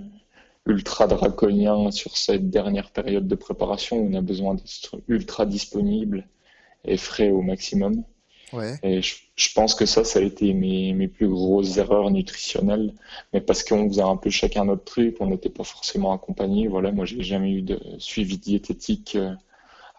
ultra 0.66 1.06
draconiens 1.06 1.90
sur 1.90 2.18
cette 2.18 2.50
dernière 2.50 2.90
période 2.90 3.26
de 3.26 3.34
préparation 3.34 3.96
où 3.96 4.10
on 4.10 4.14
a 4.14 4.20
besoin 4.20 4.54
d'être 4.54 5.00
ultra 5.08 5.46
disponible 5.46 6.28
et 6.84 6.98
frais 6.98 7.30
au 7.30 7.40
maximum. 7.40 8.04
Et 8.82 9.00
je, 9.02 9.54
pense 9.54 9.74
que 9.74 9.86
ça, 9.86 10.04
ça 10.04 10.18
a 10.18 10.22
été 10.22 10.52
mes, 10.52 10.92
mes 10.92 11.08
plus 11.08 11.28
grosses 11.28 11.76
erreurs 11.76 12.10
nutritionnelles. 12.10 12.94
Mais 13.32 13.40
parce 13.40 13.62
qu'on 13.62 13.88
faisait 13.88 14.02
un 14.02 14.16
peu 14.16 14.30
chacun 14.30 14.64
notre 14.64 14.84
truc, 14.84 15.16
on 15.20 15.26
n'était 15.26 15.50
pas 15.50 15.64
forcément 15.64 16.12
accompagnés. 16.12 16.68
Voilà, 16.68 16.92
moi, 16.92 17.04
j'ai 17.04 17.22
jamais 17.22 17.52
eu 17.52 17.62
de 17.62 17.80
suivi 17.98 18.38
diététique 18.38 19.16
euh, 19.16 19.34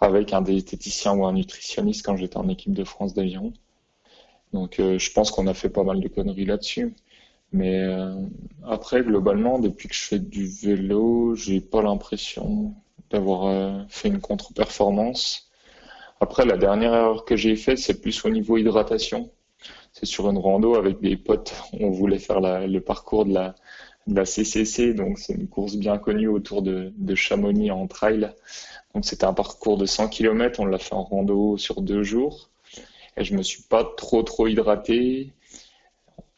avec 0.02 0.34
un 0.34 0.42
diététicien 0.42 1.14
ou 1.14 1.26
un 1.26 1.34
nutritionniste 1.34 2.06
quand 2.06 2.18
j'étais 2.18 2.38
en 2.38 2.50
équipe 2.50 2.74
de 2.74 2.84
France 2.84 3.14
d'aviron. 3.14 3.54
Donc, 4.54 4.80
euh, 4.80 4.98
je 5.00 5.12
pense 5.12 5.32
qu'on 5.32 5.48
a 5.48 5.54
fait 5.54 5.70
pas 5.70 5.84
mal 5.84 6.02
de 6.02 6.08
conneries 6.08 6.46
là-dessus. 6.46 6.94
Mais 7.54 7.80
euh, 7.80 8.14
après, 8.66 9.02
globalement, 9.02 9.60
depuis 9.60 9.88
que 9.88 9.96
je 9.96 10.04
fais 10.04 10.20
du 10.20 10.48
vélo, 10.48 11.36
j'ai 11.36 11.62
pas 11.62 11.82
l'impression 11.82 12.74
d'avoir 13.10 13.86
fait 13.90 14.08
une 14.08 14.22
contre-performance. 14.22 15.51
Après, 16.22 16.46
la 16.46 16.56
dernière 16.56 16.94
erreur 16.94 17.26
que 17.26 17.36
j'ai 17.36 17.56
faite, 17.56 17.80
c'est 17.80 18.00
plus 18.00 18.24
au 18.26 18.30
niveau 18.30 18.56
hydratation. 18.56 19.32
C'est 19.92 20.06
sur 20.06 20.30
une 20.30 20.38
rando 20.38 20.76
avec 20.76 21.02
des 21.02 21.18
potes. 21.18 21.56
On 21.74 21.90
voulait 21.90 22.20
faire 22.20 22.40
le 22.40 22.80
parcours 22.80 23.26
de 23.26 23.34
la, 23.34 24.26
CCC, 24.26 24.94
donc 24.94 25.18
c'est 25.18 25.34
une 25.34 25.48
course 25.48 25.76
bien 25.78 25.98
connue 25.98 26.28
autour 26.28 26.62
de, 26.62 26.94
de 26.96 27.16
Chamonix 27.16 27.72
en 27.72 27.88
trail. 27.88 28.32
Donc 28.94 29.04
c'était 29.04 29.26
un 29.26 29.34
parcours 29.34 29.78
de 29.78 29.88
100 29.88 30.10
km, 30.10 30.60
on 30.60 30.66
l'a 30.66 30.78
fait 30.78 30.94
en 30.94 31.04
rando 31.04 31.58
sur 31.58 31.82
deux 31.82 32.04
jours. 32.04 32.52
Et 33.18 33.24
je 33.24 33.36
me 33.36 33.42
suis 33.42 33.64
pas 33.64 33.84
trop 33.84 34.22
trop 34.22 34.48
hydraté. 34.48 35.34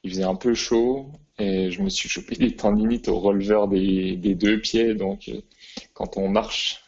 Il 0.04 0.12
faisait 0.12 0.24
un 0.24 0.36
peu 0.36 0.54
chaud 0.54 1.08
et 1.40 1.72
je 1.72 1.82
me 1.82 1.90
suis 1.90 2.08
chopé 2.08 2.36
des 2.36 2.56
tendinites 2.56 3.10
au 3.10 3.20
releveur 3.20 3.68
des, 3.68 4.16
des 4.16 4.34
deux 4.34 4.62
pieds. 4.62 4.96
Donc 4.96 5.28
euh, 5.28 5.42
quand 5.94 6.18
on 6.18 6.30
marche, 6.30 6.83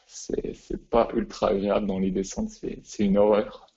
c'est 0.53 0.89
pas 0.89 1.09
ultra 1.13 1.49
agréable 1.49 1.87
dans 1.87 1.99
les 1.99 2.11
descentes, 2.11 2.49
c'est 2.49 2.79
c'est 2.83 3.03
une 3.03 3.17
horreur. 3.17 3.67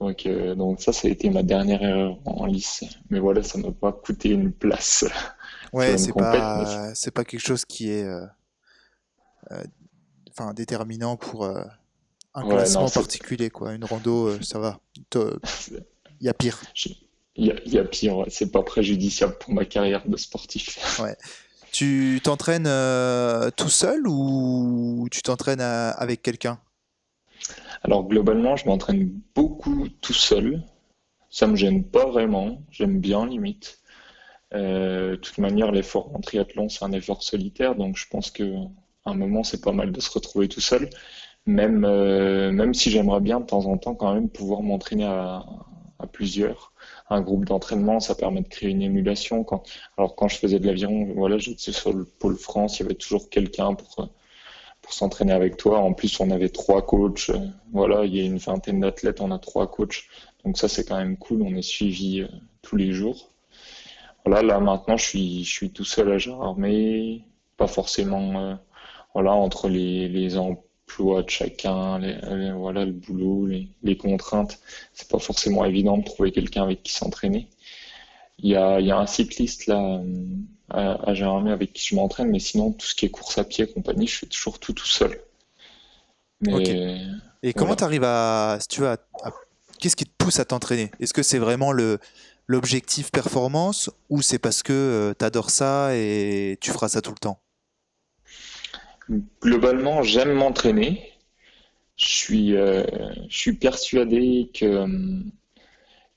Donc, 0.00 0.26
euh, 0.26 0.54
donc 0.54 0.80
ça, 0.80 0.92
ça 0.92 1.08
a 1.08 1.10
été 1.10 1.28
ma 1.28 1.42
dernière 1.42 1.82
erreur 1.82 2.18
en 2.24 2.46
lice. 2.46 2.84
Mais 3.10 3.18
voilà, 3.18 3.42
ça 3.42 3.58
m'a 3.58 3.72
pas 3.72 3.92
coûté 3.92 4.30
une 4.30 4.52
place 4.52 5.04
Ouais, 5.72 5.98
c'est 5.98 6.12
pas, 6.12 6.94
c'est 6.94 7.10
pas 7.10 7.24
quelque 7.24 7.44
chose 7.44 7.64
qui 7.66 7.90
est, 7.90 8.04
euh, 8.04 8.24
euh, 9.50 9.62
enfin, 10.30 10.54
déterminant 10.54 11.16
pour 11.18 11.44
un 11.44 11.52
ouais, 11.52 12.42
non, 12.42 12.48
classement 12.48 12.88
c'est 12.88 13.00
particulier, 13.00 13.50
quoi. 13.50 13.74
Une 13.74 13.84
rando, 13.84 14.40
ça 14.40 14.58
va. 14.58 14.80
Il 15.12 15.40
y 16.22 16.28
a 16.28 16.32
pire. 16.32 16.62
il 17.36 17.46
y 17.66 17.70
y 17.70 17.78
a 17.78 17.84
pire, 17.84 18.16
ouais. 18.16 18.30
C'est 18.30 18.50
pas 18.50 18.62
préjudiciable 18.62 19.36
pour 19.38 19.52
ma 19.52 19.66
carrière 19.66 20.08
de 20.08 20.16
sportif. 20.16 21.00
Ouais. 21.00 21.16
Tu 21.72 22.20
t'entraînes 22.22 22.66
euh, 22.66 23.50
tout 23.50 23.68
seul 23.68 24.06
ou 24.06 25.06
tu 25.10 25.22
t'entraînes 25.22 25.60
à- 25.60 25.90
avec 25.90 26.22
quelqu'un? 26.22 26.58
Alors 27.82 28.04
globalement, 28.06 28.56
je 28.56 28.66
m'entraîne 28.66 29.20
beaucoup 29.34 29.88
tout 30.00 30.12
seul. 30.12 30.62
Ça 31.30 31.46
me 31.46 31.56
gêne 31.56 31.84
pas 31.84 32.06
vraiment. 32.06 32.62
J'aime 32.70 33.00
bien 33.00 33.26
limite. 33.26 33.80
Euh, 34.54 35.12
de 35.12 35.16
toute 35.16 35.38
manière, 35.38 35.72
l'effort 35.72 36.14
en 36.16 36.20
triathlon, 36.20 36.68
c'est 36.68 36.84
un 36.84 36.92
effort 36.92 37.22
solitaire, 37.22 37.74
donc 37.76 37.96
je 37.96 38.06
pense 38.08 38.30
que 38.30 38.44
à 39.04 39.10
un 39.10 39.14
moment, 39.14 39.44
c'est 39.44 39.62
pas 39.62 39.72
mal 39.72 39.92
de 39.92 40.00
se 40.00 40.10
retrouver 40.10 40.48
tout 40.48 40.60
seul. 40.60 40.90
Même, 41.46 41.84
euh, 41.84 42.52
même 42.52 42.74
si 42.74 42.90
j'aimerais 42.90 43.20
bien 43.20 43.40
de 43.40 43.46
temps 43.46 43.66
en 43.66 43.78
temps 43.78 43.94
quand 43.94 44.14
même 44.14 44.30
pouvoir 44.30 44.62
m'entraîner 44.62 45.04
à 45.06 45.44
plusieurs. 46.12 46.72
Un 47.10 47.22
groupe 47.22 47.46
d'entraînement, 47.46 48.00
ça 48.00 48.14
permet 48.14 48.42
de 48.42 48.48
créer 48.48 48.70
une 48.70 48.82
émulation. 48.82 49.46
Alors 49.96 50.14
quand 50.14 50.28
je 50.28 50.36
faisais 50.36 50.58
de 50.58 50.66
l'aviron, 50.66 51.12
voilà, 51.16 51.38
j'étais 51.38 51.72
sur 51.72 51.92
le 51.92 52.04
pôle 52.04 52.36
France, 52.36 52.78
il 52.78 52.82
y 52.82 52.86
avait 52.86 52.94
toujours 52.94 53.30
quelqu'un 53.30 53.74
pour, 53.74 54.08
pour 54.82 54.92
s'entraîner 54.92 55.32
avec 55.32 55.56
toi. 55.56 55.78
En 55.78 55.94
plus, 55.94 56.20
on 56.20 56.30
avait 56.30 56.50
trois 56.50 56.84
coachs. 56.84 57.30
Voilà, 57.72 58.04
il 58.04 58.14
y 58.14 58.20
a 58.20 58.24
une 58.24 58.36
vingtaine 58.36 58.80
d'athlètes, 58.80 59.20
on 59.20 59.30
a 59.30 59.38
trois 59.38 59.70
coachs. 59.70 60.04
Donc 60.44 60.58
ça, 60.58 60.68
c'est 60.68 60.84
quand 60.84 60.98
même 60.98 61.16
cool. 61.16 61.42
On 61.42 61.54
est 61.54 61.62
suivi 61.62 62.26
tous 62.62 62.76
les 62.76 62.92
jours. 62.92 63.30
Voilà, 64.24 64.42
là 64.42 64.60
maintenant, 64.60 64.98
je 64.98 65.04
suis, 65.04 65.44
je 65.44 65.50
suis 65.50 65.70
tout 65.70 65.84
seul 65.84 66.12
à 66.12 66.18
Gérardmer. 66.18 67.24
Pas 67.56 67.66
forcément, 67.66 68.58
voilà, 69.14 69.32
entre 69.32 69.68
les, 69.68 70.08
les 70.08 70.36
emplois 70.88 71.22
de 71.22 71.30
chacun, 71.30 71.98
les, 71.98 72.52
voilà, 72.52 72.84
le 72.84 72.92
boulot, 72.92 73.46
les, 73.46 73.68
les 73.82 73.96
contraintes. 73.96 74.58
C'est 74.94 75.08
pas 75.08 75.18
forcément 75.18 75.64
évident 75.64 75.98
de 75.98 76.04
trouver 76.04 76.32
quelqu'un 76.32 76.62
avec 76.62 76.82
qui 76.82 76.92
s'entraîner. 76.92 77.48
Il 78.38 78.50
y 78.50 78.56
a, 78.56 78.80
y 78.80 78.90
a 78.90 78.98
un 78.98 79.06
cycliste 79.06 79.66
là 79.66 80.00
à, 80.70 80.92
à 80.92 81.52
avec 81.52 81.72
qui 81.72 81.88
je 81.88 81.94
m'entraîne, 81.94 82.30
mais 82.30 82.38
sinon 82.38 82.72
tout 82.72 82.86
ce 82.86 82.94
qui 82.94 83.06
est 83.06 83.10
course 83.10 83.38
à 83.38 83.44
pied, 83.44 83.66
compagnie, 83.66 84.06
je 84.06 84.18
fais 84.18 84.26
toujours 84.26 84.58
tout 84.58 84.72
tout 84.72 84.86
seul. 84.86 85.20
Mais, 86.40 87.00
Et 87.42 87.52
comment 87.52 87.74
tu 87.74 87.84
arrives 87.84 88.04
à, 88.04 88.58
si 88.60 88.68
tu 88.68 88.80
veux, 88.80 88.96
qu'est-ce 89.80 89.96
qui 89.96 90.04
te 90.04 90.12
pousse 90.16 90.38
à 90.38 90.44
t'entraîner? 90.44 90.90
Est-ce 91.00 91.12
que 91.12 91.22
c'est 91.22 91.38
vraiment 91.38 91.72
le 91.72 91.98
l'objectif 92.50 93.10
performance 93.10 93.90
ou 94.08 94.22
c'est 94.22 94.38
parce 94.38 94.62
que 94.62 94.72
euh, 94.72 95.14
tu 95.18 95.22
adores 95.22 95.50
ça 95.50 95.94
et 95.94 96.56
tu 96.62 96.70
feras 96.70 96.88
ça 96.88 97.02
tout 97.02 97.10
le 97.10 97.18
temps? 97.18 97.38
Globalement, 99.42 100.02
j'aime 100.02 100.32
m'entraîner. 100.32 101.12
Je 101.96 102.06
suis, 102.08 102.56
euh, 102.56 102.84
persuadé 103.60 104.50
que 104.54 104.86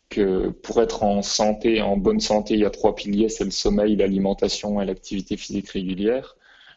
que 0.09 0.49
pour 0.49 0.81
être 0.81 1.03
en 1.03 1.97
bonne 1.97 2.19
santé, 2.19 2.53
il 2.55 2.59
y 2.59 2.65
a 2.65 2.69
trois 2.69 2.95
piliers, 2.95 3.29
c'est 3.29 3.45
le 3.45 3.51
sommeil, 3.51 3.95
l'alimentation 3.95 4.81
et 4.81 4.85
l'activité 4.85 5.37
physique 5.37 5.69
régulière. 5.69 6.35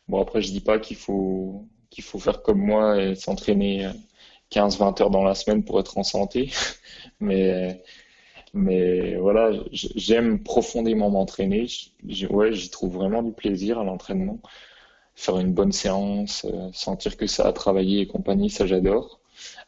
Bon, 0.09 0.21
après, 0.23 0.41
je 0.43 0.51
dis 0.53 0.61
pas 0.61 0.79
qu'il 0.79 0.97
faut, 0.97 1.67
qu'il 1.91 2.05
faut 2.05 2.19
faire 2.21 2.43
comme 2.43 2.61
moi 2.61 3.03
et 3.03 3.15
s'entraîner 3.17 3.89
15-20 4.51 5.03
heures 5.03 5.11
dans 5.11 5.25
la 5.25 5.35
semaine 5.35 5.65
pour 5.65 5.81
être 5.81 5.99
en 5.99 6.05
santé. 6.05 6.53
mais, 7.21 7.83
mais 8.55 9.17
voilà, 9.17 9.51
j'aime 9.73 10.43
profondément 10.43 11.11
m'entraîner. 11.11 11.67
Ouais, 12.31 12.53
j'y 12.53 12.71
trouve 12.71 12.95
vraiment 12.95 13.23
du 13.23 13.33
plaisir 13.33 13.81
à 13.81 13.85
l'entraînement. 13.85 14.41
Faire 15.17 15.39
une 15.39 15.53
bonne 15.53 15.73
séance, 15.73 16.45
euh, 16.45 16.71
sentir 16.73 17.17
que 17.17 17.27
ça 17.27 17.47
a 17.47 17.53
travaillé 17.53 18.01
et 18.01 18.07
compagnie, 18.07 18.51
ça 18.51 18.67
j'adore. 18.67 19.21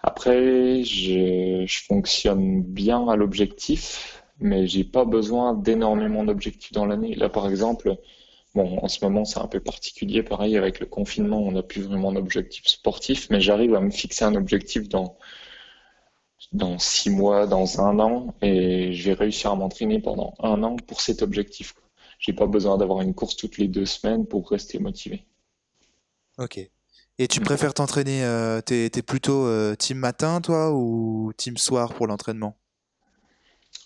Après, 0.03 0.83
je, 0.85 1.65
je 1.67 1.85
fonctionne 1.85 2.63
bien 2.63 3.09
à 3.09 3.17
l'objectif, 3.17 4.25
mais 4.41 4.67
j'ai 4.67 4.85
pas 4.85 5.05
besoin 5.05 5.55
d'énormément 5.55 6.25
d'objectifs 6.25 6.73
dans 6.73 6.87
l'année. 6.87 7.15
Là, 7.15 7.29
par 7.29 7.49
exemple, 7.49 7.97
bon, 8.55 8.79
en 8.83 8.89
ce 8.89 9.05
moment, 9.05 9.25
c'est 9.25 9.41
un 9.41 9.49
peu 9.49 9.61
particulier. 9.61 10.23
Pareil, 10.23 10.57
avec 10.57 10.81
le 10.81 10.87
confinement, 10.87 11.41
on 11.41 11.53
n'a 11.53 11.63
plus 11.63 11.83
vraiment 11.83 12.13
d'objectif 12.13 12.67
sportif, 12.67 13.29
mais 13.31 13.41
j'arrive 13.41 13.75
à 13.75 13.81
me 13.81 13.91
fixer 13.91 14.25
un 14.25 14.35
objectif 14.37 14.89
dans 14.89 15.17
dans 16.53 16.79
six 16.79 17.11
mois, 17.11 17.47
dans 17.47 17.81
un 17.81 17.99
an, 18.01 18.35
et 18.43 18.93
je 18.93 19.05
vais 19.05 19.13
réussir 19.15 19.51
à 19.51 19.57
m'entraîner 19.57 20.01
pendant 20.01 20.35
un 20.41 20.63
an 20.63 20.77
pour 20.77 21.01
cet 21.01 21.23
objectif. 21.23 21.75
J'ai 22.19 22.33
pas 22.33 22.47
besoin 22.47 22.79
d'avoir 22.79 23.01
une 23.03 23.15
course 23.15 23.37
toutes 23.37 23.59
les 23.59 23.69
deux 23.69 23.87
semaines 23.87 24.27
pour 24.27 24.49
rester 24.51 24.79
motivé. 24.79 25.25
Ok. 26.39 26.61
Et 27.19 27.29
tu 27.29 27.41
préfères 27.41 27.73
t'entraîner, 27.73 28.23
euh, 28.25 28.61
t'es, 28.61 28.91
plutôt 29.03 29.47
euh, 29.47 29.75
team 29.75 29.97
matin, 29.99 30.43
toi, 30.43 30.73
ou 30.75 31.33
team 31.37 31.57
soir 31.57 31.95
pour 31.95 32.07
l'entraînement? 32.07 32.57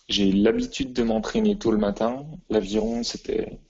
J'ai 0.09 0.33
l'habitude 0.33 0.93
de 0.93 1.05
m'entraîner 1.05 1.57
tôt 1.57 1.71
le 1.71 1.79
matin. 1.79 2.27
L'aviron, 2.49 3.05
c'était 3.05 3.61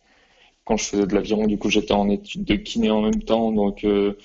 quand 0.65 0.79
je 0.79 0.85
faisais 0.85 1.07
de 1.07 1.15
l'aviron, 1.15 1.47
du 1.47 1.59
coup, 1.59 1.69
j'étais 1.69 1.93
en 1.93 2.09
étude 2.09 2.45
de 2.45 2.55
kiné 2.55 2.91
en 2.91 3.03
même 3.03 3.23
temps, 3.23 3.53
donc 3.53 3.85
euh, 3.85 4.17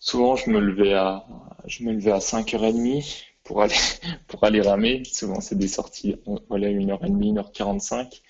souvent 0.00 0.34
je 0.34 0.50
me 0.50 0.58
levais 0.58 0.94
à 0.94 1.26
je 1.66 1.84
me 1.84 1.92
levais 1.92 2.12
à 2.12 2.18
5h30 2.18 3.24
pour 3.44 3.62
aller 3.62 3.74
pour 4.26 4.42
aller 4.42 4.60
ramer. 4.60 5.02
Souvent 5.04 5.40
c'est 5.40 5.56
des 5.58 5.68
sorties 5.68 6.16
voilà 6.48 6.68
1h30, 6.68 7.34
1h45. 7.34 8.22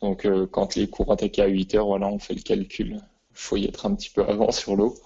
Donc 0.00 0.26
quand 0.50 0.74
les 0.74 0.88
cours 0.88 1.12
attaquaient 1.12 1.42
à 1.42 1.48
8h, 1.48 1.84
voilà, 1.86 2.08
on 2.08 2.18
fait 2.18 2.34
le 2.34 2.42
calcul. 2.42 3.00
Il 3.36 3.40
faut 3.40 3.56
y 3.56 3.66
être 3.66 3.86
un 3.86 3.94
petit 3.94 4.10
peu 4.10 4.22
avant 4.24 4.50
sur 4.50 4.76
l'eau. 4.76 4.96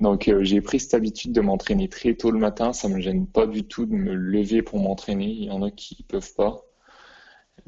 Donc 0.00 0.28
euh, 0.28 0.42
j'ai 0.44 0.60
pris 0.60 0.80
cette 0.80 0.94
habitude 0.94 1.32
de 1.32 1.40
m'entraîner 1.40 1.88
très 1.88 2.14
tôt 2.14 2.30
le 2.30 2.38
matin. 2.38 2.72
Ça 2.72 2.88
me 2.88 3.00
gêne 3.00 3.26
pas 3.26 3.46
du 3.46 3.64
tout 3.64 3.86
de 3.86 3.94
me 3.94 4.14
lever 4.14 4.62
pour 4.62 4.78
m'entraîner. 4.78 5.26
Il 5.26 5.44
y 5.44 5.50
en 5.50 5.62
a 5.62 5.70
qui 5.70 6.02
peuvent 6.04 6.34
pas. 6.34 6.62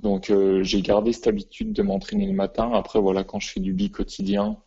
Donc 0.01 0.31
euh, 0.31 0.63
j'ai 0.63 0.83
gardé 0.83 1.13
cette 1.13 1.27
habitude 1.27 1.73
de 1.73 1.83
m'entraîner 1.83 2.27
le 2.27 2.33
matin. 2.33 2.71
Après 2.73 3.01
voilà, 3.01 3.25
quand 3.25 3.41
je 3.41 3.51
fais 3.51 3.61
du 3.61 3.73
bi 3.73 3.91
quotidien 3.91 4.59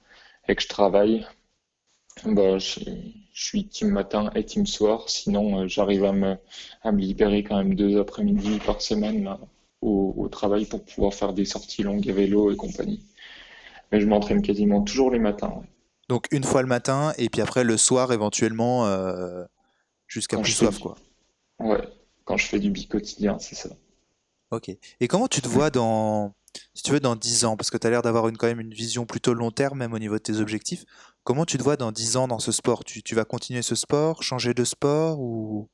et 0.48 0.56
que 0.56 0.62
je 0.62 0.68
travaille, 0.68 1.26
bah, 2.26 2.58
je, 2.58 2.80
suis 3.34 3.68
team 3.68 3.90
matin 3.90 4.32
et 4.36 4.44
team 4.44 4.66
soir. 4.66 5.10
Sinon 5.10 5.62
euh, 5.64 5.68
j'arrive 5.68 6.06
à 6.06 6.12
me, 6.12 6.38
libérer 6.92 7.44
quand 7.44 7.58
même 7.58 7.76
deux 7.76 8.00
après-midi 8.00 8.60
par 8.66 8.82
semaine 8.82 9.38
au, 9.82 10.28
travail 10.30 10.66
pour 10.66 10.84
pouvoir 10.84 11.14
faire 11.14 11.34
des 11.34 11.46
sorties 11.46 11.84
longues 11.84 12.10
à 12.10 12.14
vélo 12.14 12.52
et 12.52 12.56
compagnie. 12.56 13.04
Mais 13.92 14.02
je 14.02 14.06
m'entraîne 14.06 14.42
quasiment 14.42 14.82
toujours 14.82 15.12
les 15.12 15.20
matins. 15.20 15.62
Donc 16.10 16.28
une 16.32 16.44
fois 16.44 16.62
le 16.62 16.68
matin 16.68 17.14
et 17.18 17.30
puis 17.30 17.42
après 17.42 17.64
le 17.64 17.78
soir 17.78 18.14
éventuellement 18.14 18.86
euh, 18.86 19.44
jusqu'à 20.08 20.38
plus 20.38 20.52
soif 20.52 20.80
quoi. 20.80 20.96
Ouais, 21.60 21.82
quand 22.24 22.38
je 22.38 22.46
fais 22.46 22.60
du 22.60 22.70
bi 22.70 22.88
quotidien, 22.88 23.40
c'est 23.40 23.56
ça. 23.56 23.70
Ok. 24.52 24.70
Et 25.00 25.08
comment 25.08 25.28
tu 25.28 25.42
te 25.42 25.48
vois 25.48 25.70
dans, 25.70 26.34
si 26.74 26.84
tu 26.84 26.92
veux, 26.92 27.00
dans 27.00 27.16
10 27.16 27.46
ans? 27.46 27.58
Parce 27.58 27.70
que 27.70 27.78
tu 27.78 27.88
as 27.88 27.90
l'air 27.90 28.02
d'avoir 28.02 28.28
une, 28.28 28.38
quand 28.38 28.48
même 28.48 28.60
une 28.60 28.74
vision 28.74 29.06
plutôt 29.06 29.34
long 29.34 29.52
terme, 29.52 29.80
même 29.80 29.94
au 29.94 30.00
niveau 30.00 30.16
de 30.16 30.24
tes 30.24 30.38
objectifs. 30.38 30.86
Comment 31.24 31.46
tu 31.46 31.58
te 31.58 31.64
vois 31.64 31.76
dans 31.76 31.92
10 31.92 32.18
ans 32.18 32.28
dans 32.28 32.40
ce 32.40 32.52
sport? 32.52 32.84
Tu, 32.84 33.04
tu, 33.04 33.16
vas 33.16 33.26
continuer 33.26 33.62
ce 33.62 33.76
sport, 33.76 34.24
changer 34.24 34.54
de 34.54 34.64
sport 34.64 35.20
ou? 35.20 35.68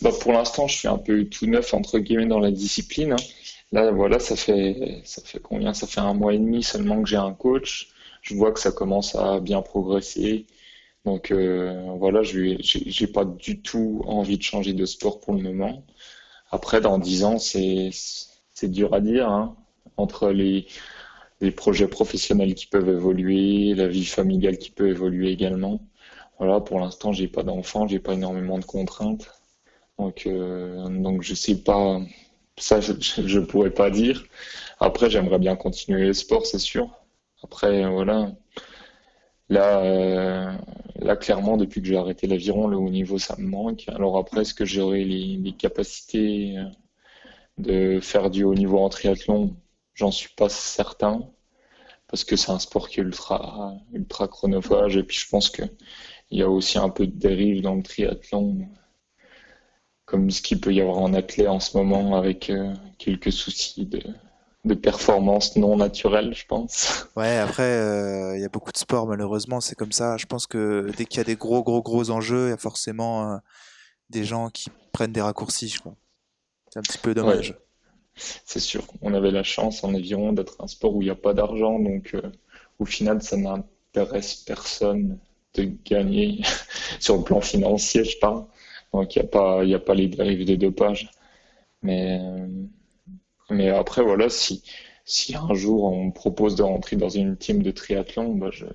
Bah 0.00 0.10
Pour 0.20 0.32
l'instant, 0.32 0.66
je 0.66 0.78
suis 0.78 0.88
un 0.88 0.98
peu 0.98 1.24
tout 1.26 1.46
neuf, 1.46 1.74
entre 1.74 1.98
guillemets, 1.98 2.26
dans 2.26 2.40
la 2.40 2.50
discipline. 2.50 3.16
Là, 3.72 3.90
voilà, 3.92 4.18
ça 4.18 4.36
fait, 4.36 5.02
ça 5.04 5.22
fait 5.22 5.40
combien? 5.40 5.74
Ça 5.74 5.86
fait 5.86 6.00
un 6.00 6.14
mois 6.14 6.34
et 6.34 6.38
demi 6.38 6.62
seulement 6.62 7.02
que 7.02 7.08
j'ai 7.08 7.16
un 7.16 7.34
coach 7.34 7.88
je 8.22 8.34
vois 8.34 8.52
que 8.52 8.60
ça 8.60 8.72
commence 8.72 9.14
à 9.14 9.40
bien 9.40 9.62
progresser. 9.62 10.46
Donc 11.04 11.30
euh, 11.32 11.92
voilà, 11.98 12.22
je 12.22 12.56
j'ai 12.60 13.06
pas 13.08 13.24
du 13.26 13.62
tout 13.62 14.02
envie 14.06 14.38
de 14.38 14.42
changer 14.42 14.72
de 14.74 14.86
sport 14.86 15.20
pour 15.20 15.34
le 15.34 15.42
moment. 15.42 15.84
Après, 16.52 16.80
dans 16.82 16.98
dix 16.98 17.24
ans, 17.24 17.38
c'est 17.38 17.90
c'est 17.92 18.70
dur 18.70 18.94
à 18.94 19.00
dire. 19.00 19.28
Hein. 19.30 19.56
Entre 19.98 20.30
les 20.30 20.66
les 21.40 21.50
projets 21.52 21.88
professionnels 21.88 22.54
qui 22.54 22.66
peuvent 22.66 22.88
évoluer, 22.88 23.74
la 23.74 23.88
vie 23.88 24.04
familiale 24.04 24.58
qui 24.58 24.70
peut 24.70 24.88
évoluer 24.88 25.30
également. 25.30 25.80
Voilà, 26.38 26.60
pour 26.60 26.80
l'instant, 26.80 27.12
j'ai 27.12 27.28
pas 27.28 27.42
d'enfant, 27.44 27.86
j'ai 27.88 27.98
pas 28.00 28.14
énormément 28.14 28.58
de 28.58 28.64
contraintes. 28.64 29.30
Donc, 29.98 30.26
euh, 30.26 30.88
donc 30.88 31.22
je 31.22 31.34
sais 31.34 31.56
pas, 31.62 32.00
ça 32.58 32.80
je, 32.80 32.92
je 33.00 33.40
pourrais 33.40 33.70
pas 33.70 33.90
dire. 33.90 34.24
Après, 34.80 35.10
j'aimerais 35.10 35.38
bien 35.38 35.56
continuer 35.56 36.06
le 36.06 36.14
sport, 36.14 36.46
c'est 36.46 36.58
sûr. 36.58 36.90
Après, 37.42 37.88
voilà. 37.90 38.32
Là, 39.48 39.80
euh, 39.82 40.52
là, 40.96 41.16
clairement, 41.16 41.56
depuis 41.56 41.80
que 41.80 41.88
j'ai 41.88 41.96
arrêté 41.96 42.26
l'aviron, 42.26 42.66
le 42.68 42.76
haut 42.76 42.90
niveau, 42.90 43.18
ça 43.18 43.36
me 43.38 43.46
manque. 43.46 43.84
Alors 43.88 44.18
après, 44.18 44.42
est-ce 44.42 44.54
que 44.54 44.64
j'aurai 44.64 45.04
les, 45.04 45.52
capacités 45.52 46.58
euh, 46.58 46.64
de 47.58 48.00
faire 48.00 48.30
du 48.30 48.44
haut 48.44 48.54
niveau 48.54 48.78
en 48.78 48.88
triathlon? 48.90 49.56
J'en 49.94 50.10
suis 50.10 50.30
pas 50.36 50.48
certain. 50.48 51.30
Parce 52.08 52.24
que 52.24 52.36
c'est 52.36 52.50
un 52.52 52.58
sport 52.58 52.88
qui 52.88 53.00
est 53.00 53.02
ultra, 53.02 53.74
ultra 53.92 54.28
chronophage. 54.28 54.96
Et 54.96 55.02
puis, 55.02 55.18
je 55.18 55.28
pense 55.28 55.50
qu'il 55.50 55.70
y 56.30 56.42
a 56.42 56.50
aussi 56.50 56.78
un 56.78 56.90
peu 56.90 57.06
de 57.06 57.12
dérive 57.18 57.62
dans 57.62 57.74
le 57.74 57.82
triathlon. 57.82 58.68
Comme 60.08 60.30
ce 60.30 60.40
qu'il 60.40 60.58
peut 60.58 60.72
y 60.72 60.80
avoir 60.80 60.96
en 60.98 61.12
athlète 61.12 61.48
en 61.48 61.60
ce 61.60 61.76
moment 61.76 62.16
avec 62.16 62.48
euh, 62.48 62.72
quelques 62.96 63.30
soucis 63.30 63.84
de, 63.84 64.00
de 64.64 64.74
performance 64.74 65.54
non 65.56 65.76
naturelle, 65.76 66.32
je 66.34 66.46
pense. 66.46 67.06
Ouais, 67.14 67.36
après, 67.36 67.62
euh, 67.62 68.34
il 68.34 68.40
y 68.40 68.44
a 68.44 68.48
beaucoup 68.48 68.72
de 68.72 68.78
sports, 68.78 69.06
malheureusement, 69.06 69.60
c'est 69.60 69.74
comme 69.74 69.92
ça. 69.92 70.16
Je 70.16 70.24
pense 70.24 70.46
que 70.46 70.90
dès 70.96 71.04
qu'il 71.04 71.18
y 71.18 71.20
a 71.20 71.24
des 71.24 71.36
gros, 71.36 71.62
gros, 71.62 71.82
gros 71.82 72.08
enjeux, 72.10 72.46
il 72.46 72.50
y 72.50 72.54
a 72.54 72.56
forcément 72.56 73.34
euh, 73.34 73.36
des 74.08 74.24
gens 74.24 74.48
qui 74.48 74.70
prennent 74.92 75.12
des 75.12 75.20
raccourcis, 75.20 75.68
je 75.68 75.78
crois. 75.80 75.94
C'est 76.72 76.78
un 76.78 76.82
petit 76.82 76.98
peu 76.98 77.12
dommage. 77.12 77.54
C'est 78.16 78.60
sûr. 78.60 78.84
On 79.02 79.12
avait 79.12 79.30
la 79.30 79.42
chance 79.42 79.84
en 79.84 79.94
aviron 79.94 80.32
d'être 80.32 80.56
un 80.60 80.68
sport 80.68 80.96
où 80.96 81.02
il 81.02 81.04
n'y 81.04 81.10
a 81.10 81.16
pas 81.16 81.34
d'argent, 81.34 81.78
donc 81.78 82.16
au 82.78 82.86
final, 82.86 83.22
ça 83.22 83.36
n'intéresse 83.36 84.36
personne 84.36 85.18
de 85.54 85.70
gagner 85.84 86.40
sur 86.98 87.18
le 87.18 87.24
plan 87.24 87.42
financier, 87.42 88.04
je 88.04 88.18
parle. 88.18 88.46
Donc 88.92 89.14
il 89.16 89.20
n'y 89.20 89.26
a, 89.26 89.28
pas, 89.28 89.62
a 89.62 89.78
pas 89.78 89.94
les 89.94 90.08
dérives 90.08 90.44
de 90.44 90.56
dopage. 90.56 91.10
Mais 91.82 92.20
mais 93.50 93.70
après, 93.70 94.02
voilà, 94.02 94.28
si, 94.28 94.62
si 95.04 95.34
un 95.34 95.54
jour 95.54 95.84
on 95.84 96.06
me 96.06 96.12
propose 96.12 96.54
de 96.54 96.62
rentrer 96.62 96.96
dans 96.96 97.08
une 97.08 97.36
team 97.36 97.62
de 97.62 97.70
triathlon, 97.70 98.34
bah 98.34 98.50
je, 98.52 98.66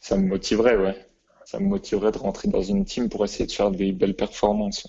ça 0.00 0.16
me 0.16 0.26
motiverait, 0.26 0.76
ouais. 0.76 1.08
Ça 1.46 1.58
me 1.60 1.66
motiverait 1.66 2.12
de 2.12 2.18
rentrer 2.18 2.48
dans 2.48 2.62
une 2.62 2.84
team 2.84 3.08
pour 3.08 3.24
essayer 3.24 3.46
de 3.46 3.52
faire 3.52 3.70
des 3.70 3.92
belles 3.92 4.16
performances. 4.16 4.86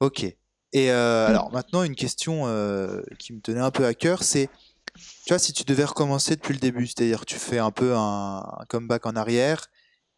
Ok. 0.00 0.24
Et 0.24 0.90
euh, 0.90 1.26
alors 1.28 1.52
maintenant, 1.52 1.82
une 1.82 1.94
question 1.94 2.46
euh, 2.46 3.02
qui 3.18 3.32
me 3.32 3.40
tenait 3.40 3.60
un 3.60 3.70
peu 3.70 3.86
à 3.86 3.94
cœur, 3.94 4.22
c'est 4.22 4.48
Tu 4.94 5.28
vois, 5.28 5.38
si 5.38 5.52
tu 5.52 5.64
devais 5.64 5.84
recommencer 5.84 6.36
depuis 6.36 6.54
le 6.54 6.60
début, 6.60 6.86
c'est-à-dire 6.86 7.24
tu 7.24 7.36
fais 7.36 7.58
un 7.58 7.70
peu 7.70 7.94
un, 7.96 8.42
comeback 8.68 9.06
en 9.06 9.16
arrière 9.16 9.68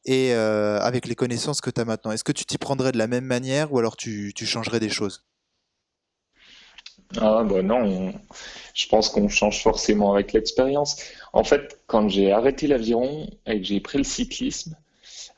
et 0.09 0.32
euh, 0.32 0.80
avec 0.80 1.06
les 1.06 1.14
connaissances 1.14 1.61
que 1.61 1.68
tu 1.68 1.80
as 1.82 1.84
maintenant, 1.84 2.12
est-ce 2.12 2.24
que 2.24 2.32
tu 2.32 2.46
t'y 2.46 2.56
prendrais 2.56 2.92
de 2.92 2.98
la 2.98 3.06
même 3.06 3.26
manière 3.26 3.74
ou 3.74 3.78
alors 3.78 3.94
tu, 3.94 4.32
tu 4.34 4.46
changerais 4.46 4.80
des 4.80 4.88
choses? 4.88 5.26
Ah 7.18 7.44
bah 7.44 7.62
non, 7.62 8.12
je 8.74 8.86
pense 8.88 9.11
qu'on 9.11 9.28
change 9.28 9.62
forcément 9.62 10.14
avec 10.14 10.32
l'expérience. 10.32 11.02
En 11.34 11.44
fait, 11.44 11.78
quand 11.86 12.09
j'ai 12.09 12.32
arrêté 12.32 12.66
l'aviron 12.66 13.28
et 13.46 13.61
que 13.61 13.66
j'ai 13.66 13.80
pris 13.80 13.98
le 13.98 14.04
cyclisme, 14.04 14.76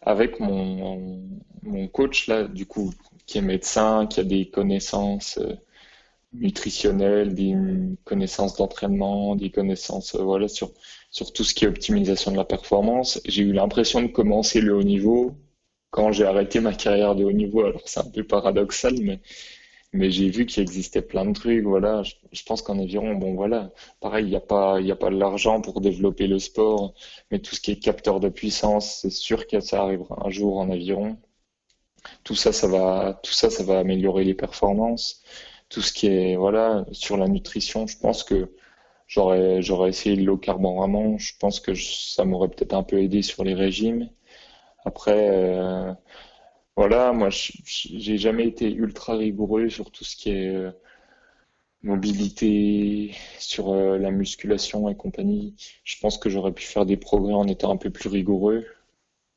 avec 0.02 0.38
mon, 0.38 1.20
mon 1.62 1.88
coach 1.88 2.28
là, 2.28 2.44
du 2.44 2.64
coup, 2.66 2.92
qui 3.26 3.38
est 3.38 3.42
médecin, 3.42 4.06
qui 4.06 4.20
a 4.20 4.24
des 4.24 4.50
connaissances 4.50 5.38
euh, 5.38 5.54
nutritionnelles, 6.32 7.34
des 7.34 7.56
connaissances 8.04 8.56
d'entraînement, 8.56 9.36
des 9.36 9.50
connaissances 9.50 10.14
euh, 10.14 10.22
voilà 10.22 10.48
sur 10.48 10.72
sur 11.10 11.32
tout 11.32 11.44
ce 11.44 11.54
qui 11.54 11.64
est 11.64 11.68
optimisation 11.68 12.30
de 12.32 12.36
la 12.36 12.44
performance. 12.44 13.20
J'ai 13.26 13.42
eu 13.42 13.52
l'impression 13.52 14.02
de 14.02 14.08
commencer 14.08 14.60
le 14.60 14.76
haut 14.76 14.82
niveau 14.82 15.36
quand 15.90 16.12
j'ai 16.12 16.24
arrêté 16.24 16.60
ma 16.60 16.74
carrière 16.74 17.14
de 17.14 17.24
haut 17.24 17.32
niveau. 17.32 17.64
Alors 17.64 17.82
c'est 17.86 18.00
un 18.00 18.10
peu 18.10 18.24
paradoxal, 18.24 18.94
mais 19.00 19.20
mais 19.92 20.10
j'ai 20.10 20.30
vu 20.30 20.46
qu'il 20.46 20.62
existait 20.62 21.02
plein 21.02 21.24
de 21.26 21.32
trucs. 21.32 21.64
Voilà, 21.64 22.02
je, 22.04 22.42
pense 22.44 22.62
qu'en 22.62 22.78
aviron, 22.78 23.14
bon 23.14 23.34
voilà, 23.34 23.72
pareil, 24.00 24.24
il 24.26 24.30
n'y 24.30 24.36
a 24.36 24.40
pas 24.40 24.80
il 24.80 24.86
y 24.86 24.92
a 24.92 24.96
pas 24.96 25.10
l'argent 25.10 25.60
pour 25.60 25.80
développer 25.80 26.26
le 26.26 26.38
sport, 26.38 26.94
mais 27.30 27.40
tout 27.40 27.54
ce 27.54 27.60
qui 27.60 27.72
est 27.72 27.78
capteur 27.78 28.20
de 28.20 28.28
puissance, 28.28 28.98
c'est 29.02 29.10
sûr 29.10 29.46
que 29.46 29.60
ça 29.60 29.82
arrivera 29.82 30.26
un 30.26 30.30
jour 30.30 30.58
en 30.58 30.70
aviron. 30.70 31.18
Tout 32.24 32.34
ça, 32.34 32.52
ça 32.52 32.66
va 32.68 33.20
tout 33.22 33.32
ça, 33.32 33.50
ça 33.50 33.62
va 33.64 33.78
améliorer 33.78 34.24
les 34.24 34.34
performances. 34.34 35.22
Tout 35.68 35.82
ce 35.82 35.92
qui 35.92 36.06
est 36.08 36.36
voilà 36.36 36.84
sur 36.92 37.16
la 37.16 37.28
nutrition, 37.28 37.86
je 37.86 37.98
pense 37.98 38.24
que 38.24 38.50
J'aurais, 39.10 39.60
j'aurais 39.60 39.90
essayé 39.90 40.14
le 40.14 40.24
low 40.24 40.36
carb 40.38 40.64
en. 40.64 41.18
Je 41.18 41.32
pense 41.40 41.58
que 41.60 41.74
ça 41.74 42.24
m'aurait 42.24 42.48
peut-être 42.48 42.74
un 42.74 42.84
peu 42.84 43.02
aidé 43.02 43.22
sur 43.22 43.42
les 43.44 43.54
régimes. 43.54 44.08
Après, 44.84 45.30
euh, 45.30 45.92
voilà, 46.76 47.12
moi, 47.12 47.28
j'ai 47.30 48.18
jamais 48.18 48.46
été 48.46 48.70
ultra 48.72 49.16
rigoureux 49.16 49.68
sur 49.68 49.90
tout 49.90 50.04
ce 50.04 50.16
qui 50.16 50.30
est 50.30 50.48
euh, 50.48 50.70
mobilité, 51.82 53.14
sur 53.38 53.70
euh, 53.72 53.98
la 53.98 54.10
musculation 54.12 54.88
et 54.88 54.96
compagnie. 54.96 55.56
Je 55.84 55.98
pense 56.00 56.18
que 56.18 56.30
j'aurais 56.30 56.52
pu 56.52 56.64
faire 56.64 56.86
des 56.86 56.96
progrès 56.96 57.34
en 57.34 57.48
étant 57.48 57.72
un 57.72 57.76
peu 57.76 57.90
plus 57.90 58.08
rigoureux. 58.08 58.64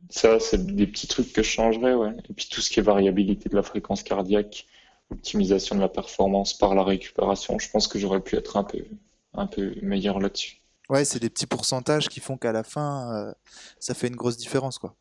Ça, 0.10 0.40
c'est 0.40 0.66
des 0.68 0.88
petits 0.88 1.08
trucs 1.08 1.34
que 1.34 1.44
je 1.44 1.50
changerais, 1.50 1.96
ouais. 1.96 2.12
Et 2.30 2.34
puis 2.34 2.48
tout 2.50 2.62
ce 2.62 2.70
qui 2.70 2.80
est 2.80 2.84
variabilité 2.84 3.50
de 3.50 3.56
la 3.56 3.64
fréquence 3.64 4.04
cardiaque, 4.04 4.68
optimisation 5.12 5.76
de 5.76 5.82
la 5.82 5.90
performance 5.90 6.54
par 6.54 6.76
la 6.76 6.84
récupération, 6.84 7.58
je 7.60 7.70
pense 7.72 7.88
que 7.88 8.00
j'aurais 8.00 8.22
pu 8.22 8.36
être 8.36 8.58
un 8.58 8.64
peu, 8.64 8.86
un 9.34 9.48
peu 9.48 9.74
meilleur 9.82 10.20
là-dessus. 10.20 10.62
Ouais, 10.90 11.06
c'est 11.06 11.20
des 11.20 11.30
petits 11.30 11.48
pourcentages 11.48 12.10
qui 12.10 12.20
font 12.20 12.38
qu'à 12.38 12.52
la 12.52 12.64
fin, 12.64 13.14
euh, 13.14 13.34
ça 13.80 13.94
fait 13.94 14.08
une 14.08 14.16
grosse 14.16 14.38
différence, 14.38 14.78
quoi. 14.78 14.96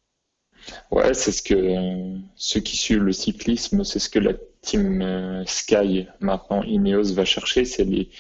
Ouais, 0.93 1.13
c'est 1.13 1.33
ce 1.33 1.43
que 1.43 2.17
ceux 2.37 2.61
qui 2.61 2.77
suivent 2.77 3.03
le 3.03 3.13
cyclisme, 3.13 3.83
c'est 3.83 3.99
ce 3.99 4.09
que 4.09 4.21
la 4.21 4.35
team 4.61 5.03
euh, 5.03 5.45
Sky, 5.45 6.07
maintenant 6.21 6.63
Ineos, 6.63 7.13
va 7.15 7.25
chercher, 7.25 7.65
c'est 7.65 7.85
les 7.85 8.11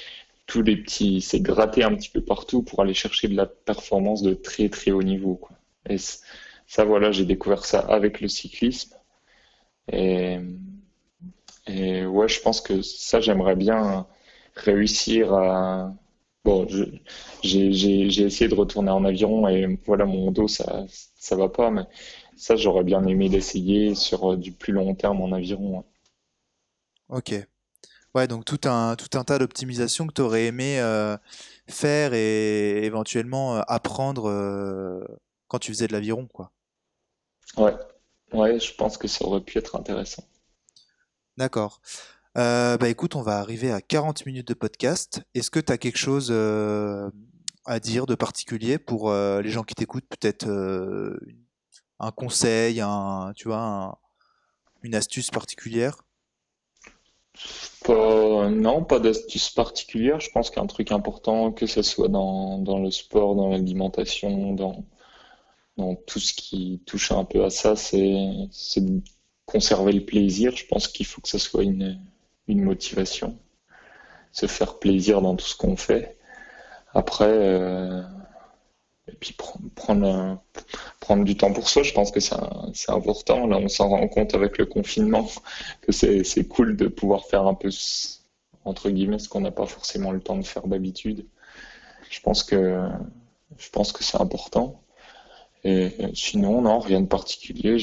tous 0.46 0.62
les 0.62 0.76
petits, 0.76 1.20
c'est 1.20 1.40
gratter 1.40 1.84
un 1.84 1.94
petit 1.94 2.08
peu 2.08 2.20
partout 2.20 2.62
pour 2.62 2.80
aller 2.82 2.94
chercher 2.94 3.28
de 3.28 3.36
la 3.36 3.46
performance 3.46 4.22
de 4.22 4.34
très 4.34 4.68
très 4.68 4.90
haut 4.90 5.02
niveau, 5.02 5.36
quoi. 5.36 5.56
Et 5.88 5.96
ça, 5.98 6.84
voilà, 6.84 7.12
j'ai 7.12 7.24
découvert 7.24 7.64
ça 7.64 7.80
avec 7.80 8.20
le 8.20 8.28
cyclisme. 8.28 8.94
Et, 9.92 10.38
et 11.66 12.04
ouais, 12.06 12.28
je 12.28 12.40
pense 12.40 12.60
que 12.60 12.82
ça, 12.82 13.20
j'aimerais 13.20 13.56
bien 13.56 14.06
réussir 14.56 15.32
à, 15.34 15.94
Bon, 16.44 16.66
j'ai 17.42 18.22
essayé 18.24 18.48
de 18.48 18.54
retourner 18.54 18.90
en 18.90 19.04
avion 19.04 19.48
et 19.48 19.78
voilà, 19.86 20.04
mon 20.06 20.30
dos, 20.32 20.48
ça 20.48 20.84
ça 21.16 21.36
va 21.36 21.48
pas, 21.48 21.70
mais 21.70 21.82
ça, 22.36 22.56
j'aurais 22.56 22.82
bien 22.84 23.04
aimé 23.06 23.28
l'essayer 23.28 23.94
sur 23.94 24.32
euh, 24.32 24.36
du 24.36 24.50
plus 24.52 24.72
long 24.72 24.94
terme 24.94 25.20
en 25.20 25.30
aviron. 25.32 25.84
Ok. 27.08 27.34
Ouais, 28.14 28.28
donc 28.28 28.44
tout 28.46 28.60
un, 28.66 28.96
tout 28.96 29.18
un 29.18 29.24
tas 29.24 29.38
d'optimisations 29.38 30.06
que 30.08 30.14
tu 30.14 30.22
aurais 30.22 30.46
aimé 30.46 30.80
euh, 30.80 31.16
faire 31.68 32.14
et 32.14 32.84
éventuellement 32.84 33.56
euh, 33.58 33.62
apprendre 33.68 34.30
quand 35.48 35.58
tu 35.60 35.72
faisais 35.72 35.88
de 35.88 35.92
l'aviron, 35.92 36.26
quoi. 36.28 36.52
Ouais. 37.56 37.74
Ouais, 38.34 38.60
je 38.60 38.74
pense 38.74 38.98
que 38.98 39.08
ça 39.08 39.24
aurait 39.24 39.40
pu 39.40 39.56
être 39.58 39.74
intéressant. 39.76 40.24
D'accord. 41.36 41.80
Euh, 42.38 42.78
bah 42.78 42.88
écoute, 42.88 43.14
on 43.14 43.22
va 43.22 43.38
arriver 43.38 43.70
à 43.70 43.82
40 43.82 44.24
minutes 44.24 44.48
de 44.48 44.54
podcast. 44.54 45.22
Est-ce 45.34 45.50
que 45.50 45.60
tu 45.60 45.70
as 45.70 45.76
quelque 45.76 45.98
chose 45.98 46.28
euh, 46.30 47.10
à 47.66 47.78
dire 47.78 48.06
de 48.06 48.14
particulier 48.14 48.78
pour 48.78 49.10
euh, 49.10 49.42
les 49.42 49.50
gens 49.50 49.64
qui 49.64 49.74
t'écoutent? 49.74 50.08
Peut-être 50.08 50.48
un 51.98 52.10
conseil, 52.10 52.80
un, 52.80 53.32
tu 53.36 53.48
vois, 53.48 54.00
une 54.82 54.94
astuce 54.94 55.30
particulière? 55.30 56.02
Non, 57.88 58.84
pas 58.84 58.98
d'astuce 58.98 59.50
particulière. 59.50 60.20
Je 60.20 60.30
pense 60.30 60.50
qu'un 60.50 60.66
truc 60.66 60.90
important, 60.90 61.52
que 61.52 61.66
ce 61.66 61.82
soit 61.82 62.08
dans, 62.08 62.58
dans 62.58 62.78
le 62.78 62.90
sport, 62.90 63.34
dans 63.34 63.50
l'alimentation, 63.50 64.54
dans, 64.54 64.84
dans 65.76 65.96
tout 65.96 66.20
ce 66.20 66.32
qui 66.32 66.82
touche 66.86 67.12
un 67.12 67.24
peu 67.24 67.44
à 67.44 67.50
ça, 67.50 67.76
c'est 67.76 68.00
de 68.00 69.02
conserver 69.44 69.92
le 69.92 70.04
plaisir. 70.04 70.56
Je 70.56 70.66
pense 70.66 70.88
qu'il 70.88 71.06
faut 71.06 71.20
que 71.20 71.28
ce 71.28 71.38
soit 71.38 71.64
une, 71.64 72.00
une 72.52 72.62
motivation, 72.62 73.38
se 74.32 74.46
faire 74.46 74.78
plaisir 74.78 75.20
dans 75.20 75.36
tout 75.36 75.46
ce 75.46 75.56
qu'on 75.56 75.76
fait. 75.76 76.16
Après, 76.94 77.24
euh, 77.28 78.02
et 79.08 79.12
puis 79.14 79.36
prendre, 79.74 80.40
prendre 81.00 81.24
du 81.24 81.36
temps 81.36 81.52
pour 81.52 81.68
soi, 81.68 81.82
je 81.82 81.92
pense 81.92 82.10
que 82.10 82.20
c'est 82.20 82.36
important. 82.90 83.46
Là, 83.46 83.58
on 83.58 83.68
s'en 83.68 83.88
rend 83.88 84.06
compte 84.08 84.34
avec 84.34 84.58
le 84.58 84.66
confinement 84.66 85.28
que 85.80 85.92
c'est 85.92 86.48
cool 86.48 86.76
de 86.76 86.86
pouvoir 86.88 87.26
faire 87.26 87.46
un 87.46 87.54
peu, 87.54 87.70
entre 88.64 88.90
guillemets, 88.90 89.18
ce 89.18 89.28
qu'on 89.28 89.40
n'a 89.40 89.50
pas 89.50 89.66
forcément 89.66 90.12
le 90.12 90.20
temps 90.20 90.36
de 90.36 90.46
faire 90.46 90.66
d'habitude. 90.68 91.26
Je 92.10 92.20
pense 92.20 92.44
que, 92.44 92.88
que 93.56 94.04
c'est 94.04 94.20
important. 94.20 94.82
Et 95.64 95.90
sinon, 96.14 96.62
non, 96.62 96.78
rien 96.78 97.00
de 97.00 97.06
particulier. 97.06 97.78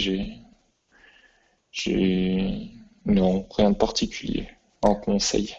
J'ai, 1.72 2.72
non, 3.05 3.45
rien 3.51 3.72
de 3.72 3.78
particulier 3.78 4.47
en 4.82 4.95
conseil. 4.95 5.55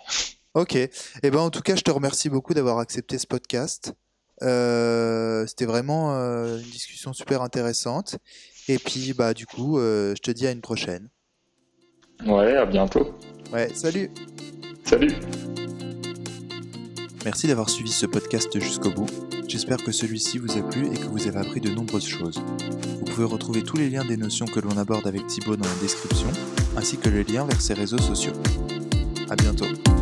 Ok. 0.54 0.74
et 0.74 0.90
eh 1.22 1.30
ben, 1.30 1.38
en 1.38 1.50
tout 1.50 1.60
cas, 1.60 1.76
je 1.76 1.82
te 1.82 1.90
remercie 1.90 2.28
beaucoup 2.28 2.54
d'avoir 2.54 2.78
accepté 2.78 3.18
ce 3.18 3.26
podcast. 3.26 3.94
Euh, 4.42 5.46
c'était 5.46 5.66
vraiment 5.66 6.14
euh, 6.14 6.58
une 6.58 6.70
discussion 6.70 7.12
super 7.12 7.42
intéressante. 7.42 8.18
Et 8.68 8.78
puis, 8.78 9.12
bah, 9.12 9.34
du 9.34 9.46
coup, 9.46 9.78
euh, 9.78 10.14
je 10.16 10.22
te 10.22 10.30
dis 10.30 10.46
à 10.46 10.50
une 10.50 10.60
prochaine. 10.60 11.08
Ouais, 12.26 12.56
à 12.56 12.66
bientôt. 12.66 13.14
Ouais, 13.52 13.70
salut. 13.74 14.10
Salut. 14.84 15.12
Merci 17.24 17.46
d'avoir 17.46 17.68
suivi 17.68 17.90
ce 17.90 18.06
podcast 18.06 18.58
jusqu'au 18.58 18.90
bout. 18.90 19.08
J'espère 19.46 19.82
que 19.82 19.92
celui-ci 19.92 20.38
vous 20.38 20.56
a 20.56 20.62
plu 20.62 20.86
et 20.86 20.96
que 20.96 21.06
vous 21.06 21.26
avez 21.26 21.38
appris 21.38 21.60
de 21.60 21.70
nombreuses 21.70 22.06
choses. 22.06 22.40
Vous 22.98 23.04
pouvez 23.04 23.24
retrouver 23.24 23.62
tous 23.62 23.76
les 23.76 23.90
liens 23.90 24.04
des 24.04 24.16
notions 24.16 24.46
que 24.46 24.60
l'on 24.60 24.76
aborde 24.78 25.06
avec 25.06 25.26
Thibaut 25.26 25.56
dans 25.56 25.68
la 25.68 25.74
description, 25.82 26.28
ainsi 26.76 26.96
que 26.98 27.08
le 27.08 27.22
lien 27.22 27.44
vers 27.44 27.60
ses 27.60 27.74
réseaux 27.74 27.98
sociaux. 27.98 28.32
À 29.30 29.36
bientôt. 29.36 29.99